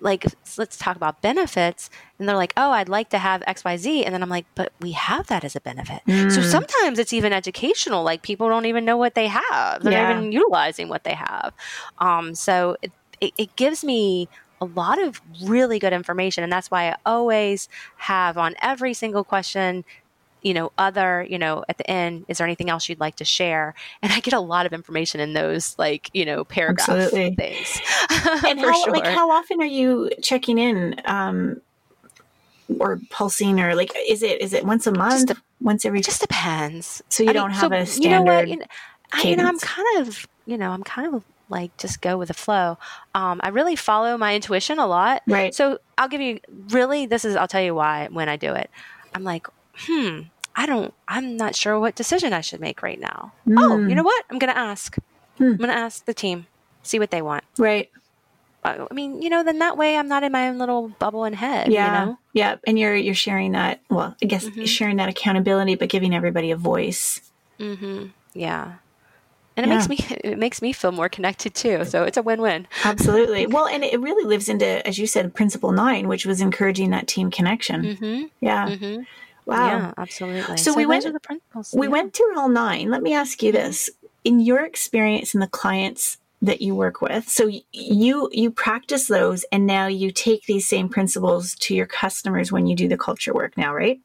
like 0.00 0.24
let's 0.56 0.76
talk 0.76 0.96
about 0.96 1.20
benefits 1.22 1.90
and 2.18 2.28
they're 2.28 2.36
like 2.36 2.52
oh 2.56 2.72
i'd 2.72 2.88
like 2.88 3.10
to 3.10 3.18
have 3.18 3.42
xyz 3.42 4.04
and 4.04 4.14
then 4.14 4.22
i'm 4.22 4.28
like 4.28 4.46
but 4.54 4.72
we 4.80 4.92
have 4.92 5.26
that 5.28 5.44
as 5.44 5.54
a 5.54 5.60
benefit 5.60 6.00
mm. 6.06 6.32
so 6.32 6.42
sometimes 6.42 6.98
it's 6.98 7.12
even 7.12 7.32
educational 7.32 8.02
like 8.02 8.22
people 8.22 8.48
don't 8.48 8.66
even 8.66 8.84
know 8.84 8.96
what 8.96 9.14
they 9.14 9.26
have 9.26 9.82
they're 9.82 9.92
yeah. 9.92 10.12
not 10.12 10.18
even 10.18 10.32
utilizing 10.32 10.88
what 10.88 11.04
they 11.04 11.14
have 11.14 11.52
um, 11.98 12.34
so 12.34 12.76
it, 12.82 12.92
it, 13.20 13.32
it 13.36 13.56
gives 13.56 13.84
me 13.84 14.28
a 14.60 14.66
lot 14.66 15.02
of 15.02 15.20
really 15.42 15.78
good 15.78 15.92
information. 15.92 16.44
And 16.44 16.52
that's 16.52 16.70
why 16.70 16.90
I 16.90 16.96
always 17.06 17.68
have 17.96 18.36
on 18.36 18.54
every 18.60 18.92
single 18.92 19.24
question, 19.24 19.84
you 20.42 20.54
know, 20.54 20.72
other, 20.78 21.26
you 21.28 21.38
know, 21.38 21.64
at 21.68 21.78
the 21.78 21.90
end, 21.90 22.24
is 22.28 22.38
there 22.38 22.46
anything 22.46 22.70
else 22.70 22.88
you'd 22.88 23.00
like 23.00 23.16
to 23.16 23.24
share? 23.24 23.74
And 24.02 24.12
I 24.12 24.20
get 24.20 24.34
a 24.34 24.40
lot 24.40 24.66
of 24.66 24.72
information 24.72 25.20
in 25.20 25.32
those, 25.32 25.78
like, 25.78 26.10
you 26.12 26.24
know, 26.24 26.44
paragraph 26.44 26.88
Absolutely. 26.88 27.34
things. 27.34 27.80
and 28.46 28.60
how, 28.60 28.84
sure. 28.84 28.92
like, 28.92 29.06
how 29.06 29.30
often 29.30 29.60
are 29.60 29.66
you 29.66 30.10
checking 30.22 30.58
in? 30.58 31.00
Um, 31.04 31.60
or 32.78 33.00
pulsing 33.10 33.58
or 33.60 33.74
like 33.74 33.92
is 34.08 34.22
it 34.22 34.40
is 34.40 34.52
it 34.52 34.64
once 34.64 34.86
a 34.86 34.92
month 34.92 35.32
once 35.60 35.84
every 35.84 36.00
just 36.00 36.20
depends 36.20 37.02
so 37.08 37.24
you 37.24 37.30
I 37.30 37.32
don't 37.32 37.48
mean, 37.48 37.58
have 37.58 37.72
so, 37.72 37.76
a 37.76 37.84
standard 37.84 38.04
you 38.04 38.10
know 38.10 38.22
what 38.22 38.48
you 38.48 38.56
know, 38.58 38.64
I, 39.12 39.22
you 39.22 39.36
know 39.36 39.44
i'm 39.44 39.58
kind 39.58 39.98
of 39.98 40.28
you 40.46 40.56
know 40.56 40.70
i'm 40.70 40.84
kind 40.84 41.12
of 41.12 41.24
like 41.50 41.76
just 41.76 42.00
go 42.00 42.16
with 42.16 42.28
the 42.28 42.34
flow. 42.34 42.78
Um, 43.14 43.40
I 43.42 43.48
really 43.48 43.76
follow 43.76 44.16
my 44.16 44.34
intuition 44.34 44.78
a 44.78 44.86
lot. 44.86 45.22
Right. 45.26 45.54
So 45.54 45.78
I'll 45.98 46.08
give 46.08 46.20
you 46.20 46.40
really 46.68 47.06
this 47.06 47.24
is 47.24 47.36
I'll 47.36 47.48
tell 47.48 47.60
you 47.60 47.74
why 47.74 48.08
when 48.10 48.28
I 48.28 48.36
do 48.36 48.54
it. 48.54 48.70
I'm 49.14 49.24
like, 49.24 49.48
hmm, 49.74 50.20
I 50.56 50.66
don't 50.66 50.94
I'm 51.08 51.36
not 51.36 51.54
sure 51.54 51.78
what 51.78 51.94
decision 51.94 52.32
I 52.32 52.40
should 52.40 52.60
make 52.60 52.82
right 52.82 53.00
now. 53.00 53.32
Mm. 53.46 53.54
Oh, 53.58 53.78
you 53.78 53.94
know 53.94 54.02
what? 54.02 54.24
I'm 54.30 54.38
gonna 54.38 54.52
ask. 54.52 54.96
Hmm. 55.38 55.44
I'm 55.44 55.56
gonna 55.56 55.72
ask 55.72 56.04
the 56.04 56.14
team, 56.14 56.46
see 56.82 56.98
what 56.98 57.10
they 57.10 57.22
want. 57.22 57.44
Right. 57.58 57.90
I 58.62 58.86
mean, 58.92 59.22
you 59.22 59.30
know, 59.30 59.42
then 59.42 59.58
that 59.60 59.78
way 59.78 59.96
I'm 59.96 60.08
not 60.08 60.22
in 60.22 60.32
my 60.32 60.48
own 60.48 60.58
little 60.58 60.88
bubble 60.88 61.24
and 61.24 61.34
head. 61.34 61.72
Yeah. 61.72 61.86
You 61.86 62.06
know? 62.06 62.18
Yeah. 62.34 62.56
And 62.66 62.78
you're 62.78 62.94
you're 62.94 63.14
sharing 63.14 63.52
that 63.52 63.80
well, 63.88 64.14
I 64.22 64.26
guess 64.26 64.44
mm-hmm. 64.44 64.64
sharing 64.64 64.96
that 64.96 65.08
accountability, 65.08 65.76
but 65.76 65.88
giving 65.88 66.14
everybody 66.14 66.50
a 66.50 66.56
voice. 66.56 67.20
Mm-hmm. 67.58 68.06
Yeah 68.34 68.74
and 69.56 69.66
it 69.66 69.68
yeah. 69.68 69.76
makes 69.76 69.88
me 69.88 70.16
it 70.24 70.38
makes 70.38 70.62
me 70.62 70.72
feel 70.72 70.92
more 70.92 71.08
connected 71.08 71.54
too 71.54 71.84
so 71.84 72.04
it's 72.04 72.16
a 72.16 72.22
win-win 72.22 72.66
absolutely 72.84 73.46
well 73.48 73.66
and 73.66 73.84
it 73.84 74.00
really 74.00 74.24
lives 74.24 74.48
into 74.48 74.86
as 74.86 74.98
you 74.98 75.06
said 75.06 75.34
principle 75.34 75.72
nine 75.72 76.08
which 76.08 76.26
was 76.26 76.40
encouraging 76.40 76.90
that 76.90 77.06
team 77.06 77.30
connection 77.30 77.82
mm-hmm. 77.82 78.26
yeah 78.40 78.68
mm-hmm. 78.68 79.02
Wow 79.50 79.66
yeah 79.66 79.92
absolutely 79.98 80.56
so, 80.56 80.72
so 80.72 80.74
we 80.74 80.86
went 80.86 81.02
to 81.02 81.12
the 81.12 81.20
principles 81.20 81.74
we 81.76 81.86
yeah. 81.86 81.92
went 81.92 82.14
through 82.14 82.38
all 82.38 82.48
nine 82.48 82.90
let 82.90 83.02
me 83.02 83.12
ask 83.12 83.42
you 83.42 83.52
this 83.52 83.90
in 84.24 84.40
your 84.40 84.64
experience 84.64 85.34
in 85.34 85.40
the 85.40 85.48
clients 85.48 86.18
that 86.42 86.62
you 86.62 86.74
work 86.74 87.02
with 87.02 87.28
so 87.28 87.50
you 87.72 88.28
you 88.32 88.50
practice 88.50 89.08
those 89.08 89.44
and 89.52 89.66
now 89.66 89.86
you 89.86 90.10
take 90.10 90.44
these 90.46 90.66
same 90.66 90.88
principles 90.88 91.54
to 91.56 91.74
your 91.74 91.86
customers 91.86 92.50
when 92.50 92.66
you 92.66 92.74
do 92.74 92.88
the 92.88 92.96
culture 92.96 93.34
work 93.34 93.56
now 93.56 93.74
right 93.74 94.00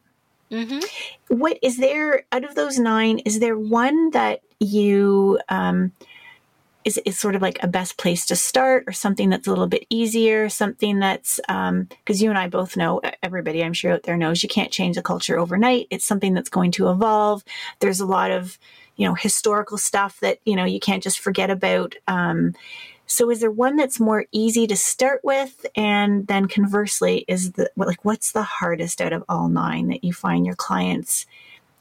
Mm-hmm. 0.52 1.36
What 1.36 1.58
is 1.62 1.78
there 1.78 2.26
out 2.32 2.44
of 2.44 2.56
those 2.56 2.78
nine? 2.78 3.20
Is 3.20 3.40
there 3.40 3.58
one 3.58 4.12
that 4.12 4.42
you 4.60 5.40
um, 5.50 5.92
is 6.86 7.00
is 7.06 7.20
sort 7.20 7.36
of 7.36 7.42
like 7.42 7.62
a 7.62 7.68
best 7.68 7.98
place 7.98 8.26
to 8.28 8.36
start, 8.36 8.86
or 8.88 8.94
something 8.94 9.30
that's 9.30 9.48
a 9.48 9.50
little 9.50 9.68
bit 9.68 9.86
easier? 9.90 10.48
Something 10.48 11.00
that's 11.00 11.40
because 11.48 11.70
um, 11.70 11.88
you 12.08 12.30
and 12.30 12.38
I 12.38 12.48
both 12.48 12.78
know 12.78 13.02
everybody 13.22 13.64
I'm 13.64 13.74
sure 13.74 13.92
out 13.92 14.04
there 14.04 14.16
knows 14.16 14.44
you 14.44 14.50
can't 14.50 14.72
change 14.72 14.96
a 14.96 15.02
culture 15.02 15.38
overnight. 15.38 15.88
It's 15.90 16.06
something 16.06 16.34
that's 16.34 16.50
going 16.50 16.72
to 16.74 16.90
evolve. 16.90 17.44
There's 17.80 18.00
a 18.00 18.06
lot 18.06 18.32
of 18.32 18.58
you 18.96 19.08
know 19.08 19.16
historical 19.16 19.78
stuff 19.78 20.20
that 20.22 20.40
you 20.46 20.56
know 20.56 20.66
you 20.66 20.80
can't 20.80 21.04
just 21.04 21.20
forget 21.20 21.50
about. 21.50 21.96
Um, 22.08 22.54
so 23.08 23.30
is 23.30 23.40
there 23.40 23.52
one 23.52 23.76
that's 23.76 24.00
more 24.00 24.26
easy 24.32 24.66
to 24.68 24.76
start 24.76 25.22
with? 25.24 25.66
And 25.76 26.26
then 26.28 26.48
conversely, 26.48 27.26
is 27.28 27.54
the 27.54 27.70
like 27.76 28.06
what's 28.06 28.32
the 28.32 28.44
hardest 28.44 29.02
out 29.02 29.14
of 29.14 29.24
all 29.28 29.50
nine 29.50 29.88
that 29.90 30.04
you 30.04 30.14
find 30.14 30.46
your 30.46 30.56
clients 30.56 31.26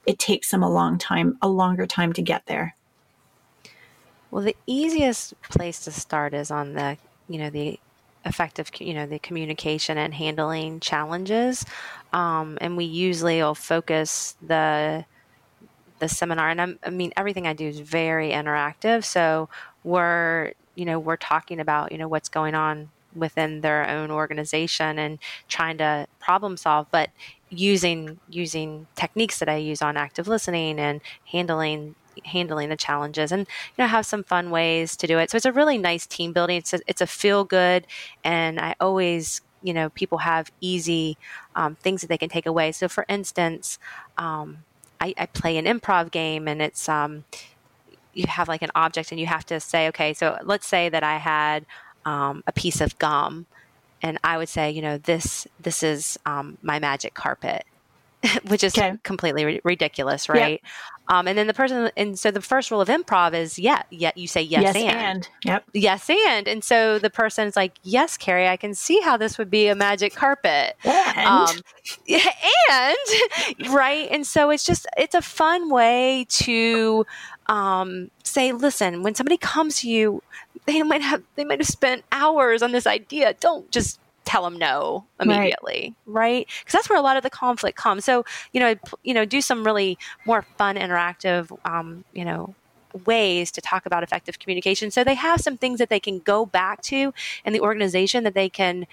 it 0.06 0.18
takes 0.18 0.50
them 0.50 0.62
a 0.62 0.70
long 0.70 0.98
time, 0.98 1.38
a 1.40 1.48
longer 1.48 1.86
time 1.86 2.12
to 2.14 2.22
get 2.22 2.46
there? 2.46 2.76
Well, 4.34 4.42
the 4.42 4.56
easiest 4.66 5.40
place 5.42 5.84
to 5.84 5.92
start 5.92 6.34
is 6.34 6.50
on 6.50 6.72
the, 6.72 6.96
you 7.28 7.38
know, 7.38 7.50
the 7.50 7.78
effective, 8.24 8.68
you 8.80 8.92
know, 8.92 9.06
the 9.06 9.20
communication 9.20 9.96
and 9.96 10.12
handling 10.12 10.80
challenges. 10.80 11.64
Um, 12.12 12.58
and 12.60 12.76
we 12.76 12.84
usually 12.84 13.40
will 13.40 13.54
focus 13.54 14.34
the 14.44 15.04
the 16.00 16.08
seminar, 16.08 16.50
and 16.50 16.60
I'm, 16.60 16.78
I 16.84 16.90
mean 16.90 17.12
everything 17.16 17.46
I 17.46 17.52
do 17.52 17.68
is 17.68 17.78
very 17.78 18.30
interactive. 18.30 19.04
So 19.04 19.48
we're 19.84 20.54
you 20.74 20.84
know 20.84 20.98
we're 20.98 21.16
talking 21.16 21.60
about 21.60 21.92
you 21.92 21.98
know 21.98 22.08
what's 22.08 22.28
going 22.28 22.56
on 22.56 22.90
within 23.14 23.60
their 23.60 23.88
own 23.88 24.10
organization 24.10 24.98
and 24.98 25.20
trying 25.46 25.78
to 25.78 26.04
problem 26.18 26.56
solve 26.56 26.88
but 26.90 27.10
using 27.50 28.18
using 28.28 28.88
techniques 28.96 29.38
that 29.38 29.48
I 29.48 29.58
use 29.58 29.80
on 29.80 29.96
active 29.96 30.26
listening 30.26 30.80
and 30.80 31.00
handling 31.26 31.94
handling 32.24 32.68
the 32.68 32.76
challenges 32.76 33.32
and 33.32 33.40
you 33.40 33.82
know 33.82 33.86
have 33.86 34.06
some 34.06 34.24
fun 34.24 34.50
ways 34.50 34.96
to 34.96 35.06
do 35.06 35.18
it 35.18 35.30
so 35.30 35.36
it's 35.36 35.46
a 35.46 35.52
really 35.52 35.78
nice 35.78 36.06
team 36.06 36.32
building 36.32 36.56
it's 36.56 36.72
a, 36.72 36.80
it's 36.86 37.00
a 37.00 37.06
feel 37.06 37.44
good 37.44 37.86
and 38.22 38.60
I 38.60 38.74
always 38.80 39.40
you 39.62 39.72
know 39.72 39.90
people 39.90 40.18
have 40.18 40.50
easy 40.60 41.16
um, 41.56 41.76
things 41.76 42.00
that 42.00 42.08
they 42.08 42.18
can 42.18 42.28
take 42.28 42.46
away 42.46 42.72
so 42.72 42.88
for 42.88 43.04
instance 43.08 43.78
um, 44.18 44.58
I, 45.00 45.14
I, 45.18 45.26
play 45.26 45.58
an 45.58 45.66
improv 45.66 46.10
game 46.10 46.48
and 46.48 46.62
it's 46.62 46.88
um, 46.88 47.24
you 48.14 48.24
have 48.28 48.48
like 48.48 48.62
an 48.62 48.70
object 48.74 49.10
and 49.10 49.20
you 49.20 49.26
have 49.26 49.44
to 49.46 49.60
say, 49.60 49.88
okay, 49.88 50.14
so 50.14 50.38
let's 50.44 50.66
say 50.66 50.88
that 50.88 51.02
I 51.02 51.18
had 51.18 51.66
um, 52.04 52.42
a 52.46 52.52
piece 52.52 52.80
of 52.80 52.98
gum, 52.98 53.46
and 54.02 54.18
I 54.22 54.38
would 54.38 54.48
say, 54.48 54.70
you 54.70 54.82
know, 54.82 54.98
this 54.98 55.46
this 55.60 55.82
is 55.82 56.18
um, 56.26 56.58
my 56.62 56.78
magic 56.78 57.14
carpet, 57.14 57.64
which 58.48 58.64
is 58.64 58.76
okay. 58.76 58.96
completely 59.02 59.44
ri- 59.44 59.60
ridiculous, 59.64 60.28
right? 60.28 60.60
Um, 61.08 61.28
and 61.28 61.36
then 61.36 61.46
the 61.46 61.54
person, 61.54 61.90
and 61.96 62.18
so 62.18 62.30
the 62.30 62.40
first 62.40 62.70
rule 62.70 62.80
of 62.80 62.88
improv 62.88 63.34
is, 63.34 63.58
yeah, 63.58 63.82
yeah, 63.90 64.12
you 64.14 64.26
say 64.26 64.40
yes, 64.40 64.62
yes 64.62 64.76
and. 64.76 64.96
and. 64.96 65.28
Yep. 65.44 65.64
Yes 65.74 66.10
and. 66.10 66.48
And 66.48 66.64
so 66.64 66.98
the 66.98 67.10
person 67.10 67.46
is 67.46 67.56
like, 67.56 67.74
yes, 67.82 68.16
Carrie, 68.16 68.48
I 68.48 68.56
can 68.56 68.74
see 68.74 69.00
how 69.00 69.16
this 69.16 69.36
would 69.36 69.50
be 69.50 69.68
a 69.68 69.74
magic 69.74 70.14
carpet. 70.14 70.76
And. 70.84 71.28
Um, 71.28 71.56
and, 72.70 73.72
right. 73.74 74.08
And 74.10 74.26
so 74.26 74.48
it's 74.50 74.64
just, 74.64 74.86
it's 74.96 75.14
a 75.14 75.22
fun 75.22 75.68
way 75.68 76.26
to 76.30 77.04
um, 77.48 78.10
say, 78.22 78.52
listen, 78.52 79.02
when 79.02 79.14
somebody 79.14 79.36
comes 79.36 79.80
to 79.80 79.90
you, 79.90 80.22
they 80.64 80.82
might 80.82 81.02
have, 81.02 81.22
they 81.34 81.44
might 81.44 81.60
have 81.60 81.68
spent 81.68 82.04
hours 82.12 82.62
on 82.62 82.72
this 82.72 82.86
idea. 82.86 83.34
Don't 83.34 83.70
just 83.70 84.00
tell 84.34 84.42
them 84.42 84.58
no 84.58 85.04
immediately, 85.20 85.94
right? 86.06 86.46
Because 86.46 86.54
right? 86.54 86.72
that's 86.72 86.90
where 86.90 86.98
a 86.98 87.02
lot 87.02 87.16
of 87.16 87.22
the 87.22 87.30
conflict 87.30 87.78
comes. 87.78 88.04
So, 88.04 88.24
you 88.52 88.58
know, 88.58 88.74
you 89.04 89.14
know, 89.14 89.24
do 89.24 89.40
some 89.40 89.64
really 89.64 89.96
more 90.26 90.42
fun, 90.42 90.74
interactive, 90.76 91.56
um, 91.64 92.04
you 92.12 92.24
know, 92.24 92.54
ways 93.06 93.52
to 93.52 93.60
talk 93.60 93.86
about 93.86 94.02
effective 94.02 94.40
communication. 94.40 94.90
So 94.90 95.04
they 95.04 95.14
have 95.14 95.40
some 95.40 95.56
things 95.56 95.78
that 95.78 95.88
they 95.88 96.00
can 96.00 96.18
go 96.18 96.46
back 96.46 96.82
to 96.82 97.14
in 97.44 97.52
the 97.52 97.60
organization 97.60 98.24
that 98.24 98.34
they 98.34 98.48
can 98.48 98.86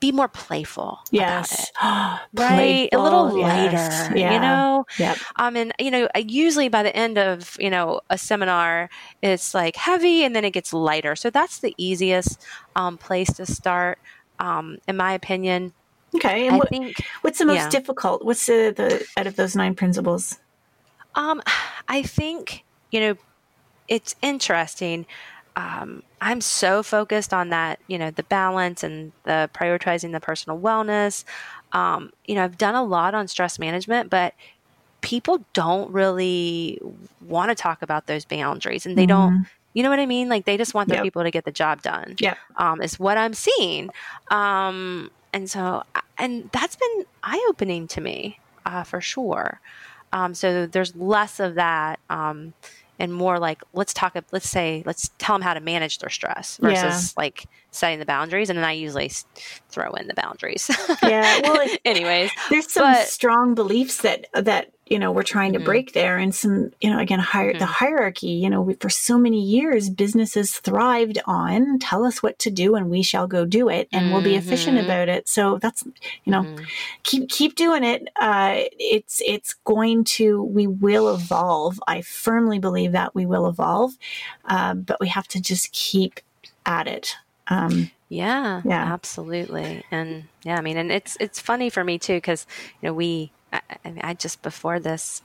be 0.00 0.12
more 0.12 0.28
playful. 0.28 1.00
Yes. 1.10 1.70
right. 1.82 2.20
Playful, 2.34 3.00
a 3.00 3.02
little 3.02 3.24
lighter, 3.40 3.72
yes. 3.72 4.10
yeah. 4.14 4.32
you 4.34 4.40
know? 4.40 4.86
Yep. 4.98 5.18
Um, 5.36 5.56
and, 5.56 5.72
you 5.78 5.90
know, 5.90 6.08
usually 6.16 6.68
by 6.68 6.82
the 6.82 6.94
end 6.96 7.18
of, 7.18 7.56
you 7.58 7.70
know, 7.70 8.00
a 8.08 8.16
seminar, 8.16 8.88
it's 9.22 9.54
like 9.54 9.76
heavy 9.76 10.24
and 10.24 10.34
then 10.34 10.44
it 10.44 10.52
gets 10.52 10.72
lighter. 10.72 11.14
So 11.16 11.30
that's 11.30 11.58
the 11.58 11.74
easiest 11.76 12.42
um, 12.74 12.96
place 12.98 13.32
to 13.34 13.46
start 13.46 13.98
um, 14.38 14.78
in 14.86 14.96
my 14.96 15.12
opinion. 15.12 15.72
Okay, 16.14 16.46
and 16.46 16.58
what, 16.58 16.68
think, 16.68 16.96
what's 17.22 17.38
the 17.38 17.44
most 17.44 17.56
yeah. 17.56 17.68
difficult? 17.68 18.24
What's 18.24 18.46
the, 18.46 18.72
the 18.74 19.06
out 19.16 19.26
of 19.26 19.36
those 19.36 19.54
nine 19.54 19.74
principles? 19.74 20.38
Um, 21.14 21.42
I 21.88 22.02
think 22.02 22.64
you 22.90 23.00
know 23.00 23.16
it's 23.88 24.14
interesting. 24.22 25.06
Um, 25.56 26.02
I'm 26.20 26.42
so 26.42 26.82
focused 26.82 27.32
on 27.32 27.48
that, 27.48 27.80
you 27.86 27.98
know, 27.98 28.10
the 28.10 28.24
balance 28.24 28.82
and 28.82 29.12
the 29.24 29.48
prioritizing 29.54 30.12
the 30.12 30.20
personal 30.20 30.58
wellness. 30.58 31.24
Um, 31.72 32.12
you 32.26 32.34
know, 32.34 32.44
I've 32.44 32.58
done 32.58 32.74
a 32.74 32.84
lot 32.84 33.14
on 33.14 33.26
stress 33.26 33.58
management, 33.58 34.10
but 34.10 34.34
people 35.00 35.44
don't 35.54 35.90
really 35.90 36.78
want 37.26 37.50
to 37.50 37.54
talk 37.54 37.80
about 37.80 38.06
those 38.06 38.24
boundaries 38.24 38.84
and 38.86 38.98
they 38.98 39.06
mm-hmm. 39.06 39.34
don't 39.34 39.46
you 39.76 39.82
know 39.82 39.90
what 39.90 40.00
I 40.00 40.06
mean? 40.06 40.30
Like 40.30 40.46
they 40.46 40.56
just 40.56 40.72
want 40.72 40.88
their 40.88 40.96
yep. 40.96 41.04
people 41.04 41.22
to 41.22 41.30
get 41.30 41.44
the 41.44 41.52
job 41.52 41.82
done. 41.82 42.16
Yeah. 42.18 42.36
Um, 42.56 42.80
is 42.80 42.98
what 42.98 43.18
I'm 43.18 43.34
seeing. 43.34 43.90
Um, 44.30 45.10
and 45.34 45.50
so, 45.50 45.82
and 46.16 46.48
that's 46.50 46.76
been 46.76 47.04
eye 47.22 47.46
opening 47.50 47.86
to 47.88 48.00
me, 48.00 48.40
uh, 48.64 48.84
for 48.84 49.02
sure. 49.02 49.60
Um, 50.14 50.32
so 50.32 50.64
there's 50.64 50.96
less 50.96 51.40
of 51.40 51.56
that. 51.56 52.00
Um, 52.08 52.54
and 52.98 53.12
more 53.12 53.38
like 53.38 53.62
let's 53.74 53.92
talk 53.92 54.16
let's 54.32 54.48
say 54.48 54.82
let's 54.86 55.10
tell 55.18 55.34
them 55.34 55.42
how 55.42 55.52
to 55.52 55.60
manage 55.60 55.98
their 55.98 56.08
stress 56.08 56.56
versus 56.56 57.12
yeah. 57.14 57.22
like 57.22 57.44
setting 57.70 57.98
the 57.98 58.06
boundaries 58.06 58.48
and 58.48 58.56
then 58.56 58.64
i 58.64 58.72
usually 58.72 59.10
throw 59.68 59.92
in 59.92 60.06
the 60.06 60.14
boundaries 60.14 60.70
yeah 61.02 61.40
well 61.42 61.60
anyways 61.84 62.30
there's 62.48 62.72
some 62.72 62.90
but, 62.90 63.06
strong 63.06 63.54
beliefs 63.54 64.00
that 64.00 64.28
that 64.32 64.72
you 64.86 64.98
know 64.98 65.10
we're 65.10 65.22
trying 65.22 65.52
to 65.52 65.58
mm-hmm. 65.58 65.66
break 65.66 65.92
there 65.92 66.16
and 66.16 66.34
some 66.34 66.70
you 66.80 66.88
know 66.88 66.98
again 66.98 67.18
hier- 67.18 67.50
mm-hmm. 67.50 67.58
the 67.58 67.66
hierarchy 67.66 68.28
you 68.28 68.48
know 68.48 68.62
we, 68.62 68.74
for 68.74 68.88
so 68.88 69.18
many 69.18 69.42
years 69.42 69.90
businesses 69.90 70.58
thrived 70.58 71.18
on 71.26 71.78
tell 71.78 72.04
us 72.04 72.22
what 72.22 72.38
to 72.38 72.50
do 72.50 72.74
and 72.74 72.88
we 72.88 73.02
shall 73.02 73.26
go 73.26 73.44
do 73.44 73.68
it 73.68 73.88
and 73.92 74.04
mm-hmm. 74.04 74.12
we'll 74.12 74.22
be 74.22 74.36
efficient 74.36 74.76
mm-hmm. 74.76 74.86
about 74.86 75.08
it 75.08 75.28
so 75.28 75.58
that's 75.58 75.84
you 76.24 76.32
know 76.32 76.42
mm-hmm. 76.42 76.64
keep 77.02 77.28
keep 77.28 77.56
doing 77.56 77.84
it 77.84 78.08
uh, 78.20 78.54
it's 78.78 79.22
it's 79.26 79.54
going 79.64 80.04
to 80.04 80.42
we 80.42 80.66
will 80.66 81.12
evolve 81.12 81.80
i 81.86 82.00
firmly 82.00 82.58
believe 82.58 82.92
that 82.92 83.14
we 83.14 83.26
will 83.26 83.46
evolve 83.48 83.92
uh, 84.46 84.74
but 84.74 85.00
we 85.00 85.08
have 85.08 85.26
to 85.28 85.40
just 85.40 85.72
keep 85.72 86.20
at 86.64 86.86
it 86.86 87.16
Um, 87.48 87.90
yeah, 88.08 88.62
Yeah. 88.64 88.92
absolutely. 88.92 89.84
And 89.90 90.24
yeah, 90.44 90.56
I 90.56 90.60
mean, 90.60 90.76
and 90.76 90.92
it's 90.92 91.16
it's 91.20 91.40
funny 91.40 91.70
for 91.70 91.82
me 91.82 91.98
too 91.98 92.14
because 92.14 92.46
you 92.80 92.88
know 92.88 92.94
we 92.94 93.32
I, 93.52 93.60
I, 93.84 93.90
mean, 93.90 94.00
I 94.02 94.14
just 94.14 94.42
before 94.42 94.80
this 94.80 95.22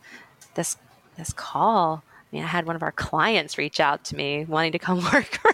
this 0.55 0.77
this 1.17 1.33
call, 1.33 2.03
I 2.05 2.35
mean, 2.35 2.43
I 2.43 2.47
had 2.47 2.65
one 2.65 2.75
of 2.75 2.83
our 2.83 2.91
clients 2.91 3.57
reach 3.57 3.79
out 3.79 4.03
to 4.05 4.15
me 4.15 4.45
wanting 4.45 4.71
to 4.73 4.79
come 4.79 5.01
work 5.13 5.25
for 5.41 5.51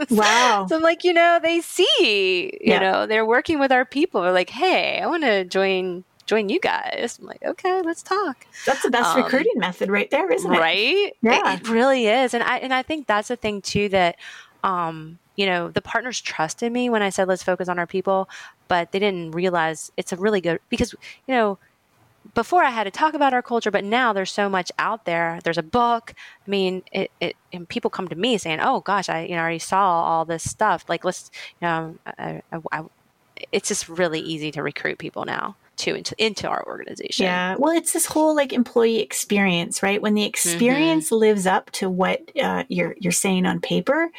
us. 0.00 0.08
Wow. 0.10 0.66
So 0.68 0.76
I'm 0.76 0.82
like, 0.82 1.04
you 1.04 1.12
know, 1.12 1.38
they 1.42 1.60
see, 1.60 2.58
you 2.60 2.70
Yeah. 2.72 2.80
know, 2.80 3.06
they're 3.06 3.26
working 3.26 3.58
with 3.58 3.72
our 3.72 3.84
people. 3.84 4.22
They're 4.22 4.32
like, 4.32 4.50
hey, 4.50 5.00
I 5.00 5.06
want 5.06 5.22
to 5.24 5.44
join 5.44 6.04
join 6.26 6.48
you 6.48 6.58
guys. 6.58 7.18
I'm 7.20 7.26
like, 7.26 7.42
okay, 7.44 7.82
let's 7.82 8.02
talk. 8.02 8.46
That's 8.64 8.82
the 8.82 8.90
best 8.90 9.14
Um, 9.14 9.22
recruiting 9.22 9.52
method 9.56 9.90
right 9.90 10.10
there, 10.10 10.30
isn't 10.32 10.52
it? 10.52 10.58
right 10.58 11.12
Yeah. 11.22 11.54
it, 11.54 11.62
it 11.62 11.68
really 11.68 12.06
is 12.06 12.34
and 12.34 12.42
i 12.42 12.58
and 12.58 12.72
i 12.74 12.82
think 12.82 13.06
that's 13.06 13.28
the 13.28 13.36
thing 13.36 13.60
too 13.62 13.88
that 13.88 14.16
um 14.64 15.18
you 15.36 15.46
know 15.46 15.70
the 15.70 15.82
partners 15.82 16.20
trusted 16.20 16.72
me 16.72 16.88
when 16.90 17.02
i 17.02 17.10
said 17.10 17.28
let's 17.28 17.42
focus 17.42 17.68
on 17.68 17.78
our 17.78 17.86
people 17.86 18.28
but 18.68 18.92
they 18.92 18.98
didn't 18.98 19.32
realize 19.32 19.90
it's 19.96 20.12
a 20.12 20.16
really 20.16 20.40
good 20.40 20.58
because 20.68 20.92
you 21.26 21.34
know 21.34 21.58
before 22.34 22.62
I 22.62 22.70
had 22.70 22.84
to 22.84 22.90
talk 22.90 23.14
about 23.14 23.34
our 23.34 23.42
culture, 23.42 23.70
but 23.70 23.84
now 23.84 24.12
there's 24.12 24.32
so 24.32 24.48
much 24.48 24.72
out 24.78 25.04
there. 25.04 25.38
There's 25.44 25.58
a 25.58 25.62
book. 25.62 26.14
I 26.46 26.50
mean, 26.50 26.82
it, 26.92 27.10
it 27.20 27.36
and 27.52 27.68
people 27.68 27.90
come 27.90 28.08
to 28.08 28.16
me 28.16 28.38
saying, 28.38 28.60
"Oh 28.60 28.80
gosh, 28.80 29.08
I 29.08 29.24
you 29.24 29.34
know 29.34 29.42
already 29.42 29.58
saw 29.58 30.02
all 30.02 30.24
this 30.24 30.48
stuff. 30.48 30.84
Like 30.88 31.04
let's 31.04 31.30
you 31.60 31.66
know, 31.66 31.96
I, 32.18 32.42
I, 32.52 32.60
I, 32.72 32.84
it's 33.52 33.68
just 33.68 33.88
really 33.88 34.20
easy 34.20 34.50
to 34.52 34.62
recruit 34.62 34.98
people 34.98 35.24
now 35.24 35.56
to 35.76 35.94
into 35.94 36.14
into 36.24 36.48
our 36.48 36.64
organization. 36.66 37.24
Yeah. 37.24 37.56
Well, 37.58 37.76
it's 37.76 37.92
this 37.92 38.06
whole 38.06 38.34
like 38.34 38.52
employee 38.52 39.00
experience, 39.00 39.82
right? 39.82 40.00
When 40.00 40.14
the 40.14 40.24
experience 40.24 41.12
lives 41.12 41.46
up 41.46 41.70
to 41.72 41.90
what 41.90 42.22
uh, 42.40 42.64
you're 42.68 42.96
you're 42.98 43.12
saying 43.12 43.46
on 43.46 43.60
paper, 43.60 44.10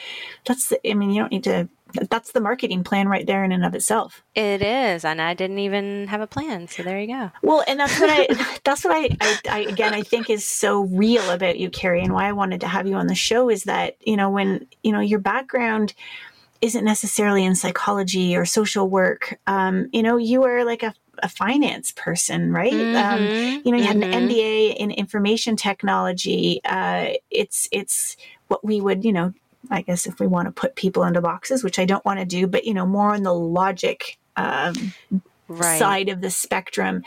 that's 0.46 0.70
the, 0.70 0.90
I 0.90 0.94
mean, 0.94 1.12
you 1.12 1.22
don't 1.22 1.32
need 1.32 1.44
to. 1.46 1.70
That's 2.10 2.32
the 2.32 2.42
marketing 2.42 2.84
plan 2.84 3.08
right 3.08 3.26
there 3.26 3.44
in 3.44 3.52
and 3.52 3.66
of 3.66 3.74
itself. 3.76 4.24
It 4.36 4.62
is, 4.62 5.04
and 5.06 5.22
I 5.22 5.34
didn't 5.34 5.60
even 5.60 6.08
have 6.08 6.22
a 6.22 6.28
plan. 6.28 6.68
So 6.68 6.84
there 6.84 7.00
you 7.00 7.08
go. 7.08 7.32
Well, 7.42 7.64
and 7.68 7.80
that's 7.80 8.00
what 8.00 8.10
I 8.10 8.28
that's 8.64 8.84
what 8.84 8.96
I, 8.96 9.10
I, 9.22 9.40
I 9.50 9.60
again 9.60 9.94
I 9.94 10.04
think 10.04 10.30
is 10.30 10.48
so 10.48 10.82
real 10.82 11.30
about 11.30 11.58
you, 11.60 11.70
Carrie, 11.70 12.02
and 12.02 12.14
why 12.14 12.28
I 12.28 12.34
wanted 12.34 12.62
to 12.62 12.68
have 12.68 12.88
you 12.88 12.96
on 12.96 13.08
the 13.08 13.16
show 13.16 13.50
is 13.50 13.64
that 13.64 13.98
you 14.06 14.18
know 14.18 14.30
when 14.30 14.68
you 14.84 14.92
know 14.92 15.00
your 15.00 15.20
background 15.20 15.94
isn't 16.62 16.84
necessarily 16.84 17.46
in 17.46 17.56
psychology 17.56 18.36
or 18.36 18.46
social 18.46 18.90
work. 18.90 19.40
Um, 19.48 19.90
you 19.94 20.02
know, 20.02 20.18
you 20.18 20.44
are 20.44 20.66
like 20.66 20.84
a, 20.84 20.94
a 21.22 21.30
finance 21.30 21.92
person, 21.92 22.52
right? 22.52 22.88
Um, 22.96 23.30
Mhm, 23.30 23.62
you 23.64 23.72
know, 23.72 23.78
you 23.78 23.84
had 23.86 23.98
an 23.98 24.04
mhm. 24.04 24.28
MBA 24.28 24.76
in 24.78 24.92
information 24.92 25.56
technology. 25.56 26.60
Uh, 26.66 27.14
it's 27.30 27.70
it's 27.72 28.18
what 28.48 28.64
we 28.66 28.82
would, 28.82 29.04
you 29.06 29.14
know, 29.14 29.34
I 29.70 29.82
guess 29.82 30.08
if 30.08 30.20
we 30.20 30.28
want 30.28 30.48
to 30.48 30.52
put 30.52 30.76
people 30.76 31.04
into 31.04 31.22
boxes, 31.22 31.64
which 31.64 31.80
I 31.80 31.86
don't 31.86 32.06
want 32.06 32.20
to 32.20 32.26
do, 32.26 32.48
but 32.48 32.66
you 32.66 32.74
know, 32.74 32.86
more 32.86 33.14
on 33.14 33.24
the 33.24 33.34
logic 33.34 34.18
um, 34.36 34.94
right. 35.48 35.80
side 35.80 36.10
of 36.10 36.22
the 36.22 36.30
spectrum. 36.30 37.04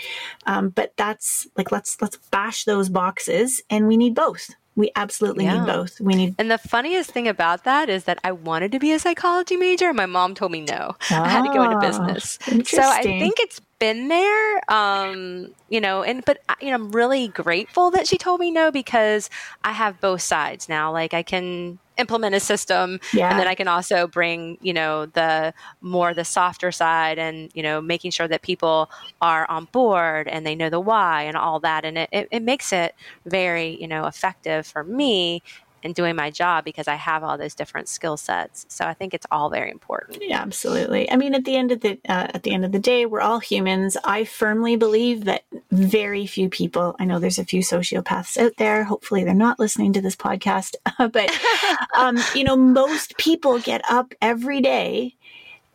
Um, 0.46 0.70
but 0.70 0.92
that's 0.96 1.46
like 1.56 1.72
let's 1.72 2.00
let's 2.00 2.16
bash 2.30 2.64
those 2.64 2.88
boxes, 2.88 3.62
and 3.70 3.86
we 3.86 3.96
need 3.96 4.14
both. 4.14 4.50
We 4.76 4.90
absolutely 4.96 5.44
Yeah. 5.44 5.58
need 5.58 5.66
both. 5.66 6.00
We 6.00 6.14
need. 6.14 6.34
And 6.38 6.50
the 6.50 6.56
funniest 6.58 7.10
thing 7.10 7.28
about 7.28 7.64
that 7.64 7.88
is 7.88 8.04
that 8.04 8.18
I 8.24 8.32
wanted 8.32 8.72
to 8.72 8.78
be 8.78 8.92
a 8.92 8.98
psychology 8.98 9.56
major, 9.56 9.88
and 9.88 9.96
my 9.96 10.06
mom 10.06 10.34
told 10.34 10.52
me 10.52 10.60
no. 10.60 10.96
I 11.10 11.28
had 11.28 11.42
to 11.42 11.52
go 11.52 11.62
into 11.62 11.76
Ah, 11.76 11.80
business. 11.80 12.38
So 12.68 12.80
I 12.82 13.02
think 13.02 13.34
it's 13.40 13.60
been 13.80 14.08
there, 14.08 14.72
um, 14.72 15.54
you 15.68 15.80
know. 15.80 16.04
And 16.04 16.24
but 16.24 16.38
I- 16.48 16.56
you 16.60 16.68
know, 16.68 16.74
I'm 16.76 16.92
really 16.92 17.28
grateful 17.28 17.90
that 17.92 18.06
she 18.06 18.18
told 18.18 18.40
me 18.40 18.52
no 18.52 18.70
because 18.70 19.30
I 19.64 19.72
have 19.72 20.00
both 20.00 20.22
sides 20.22 20.68
now. 20.68 20.92
Like 20.92 21.14
I 21.14 21.24
can 21.24 21.80
implement 21.98 22.34
a 22.34 22.40
system 22.40 22.98
Yeah. 23.12 23.30
and 23.30 23.38
then 23.38 23.46
I 23.48 23.54
can 23.54 23.68
also 23.68 24.06
bring, 24.06 24.58
you 24.62 24.72
know, 24.72 25.06
the 25.06 25.52
more 25.82 26.14
the 26.14 26.24
softer 26.24 26.72
side 26.72 27.18
and, 27.18 27.50
you 27.54 27.62
know, 27.62 27.80
making 27.82 28.12
sure 28.12 28.28
that 28.28 28.42
people 28.42 28.90
are 29.20 29.50
on 29.50 29.66
board 29.72 30.28
and 30.28 30.46
they 30.46 30.54
know 30.54 30.70
the 30.70 30.80
why 30.80 31.24
and 31.24 31.36
all 31.36 31.60
that. 31.60 31.84
And 31.84 31.98
it, 31.98 32.08
it, 32.12 32.28
it 32.30 32.42
makes 32.42 32.72
it 32.72 32.94
very, 33.26 33.78
you 33.80 33.88
know, 33.88 34.06
effective 34.06 34.66
for 34.66 34.84
me 34.84 35.42
in 35.82 35.92
doing 35.92 36.16
my 36.16 36.30
job 36.30 36.64
because 36.64 36.88
I 36.88 36.94
have 36.94 37.24
all 37.24 37.38
those 37.38 37.54
different 37.54 37.88
skill 37.88 38.16
sets. 38.16 38.66
So 38.68 38.84
I 38.84 38.94
think 38.94 39.14
it's 39.14 39.26
all 39.30 39.50
very 39.50 39.70
important. 39.70 40.22
Yeah, 40.22 40.40
absolutely. 40.40 41.10
I 41.10 41.16
mean, 41.16 41.34
at 41.34 41.44
the 41.44 41.56
end 41.56 41.72
of 41.72 41.80
the 41.80 41.98
uh, 42.08 42.28
at 42.34 42.42
the 42.42 42.52
end 42.52 42.64
of 42.64 42.72
the 42.72 42.78
day, 42.78 43.06
we're 43.06 43.20
all 43.20 43.38
humans. 43.38 43.96
I 44.04 44.24
firmly 44.24 44.76
believe 44.76 45.24
that 45.24 45.44
very 45.70 46.26
few 46.26 46.48
people. 46.48 46.96
I 46.98 47.04
know 47.04 47.18
there's 47.18 47.38
a 47.38 47.44
few 47.44 47.62
sociopaths 47.62 48.38
out 48.38 48.56
there. 48.56 48.84
Hopefully, 48.84 49.24
they're 49.24 49.34
not 49.34 49.58
listening 49.58 49.92
to 49.94 50.00
this 50.00 50.16
podcast. 50.16 50.74
but 50.98 51.30
um, 51.96 52.18
you 52.34 52.44
know, 52.44 52.56
most 52.56 53.16
people 53.16 53.58
get 53.58 53.82
up 53.88 54.14
every 54.20 54.60
day 54.60 55.16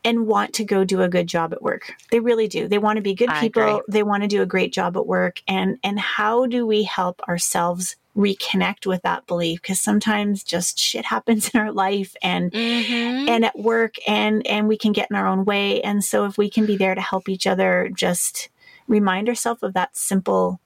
and 0.05 0.27
want 0.27 0.53
to 0.53 0.63
go 0.63 0.85
do 0.85 1.01
a 1.01 1.09
good 1.09 1.27
job 1.27 1.51
at 1.51 1.61
work. 1.61 1.91
They 2.11 2.19
really 2.21 2.47
do. 2.47 2.67
They 2.69 2.77
want 2.77 2.95
to 2.97 3.01
be 3.01 3.13
good 3.15 3.29
people. 3.41 3.81
They 3.89 4.03
want 4.03 4.23
to 4.23 4.27
do 4.29 4.41
a 4.41 4.45
great 4.45 4.71
job 4.71 4.95
at 4.95 5.05
work. 5.07 5.41
And 5.47 5.77
and 5.83 5.99
how 5.99 6.45
do 6.45 6.65
we 6.65 6.83
help 6.83 7.21
ourselves 7.27 7.97
reconnect 8.15 8.85
with 8.85 9.01
that 9.01 9.27
belief? 9.27 9.61
Because 9.61 9.79
sometimes 9.81 10.43
just 10.43 10.79
shit 10.79 11.03
happens 11.05 11.49
in 11.53 11.59
our 11.59 11.71
life 11.73 12.15
and 12.21 12.51
Mm-hmm. 12.53 13.27
and 13.27 13.43
at 13.43 13.57
work 13.59 13.95
and 14.07 14.45
and 14.47 14.67
we 14.69 14.77
can 14.77 14.93
get 14.93 15.09
in 15.09 15.15
our 15.17 15.27
own 15.27 15.43
way 15.45 15.81
and 15.81 16.03
so 16.03 16.25
if 16.25 16.37
we 16.37 16.49
can 16.49 16.65
be 16.65 16.77
there 16.77 16.93
to 16.95 17.01
help 17.01 17.27
each 17.27 17.47
other 17.47 17.89
just 17.93 18.49
remind 18.87 19.27
ourselves 19.27 19.63
of 19.63 19.73
that 19.73 19.97
simple 19.97 20.59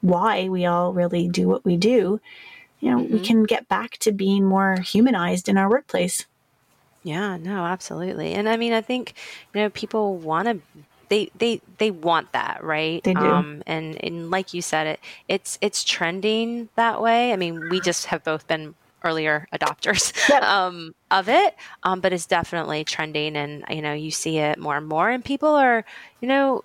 why 0.00 0.48
we 0.48 0.64
all 0.64 0.92
really 0.94 1.28
do 1.28 1.46
what 1.46 1.64
we 1.64 1.76
do 1.76 2.20
you 2.80 2.90
know 2.90 2.98
we 2.98 3.18
Mhm. 3.18 3.24
can 3.24 3.42
get 3.44 3.68
back 3.68 3.98
to 3.98 4.12
being 4.12 4.44
more 4.44 4.80
humanized 4.80 5.48
in 5.48 5.56
our 5.58 5.68
workplace 5.68 6.24
Yeah, 7.06 7.36
no, 7.36 7.64
absolutely. 7.64 8.34
And 8.34 8.48
I 8.48 8.56
mean, 8.56 8.72
I 8.72 8.80
think, 8.80 9.14
you 9.54 9.60
know, 9.62 9.70
people 9.70 10.18
want 10.18 10.48
to 10.48 10.62
they 11.08 11.30
they 11.36 11.62
they 11.78 11.92
want 11.92 12.32
that, 12.32 12.64
right? 12.64 13.04
They 13.04 13.14
do. 13.14 13.46
Um 13.54 13.62
and 13.66 14.02
and 14.02 14.30
like 14.30 14.52
you 14.52 14.60
said 14.60 14.88
it 14.88 15.00
it's 15.28 15.56
it's 15.60 15.84
trending 15.84 16.68
that 16.76 17.00
way. 17.00 17.32
I 17.32 17.36
mean, 17.36 17.68
we 17.68 17.80
just 17.80 18.06
have 18.06 18.24
both 18.24 18.46
been 18.48 18.74
earlier 19.04 19.46
adopters 19.54 20.12
Yep. 20.28 20.44
um 20.44 20.94
of 21.10 21.28
it. 21.28 21.54
Um 21.84 22.00
but 22.00 22.12
it's 22.12 22.26
definitely 22.26 22.84
trending 22.84 23.36
and 23.36 23.64
you 23.70 23.82
know, 23.82 23.92
you 23.92 24.10
see 24.10 24.38
it 24.38 24.58
more 24.58 24.76
and 24.76 24.88
more 24.88 25.08
and 25.10 25.24
people 25.24 25.50
are, 25.54 25.84
you 26.20 26.26
know, 26.28 26.62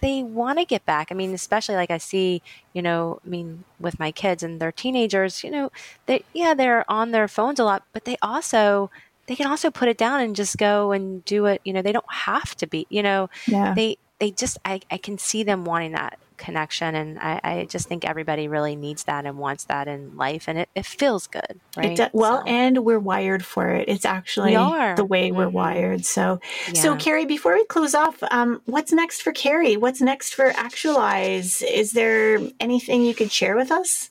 they 0.00 0.22
want 0.22 0.58
to 0.58 0.64
get 0.64 0.84
back. 0.84 1.08
I 1.10 1.14
mean, 1.14 1.34
especially 1.34 1.74
like 1.74 1.90
I 1.90 1.98
see, 1.98 2.42
you 2.72 2.82
know, 2.82 3.18
I 3.24 3.28
mean, 3.28 3.64
with 3.78 3.98
my 3.98 4.12
kids 4.12 4.42
and 4.42 4.60
they're 4.60 4.72
teenagers, 4.72 5.42
you 5.42 5.50
know, 5.50 5.70
they 6.06 6.24
yeah, 6.32 6.54
they're 6.54 6.88
on 6.90 7.10
their 7.10 7.28
phones 7.28 7.58
a 7.58 7.64
lot, 7.64 7.84
but 7.92 8.04
they 8.04 8.16
also 8.22 8.90
they 9.26 9.36
can 9.36 9.46
also 9.46 9.70
put 9.70 9.88
it 9.88 9.98
down 9.98 10.20
and 10.20 10.34
just 10.36 10.56
go 10.56 10.92
and 10.92 11.24
do 11.24 11.46
it. 11.46 11.60
You 11.64 11.72
know, 11.72 11.82
they 11.82 11.92
don't 11.92 12.04
have 12.12 12.54
to 12.56 12.66
be. 12.66 12.86
You 12.90 13.02
know, 13.02 13.28
yeah 13.48 13.74
they 13.74 13.96
they 14.20 14.30
just 14.30 14.58
I 14.64 14.80
I 14.90 14.98
can 14.98 15.18
see 15.18 15.42
them 15.42 15.64
wanting 15.64 15.92
that 15.92 16.18
connection, 16.38 16.94
and 16.96 17.18
I 17.20 17.40
I 17.44 17.64
just 17.70 17.86
think 17.88 18.04
everybody 18.04 18.48
really 18.48 18.74
needs 18.74 19.04
that 19.04 19.26
and 19.26 19.38
wants 19.38 19.64
that 19.66 19.86
in 19.86 20.16
life, 20.16 20.48
and 20.48 20.58
it, 20.58 20.68
it 20.74 20.86
feels 20.86 21.26
good, 21.28 21.60
right? 21.76 21.92
it 21.92 21.96
do- 21.96 22.08
well 22.18 22.38
So, 22.38 22.44
and 22.46 22.84
we're 22.84 22.98
wired 22.98 23.44
for 23.44 23.68
it 23.70 23.88
it's 23.88 24.04
actually 24.04 24.52
the 24.96 25.04
way 25.04 25.30
we're 25.32 25.46
Mhm. 25.46 25.52
wired 25.52 26.04
so 26.04 26.40
so 26.74 26.96
carrie 26.96 27.26
before 27.26 27.54
we 27.54 27.64
close 27.66 27.94
off 27.94 28.22
um, 28.30 28.60
what's 28.66 28.92
next 28.92 29.22
for 29.22 29.32
carrie 29.32 29.76
what's 29.76 30.00
next 30.00 30.34
for 30.34 30.48
actualize 30.56 31.62
is 31.62 31.92
there 31.92 32.40
anything 32.60 33.02
you 33.04 33.14
could 33.14 33.30
share 33.32 33.56
with 33.56 33.70
us 33.70 34.10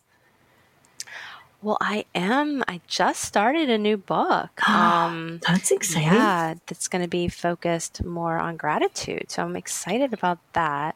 well, 1.62 1.78
I 1.80 2.06
am. 2.16 2.64
I 2.68 2.82
just 2.88 3.24
started 3.24 3.70
a 3.70 3.78
new 3.78 3.98
book. 3.98 4.50
Um, 4.72 5.40
that's 5.46 5.70
exciting 5.72 6.08
Yeah, 6.08 6.56
that's 6.66 6.88
going 6.88 7.02
to 7.02 7.08
be 7.08 7.28
focused 7.28 8.04
more 8.04 8.38
on 8.38 8.58
gratitude. 8.58 9.26
So 9.30 9.44
I'm 9.44 9.56
excited 9.56 10.14
about 10.14 10.40
that 10.54 10.96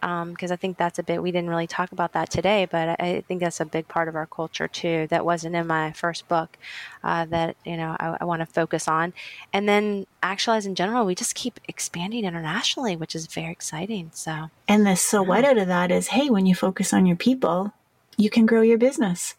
because 0.00 0.50
I 0.50 0.56
think 0.56 0.78
that's 0.78 0.98
a 0.98 1.02
bit, 1.02 1.22
we 1.22 1.30
didn't 1.30 1.48
really 1.48 1.68
talk 1.68 1.92
about 1.92 2.12
that 2.14 2.28
today, 2.28 2.66
but 2.68 2.88
I, 2.88 2.96
I 2.98 3.20
think 3.20 3.40
that's 3.40 3.60
a 3.60 3.64
big 3.64 3.86
part 3.86 4.08
of 4.08 4.16
our 4.16 4.26
culture 4.26 4.66
too. 4.66 5.06
That 5.10 5.24
wasn't 5.24 5.54
in 5.54 5.66
my 5.68 5.92
first 5.92 6.26
book 6.26 6.58
uh, 7.04 7.24
that, 7.26 7.56
you 7.64 7.76
know, 7.76 7.96
I, 8.00 8.16
I 8.20 8.24
want 8.24 8.40
to 8.40 8.46
focus 8.46 8.88
on. 8.88 9.12
And 9.52 9.68
then 9.68 10.06
actualize 10.22 10.66
in 10.66 10.74
general, 10.74 11.06
we 11.06 11.14
just 11.14 11.36
keep 11.36 11.60
expanding 11.68 12.24
internationally, 12.24 12.96
which 12.96 13.14
is 13.14 13.26
very 13.28 13.52
exciting. 13.52 14.10
So 14.12 14.50
And 14.66 14.84
the 14.84 14.96
so 14.96 15.22
what 15.22 15.44
out 15.44 15.58
of 15.58 15.68
that 15.68 15.92
is, 15.92 16.08
hey, 16.08 16.28
when 16.28 16.46
you 16.46 16.56
focus 16.56 16.92
on 16.92 17.06
your 17.06 17.16
people, 17.16 17.72
you 18.16 18.28
can 18.28 18.44
grow 18.44 18.62
your 18.62 18.78
business. 18.78 19.36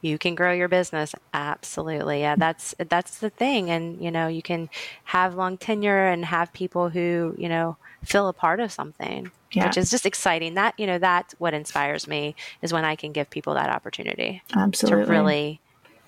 You 0.00 0.18
can 0.18 0.34
grow 0.34 0.52
your 0.52 0.68
business 0.68 1.14
absolutely 1.34 2.20
yeah 2.20 2.36
that's 2.36 2.74
that's 2.88 3.18
the 3.18 3.30
thing 3.30 3.70
and 3.70 4.00
you 4.02 4.10
know 4.10 4.26
you 4.28 4.42
can 4.42 4.68
have 5.04 5.34
long 5.34 5.56
tenure 5.56 6.06
and 6.08 6.24
have 6.24 6.52
people 6.52 6.88
who 6.88 7.34
you 7.38 7.48
know 7.48 7.76
feel 8.04 8.28
a 8.28 8.32
part 8.32 8.60
of 8.60 8.72
something 8.72 9.30
Yeah. 9.52 9.66
which 9.66 9.76
is 9.76 9.90
just 9.90 10.06
exciting 10.06 10.54
that 10.54 10.74
you 10.78 10.86
know 10.86 10.98
that's 10.98 11.34
what 11.38 11.54
inspires 11.54 12.06
me 12.06 12.34
is 12.62 12.72
when 12.72 12.84
i 12.84 12.96
can 12.96 13.12
give 13.12 13.30
people 13.30 13.54
that 13.54 13.70
opportunity 13.70 14.42
Absolutely. 14.54 15.04
to 15.04 15.10
really 15.10 15.60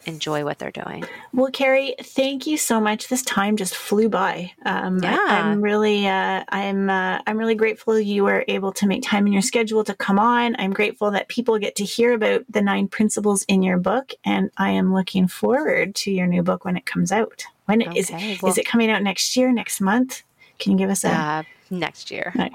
enjoy 0.07 0.45
what 0.45 0.59
they're 0.59 0.71
doing 0.71 1.05
Well, 1.33 1.51
Carrie, 1.51 1.95
thank 2.03 2.47
you 2.47 2.57
so 2.57 2.81
much. 2.81 3.09
This 3.09 3.23
time 3.23 3.57
just 3.57 3.77
flew 3.77 4.09
by. 4.09 4.53
Um, 4.65 4.99
Yeah. 4.99 5.17
I, 5.29 5.51
am 5.51 5.63
really, 5.63 6.07
uh, 6.09 6.45
I'm, 6.49 6.91
uh, 6.91 7.21
I'm 7.27 7.39
really 7.39 7.55
grateful 7.55 7.99
you 7.99 8.25
were 8.25 8.45
able 8.49 8.73
to 8.73 8.87
make 8.87 9.03
time 9.03 9.27
in 9.27 9.33
your 9.33 9.43
schedule 9.43 9.85
to 9.85 9.95
come 9.95 10.19
on. 10.19 10.57
I'm 10.59 10.73
grateful 10.73 11.13
that 11.13 11.29
people 11.29 11.59
get 11.59 11.77
to 11.77 11.85
hear 11.85 12.13
about 12.15 12.45
the 12.49 12.63
nine 12.63 12.89
principles 12.89 13.45
in 13.45 13.63
your 13.63 13.79
book, 13.79 14.13
and 14.25 14.51
I 14.57 14.71
am 14.71 14.93
looking 14.93 15.29
forward 15.29 15.95
to 15.97 16.11
your 16.11 16.27
new 16.27 16.43
book 16.43 16.65
when 16.65 16.77
it 16.77 16.85
comes 16.85 17.13
out. 17.13 17.45
When 17.67 17.83
okay, 17.87 17.99
is 18.01 18.11
well, 18.43 18.51
is 18.51 18.59
it 18.59 18.67
coming 18.67 18.91
out 18.91 19.03
next 19.03 19.37
year, 19.37 19.53
next 19.53 19.81
month? 19.81 20.23
Can 20.59 20.73
you 20.73 20.79
give 20.79 20.91
us 20.91 21.05
a 21.05 21.11
uh, 21.11 21.43
next 21.71 22.11
year. 22.11 22.33
I 22.37 22.51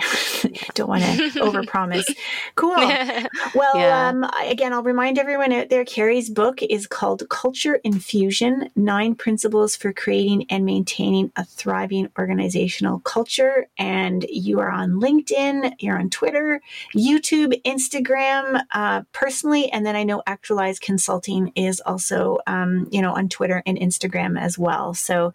Don't 0.76 0.90
want 0.90 1.04
to 1.04 1.40
overpromise. 1.40 2.04
Cool. 2.56 2.76
Well, 2.76 3.78
yeah. 3.78 4.10
um, 4.10 4.24
again, 4.46 4.72
I'll 4.72 4.84
remind 4.84 5.18
everyone 5.18 5.52
out 5.52 5.70
there 5.70 5.84
Carrie's 5.84 6.30
book 6.30 6.62
is 6.62 6.88
called 6.88 7.28
Culture 7.30 7.76
Infusion 7.84 8.70
Nine 8.76 9.16
Principles 9.16 9.76
for 9.76 9.92
Creating 9.92 10.46
and 10.50 10.66
Maintaining 10.66 11.32
a 11.36 11.44
Thriving 11.44 12.10
Organizational 12.18 13.00
Culture. 13.00 13.68
And 13.78 14.26
you 14.30 14.60
are 14.60 14.70
on 14.70 15.02
LinkedIn, 15.02 15.74
you're 15.80 16.00
on 16.00 16.10
Twitter, 16.10 16.62
YouTube, 16.96 17.62
Instagram, 17.64 18.62
uh, 18.74 19.04
personally. 19.12 19.72
And 19.72 19.86
then 19.86 19.96
I 19.96 20.04
know 20.04 20.24
Actualize 20.28 20.80
Consulting 20.80 21.52
is 21.56 21.82
also, 21.82 22.40
um, 22.48 22.88
you 22.92 23.02
know, 23.02 23.14
on 23.14 23.30
Twitter 23.30 23.62
and 23.66 23.78
Instagram 23.78 24.40
as 24.40 24.58
well. 24.58 24.94
So 24.94 25.34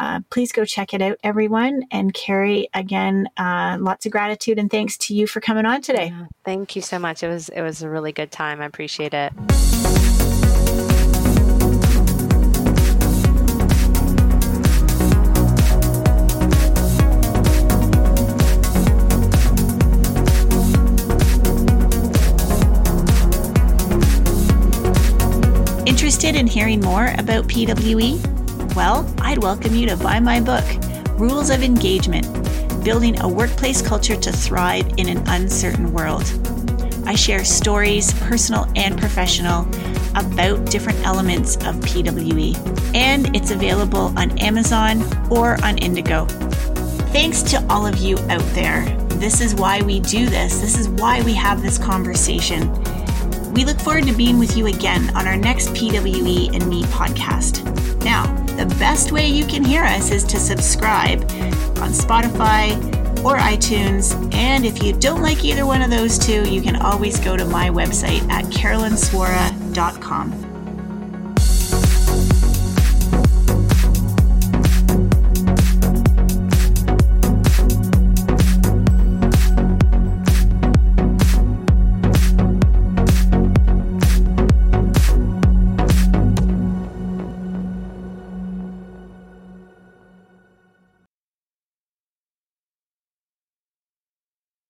uh, 0.00 0.20
please 0.30 0.50
go 0.50 0.64
check 0.64 0.94
it 0.94 1.02
out, 1.02 1.18
everyone. 1.22 1.84
And 1.90 2.14
Carrie, 2.14 2.68
again, 2.72 3.09
uh, 3.36 3.76
lots 3.80 4.06
of 4.06 4.12
gratitude 4.12 4.58
and 4.58 4.70
thanks 4.70 4.96
to 4.96 5.14
you 5.14 5.26
for 5.26 5.40
coming 5.40 5.66
on 5.66 5.82
today. 5.82 6.06
Yeah, 6.06 6.26
thank 6.44 6.76
you 6.76 6.82
so 6.82 6.98
much. 6.98 7.22
It 7.22 7.28
was 7.28 7.48
it 7.48 7.62
was 7.62 7.82
a 7.82 7.90
really 7.90 8.12
good 8.12 8.30
time. 8.30 8.60
I 8.60 8.66
appreciate 8.66 9.14
it. 9.14 9.32
Interested 25.86 26.34
in 26.34 26.46
hearing 26.46 26.80
more 26.80 27.14
about 27.18 27.46
PWE? 27.48 28.74
Well, 28.74 29.12
I'd 29.20 29.38
welcome 29.38 29.74
you 29.74 29.86
to 29.88 29.96
buy 29.96 30.20
my 30.20 30.40
book, 30.40 30.64
Rules 31.18 31.50
of 31.50 31.62
Engagement 31.62 32.39
Building 32.82 33.20
a 33.20 33.28
Workplace 33.28 33.82
Culture 33.82 34.16
to 34.16 34.32
Thrive 34.32 34.88
in 34.96 35.08
an 35.08 35.22
Uncertain 35.28 35.92
World. 35.92 36.24
I 37.06 37.14
share 37.14 37.44
stories, 37.44 38.14
personal 38.20 38.66
and 38.74 38.98
professional, 38.98 39.68
about 40.14 40.64
different 40.70 40.98
elements 41.04 41.56
of 41.56 41.76
PWE, 41.76 42.56
and 42.94 43.36
it's 43.36 43.50
available 43.50 44.18
on 44.18 44.38
Amazon 44.38 45.02
or 45.30 45.62
on 45.62 45.76
Indigo. 45.76 46.24
Thanks 47.12 47.42
to 47.42 47.64
all 47.68 47.86
of 47.86 47.98
you 47.98 48.16
out 48.30 48.44
there. 48.54 48.86
This 49.18 49.42
is 49.42 49.54
why 49.54 49.82
we 49.82 50.00
do 50.00 50.24
this. 50.26 50.60
This 50.60 50.78
is 50.78 50.88
why 50.88 51.20
we 51.22 51.34
have 51.34 51.60
this 51.60 51.76
conversation. 51.76 52.72
We 53.52 53.66
look 53.66 53.78
forward 53.78 54.06
to 54.06 54.14
being 54.14 54.38
with 54.38 54.56
you 54.56 54.68
again 54.68 55.14
on 55.14 55.26
our 55.26 55.36
next 55.36 55.68
PWE 55.70 56.54
and 56.54 56.66
Me 56.66 56.82
podcast. 56.84 57.62
Now, 58.04 58.24
the 58.60 58.66
best 58.74 59.10
way 59.10 59.26
you 59.26 59.46
can 59.46 59.64
hear 59.64 59.82
us 59.82 60.10
is 60.10 60.22
to 60.22 60.38
subscribe 60.38 61.22
on 61.80 61.92
Spotify 61.92 62.76
or 63.24 63.38
iTunes. 63.38 64.12
And 64.34 64.66
if 64.66 64.82
you 64.82 64.92
don't 64.92 65.22
like 65.22 65.46
either 65.46 65.64
one 65.64 65.80
of 65.80 65.88
those 65.88 66.18
two, 66.18 66.46
you 66.46 66.60
can 66.60 66.76
always 66.76 67.18
go 67.18 67.38
to 67.38 67.46
my 67.46 67.70
website 67.70 68.20
at 68.30 68.44
carolineswora.com. 68.46 70.49